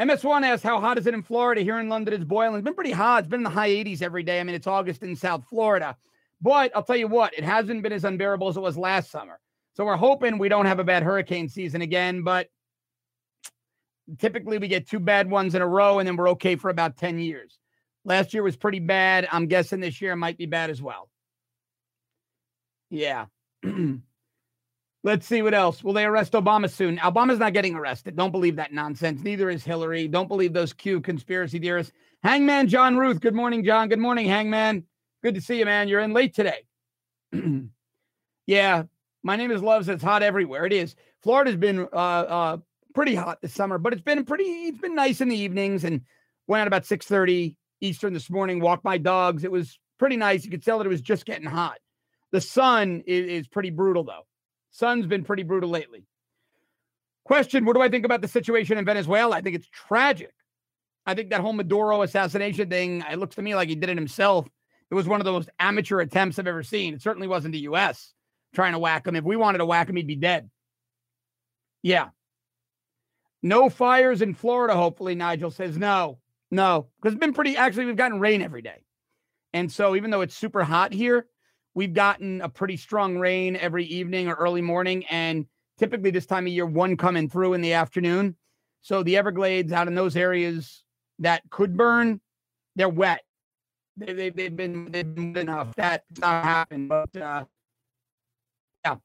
MS1 0.00 0.42
asks, 0.42 0.64
How 0.64 0.80
hot 0.80 0.98
is 0.98 1.06
it 1.06 1.14
in 1.14 1.22
Florida? 1.22 1.60
Here 1.60 1.78
in 1.78 1.88
London, 1.88 2.14
it's 2.14 2.24
boiling. 2.24 2.56
It's 2.56 2.64
been 2.64 2.74
pretty 2.74 2.90
hot. 2.90 3.20
It's 3.20 3.28
been 3.28 3.40
in 3.40 3.44
the 3.44 3.50
high 3.50 3.70
80s 3.70 4.02
every 4.02 4.24
day. 4.24 4.40
I 4.40 4.42
mean, 4.42 4.56
it's 4.56 4.66
August 4.66 5.04
in 5.04 5.14
South 5.14 5.44
Florida. 5.44 5.96
But 6.44 6.72
I'll 6.76 6.82
tell 6.82 6.94
you 6.94 7.08
what, 7.08 7.32
it 7.32 7.42
hasn't 7.42 7.82
been 7.82 7.94
as 7.94 8.04
unbearable 8.04 8.48
as 8.48 8.58
it 8.58 8.60
was 8.60 8.76
last 8.76 9.10
summer. 9.10 9.40
So 9.72 9.86
we're 9.86 9.96
hoping 9.96 10.36
we 10.36 10.50
don't 10.50 10.66
have 10.66 10.78
a 10.78 10.84
bad 10.84 11.02
hurricane 11.02 11.48
season 11.48 11.80
again, 11.80 12.22
but 12.22 12.48
typically 14.18 14.58
we 14.58 14.68
get 14.68 14.86
two 14.86 15.00
bad 15.00 15.30
ones 15.30 15.54
in 15.54 15.62
a 15.62 15.66
row 15.66 16.00
and 16.00 16.06
then 16.06 16.16
we're 16.16 16.28
okay 16.32 16.56
for 16.56 16.68
about 16.68 16.98
10 16.98 17.18
years. 17.18 17.58
Last 18.04 18.34
year 18.34 18.42
was 18.42 18.56
pretty 18.56 18.78
bad. 18.78 19.26
I'm 19.32 19.46
guessing 19.46 19.80
this 19.80 20.02
year 20.02 20.14
might 20.16 20.36
be 20.36 20.44
bad 20.44 20.68
as 20.68 20.82
well. 20.82 21.08
Yeah. 22.90 23.24
Let's 25.02 25.26
see 25.26 25.40
what 25.40 25.54
else. 25.54 25.82
Will 25.82 25.94
they 25.94 26.04
arrest 26.04 26.32
Obama 26.32 26.70
soon? 26.70 26.98
Obama's 26.98 27.38
not 27.38 27.54
getting 27.54 27.74
arrested. 27.74 28.16
Don't 28.16 28.32
believe 28.32 28.56
that 28.56 28.74
nonsense. 28.74 29.22
Neither 29.22 29.48
is 29.48 29.64
Hillary. 29.64 30.08
Don't 30.08 30.28
believe 30.28 30.52
those 30.52 30.74
Q 30.74 31.00
conspiracy 31.00 31.58
theorists. 31.58 31.94
Hangman 32.22 32.68
John 32.68 32.98
Ruth. 32.98 33.22
Good 33.22 33.34
morning, 33.34 33.64
John. 33.64 33.88
Good 33.88 33.98
morning, 33.98 34.26
Hangman. 34.26 34.84
Good 35.24 35.36
to 35.36 35.40
see 35.40 35.58
you, 35.58 35.64
man. 35.64 35.88
You're 35.88 36.00
in 36.00 36.12
late 36.12 36.34
today. 36.34 36.66
yeah, 38.46 38.82
my 39.22 39.36
name 39.36 39.50
is 39.50 39.62
Loves. 39.62 39.88
It's 39.88 40.02
hot 40.02 40.22
everywhere. 40.22 40.66
It 40.66 40.72
is. 40.74 40.94
Florida's 41.22 41.56
been 41.56 41.88
uh, 41.94 41.96
uh, 41.96 42.56
pretty 42.94 43.14
hot 43.14 43.40
this 43.40 43.54
summer, 43.54 43.78
but 43.78 43.94
it's 43.94 44.02
been 44.02 44.26
pretty. 44.26 44.44
It's 44.44 44.76
been 44.76 44.94
nice 44.94 45.22
in 45.22 45.30
the 45.30 45.36
evenings. 45.36 45.82
And 45.82 46.02
went 46.46 46.60
out 46.60 46.66
about 46.66 46.84
six 46.84 47.06
thirty 47.06 47.56
Eastern 47.80 48.12
this 48.12 48.28
morning. 48.28 48.60
Walked 48.60 48.84
my 48.84 48.98
dogs. 48.98 49.44
It 49.44 49.50
was 49.50 49.78
pretty 49.98 50.18
nice. 50.18 50.44
You 50.44 50.50
could 50.50 50.62
tell 50.62 50.76
that 50.76 50.84
it 50.84 50.90
was 50.90 51.00
just 51.00 51.24
getting 51.24 51.48
hot. 51.48 51.78
The 52.30 52.42
sun 52.42 53.02
is, 53.06 53.44
is 53.44 53.48
pretty 53.48 53.70
brutal 53.70 54.04
though. 54.04 54.26
Sun's 54.72 55.06
been 55.06 55.24
pretty 55.24 55.42
brutal 55.42 55.70
lately. 55.70 56.04
Question: 57.24 57.64
What 57.64 57.76
do 57.76 57.80
I 57.80 57.88
think 57.88 58.04
about 58.04 58.20
the 58.20 58.28
situation 58.28 58.76
in 58.76 58.84
Venezuela? 58.84 59.36
I 59.36 59.40
think 59.40 59.56
it's 59.56 59.68
tragic. 59.68 60.34
I 61.06 61.14
think 61.14 61.30
that 61.30 61.40
whole 61.40 61.54
Maduro 61.54 62.02
assassination 62.02 62.68
thing. 62.68 63.02
It 63.10 63.18
looks 63.18 63.36
to 63.36 63.42
me 63.42 63.54
like 63.54 63.70
he 63.70 63.74
did 63.74 63.88
it 63.88 63.96
himself 63.96 64.46
it 64.94 64.96
was 64.96 65.08
one 65.08 65.20
of 65.20 65.24
the 65.24 65.32
most 65.32 65.50
amateur 65.58 65.98
attempts 65.98 66.38
I've 66.38 66.46
ever 66.46 66.62
seen. 66.62 66.94
It 66.94 67.02
certainly 67.02 67.26
wasn't 67.26 67.52
the 67.52 67.60
U.S. 67.60 68.14
trying 68.54 68.74
to 68.74 68.78
whack 68.78 69.08
him. 69.08 69.16
If 69.16 69.24
we 69.24 69.34
wanted 69.34 69.58
to 69.58 69.66
whack 69.66 69.88
him, 69.88 69.96
he'd 69.96 70.06
be 70.06 70.14
dead. 70.14 70.48
Yeah. 71.82 72.10
No 73.42 73.68
fires 73.68 74.22
in 74.22 74.34
Florida, 74.34 74.76
hopefully, 74.76 75.16
Nigel 75.16 75.50
says 75.50 75.76
no. 75.76 76.20
No, 76.52 76.86
because 76.96 77.14
it's 77.14 77.20
been 77.20 77.32
pretty, 77.32 77.56
actually, 77.56 77.86
we've 77.86 77.96
gotten 77.96 78.20
rain 78.20 78.40
every 78.40 78.62
day. 78.62 78.84
And 79.52 79.70
so 79.72 79.96
even 79.96 80.12
though 80.12 80.20
it's 80.20 80.36
super 80.36 80.62
hot 80.62 80.92
here, 80.92 81.26
we've 81.74 81.92
gotten 81.92 82.40
a 82.40 82.48
pretty 82.48 82.76
strong 82.76 83.18
rain 83.18 83.56
every 83.56 83.86
evening 83.86 84.28
or 84.28 84.34
early 84.34 84.62
morning. 84.62 85.04
And 85.06 85.46
typically 85.76 86.12
this 86.12 86.26
time 86.26 86.46
of 86.46 86.52
year, 86.52 86.66
one 86.66 86.96
coming 86.96 87.28
through 87.28 87.54
in 87.54 87.62
the 87.62 87.72
afternoon. 87.72 88.36
So 88.82 89.02
the 89.02 89.16
Everglades 89.16 89.72
out 89.72 89.88
in 89.88 89.96
those 89.96 90.14
areas 90.16 90.84
that 91.18 91.42
could 91.50 91.76
burn, 91.76 92.20
they're 92.76 92.88
wet 92.88 93.23
they, 93.96 94.12
they, 94.12 94.30
they've 94.30 94.56
been 94.56 94.90
they've 94.90 95.14
been 95.14 95.36
enough. 95.36 95.74
That's 95.76 96.04
not 96.18 96.44
happened, 96.44 96.88
but 96.88 97.16
uh, 97.16 97.44
yeah. 98.84 98.96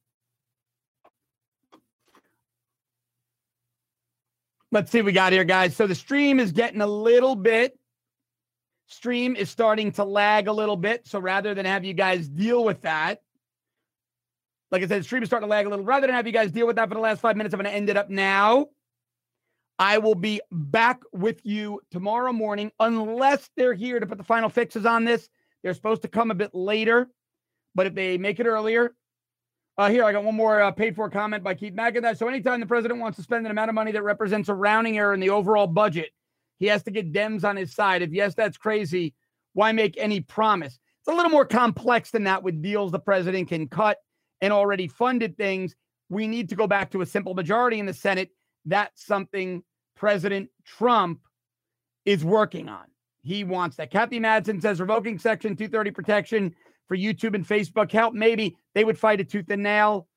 Let's 4.71 4.91
see 4.91 4.99
what 4.99 5.05
we 5.05 5.11
got 5.11 5.33
here, 5.33 5.43
guys. 5.43 5.75
So 5.75 5.87
the 5.87 5.95
stream 5.95 6.39
is 6.39 6.51
getting 6.51 6.81
a 6.81 6.87
little 6.87 7.35
bit. 7.35 7.77
Stream 8.87 9.35
is 9.35 9.49
starting 9.49 9.91
to 9.93 10.03
lag 10.03 10.47
a 10.47 10.53
little 10.53 10.77
bit. 10.77 11.07
So 11.07 11.19
rather 11.19 11.53
than 11.53 11.65
have 11.65 11.85
you 11.85 11.93
guys 11.93 12.27
deal 12.27 12.63
with 12.63 12.81
that, 12.81 13.21
like 14.71 14.83
I 14.83 14.87
said, 14.87 15.03
stream 15.05 15.23
is 15.23 15.29
starting 15.29 15.47
to 15.47 15.49
lag 15.49 15.65
a 15.65 15.69
little. 15.69 15.85
Rather 15.85 16.07
than 16.07 16.15
have 16.15 16.27
you 16.27 16.33
guys 16.33 16.51
deal 16.51 16.67
with 16.67 16.75
that 16.77 16.89
for 16.89 16.95
the 16.95 17.01
last 17.01 17.21
five 17.21 17.35
minutes, 17.35 17.53
I'm 17.53 17.59
going 17.59 17.71
to 17.71 17.75
end 17.75 17.89
it 17.89 17.97
up 17.97 18.09
now. 18.09 18.67
I 19.79 19.97
will 19.97 20.15
be 20.15 20.41
back 20.51 21.01
with 21.13 21.39
you 21.45 21.79
tomorrow 21.89 22.33
morning, 22.33 22.69
unless 22.81 23.49
they're 23.55 23.73
here 23.73 23.99
to 24.01 24.05
put 24.05 24.17
the 24.17 24.25
final 24.25 24.49
fixes 24.49 24.85
on 24.85 25.05
this. 25.05 25.29
They're 25.63 25.73
supposed 25.73 26.01
to 26.01 26.09
come 26.09 26.31
a 26.31 26.35
bit 26.35 26.53
later, 26.53 27.09
but 27.75 27.87
if 27.87 27.95
they 27.95 28.17
make 28.17 28.41
it 28.41 28.45
earlier, 28.45 28.93
uh, 29.77 29.89
here 29.89 30.03
I 30.03 30.11
got 30.11 30.25
one 30.25 30.35
more 30.35 30.61
uh, 30.61 30.71
paid 30.71 30.97
for 30.97 31.09
comment 31.09 31.45
by 31.45 31.53
Keith 31.53 31.73
McIntyre. 31.73 32.17
So 32.17 32.27
anytime 32.27 32.59
the 32.59 32.65
president 32.65 32.99
wants 32.99 33.15
to 33.15 33.23
spend 33.23 33.45
an 33.45 33.51
amount 33.51 33.69
of 33.69 33.75
money 33.75 33.93
that 33.93 34.03
represents 34.03 34.49
a 34.49 34.53
rounding 34.53 34.97
error 34.97 35.13
in 35.13 35.21
the 35.21 35.29
overall 35.29 35.67
budget, 35.67 36.09
he 36.57 36.65
has 36.65 36.83
to 36.83 36.91
get 36.91 37.13
Dems 37.13 37.45
on 37.45 37.55
his 37.55 37.73
side. 37.73 38.01
If 38.01 38.11
yes, 38.11 38.35
that's 38.35 38.57
crazy. 38.57 39.13
Why 39.53 39.71
make 39.71 39.97
any 39.97 40.19
promise? 40.19 40.77
It's 40.99 41.07
a 41.07 41.15
little 41.15 41.31
more 41.31 41.45
complex 41.45 42.11
than 42.11 42.25
that 42.25 42.43
with 42.43 42.61
deals 42.61 42.91
the 42.91 42.99
president 42.99 43.47
can 43.47 43.69
cut 43.69 43.97
and 44.41 44.51
already 44.51 44.89
funded 44.89 45.37
things. 45.37 45.73
We 46.09 46.27
need 46.27 46.49
to 46.49 46.55
go 46.55 46.67
back 46.67 46.91
to 46.91 47.01
a 47.01 47.05
simple 47.05 47.33
majority 47.33 47.79
in 47.79 47.85
the 47.85 47.93
Senate. 47.93 48.31
That's 48.65 49.05
something 49.05 49.63
President 49.99 50.49
Trump 50.63 51.19
is 52.05 52.23
working 52.23 52.69
on. 52.69 52.85
He 53.21 53.43
wants 53.43 53.75
that. 53.75 53.91
Kathy 53.91 54.17
Madsen 54.17 54.61
says 54.61 54.79
revoking 54.79 55.19
Section 55.19 55.57
230 55.57 55.91
protection 55.91 56.55
for 56.87 56.95
YouTube 56.95 57.35
and 57.35 57.45
Facebook 57.45 57.91
help. 57.91 58.13
Maybe 58.13 58.55
they 58.73 58.85
would 58.85 58.97
fight 58.97 59.19
it 59.19 59.29
tooth 59.29 59.49
and 59.49 59.61
nail. 59.61 60.07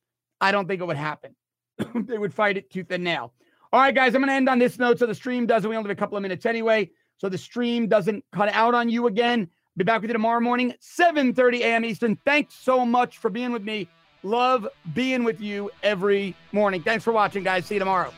I 0.40 0.52
don't 0.52 0.68
think 0.68 0.80
it 0.80 0.86
would 0.86 0.96
happen. 0.96 1.34
they 1.94 2.16
would 2.16 2.32
fight 2.32 2.56
it 2.56 2.70
tooth 2.70 2.92
and 2.92 3.02
nail. 3.02 3.32
All 3.72 3.80
right, 3.80 3.94
guys, 3.94 4.14
I'm 4.14 4.20
going 4.20 4.28
to 4.28 4.34
end 4.34 4.48
on 4.48 4.60
this 4.60 4.78
note 4.78 5.00
so 5.00 5.06
the 5.06 5.16
stream 5.16 5.46
doesn't. 5.46 5.68
We 5.68 5.76
only 5.76 5.88
have 5.88 5.96
a 5.96 6.00
couple 6.00 6.16
of 6.16 6.22
minutes 6.22 6.46
anyway. 6.46 6.88
So 7.18 7.28
the 7.28 7.38
stream 7.38 7.88
doesn't 7.88 8.24
cut 8.32 8.50
out 8.52 8.74
on 8.74 8.88
you 8.88 9.08
again. 9.08 9.48
Be 9.76 9.82
back 9.82 10.00
with 10.00 10.10
you 10.10 10.14
tomorrow 10.14 10.40
morning, 10.40 10.74
7:30 10.80 11.60
a.m. 11.60 11.84
Eastern. 11.84 12.16
Thanks 12.24 12.54
so 12.54 12.86
much 12.86 13.18
for 13.18 13.30
being 13.30 13.50
with 13.50 13.62
me. 13.62 13.88
Love 14.22 14.68
being 14.94 15.24
with 15.24 15.40
you 15.40 15.70
every 15.82 16.36
morning. 16.52 16.82
Thanks 16.82 17.02
for 17.02 17.12
watching, 17.12 17.42
guys. 17.42 17.66
See 17.66 17.74
you 17.76 17.78
tomorrow. 17.80 18.12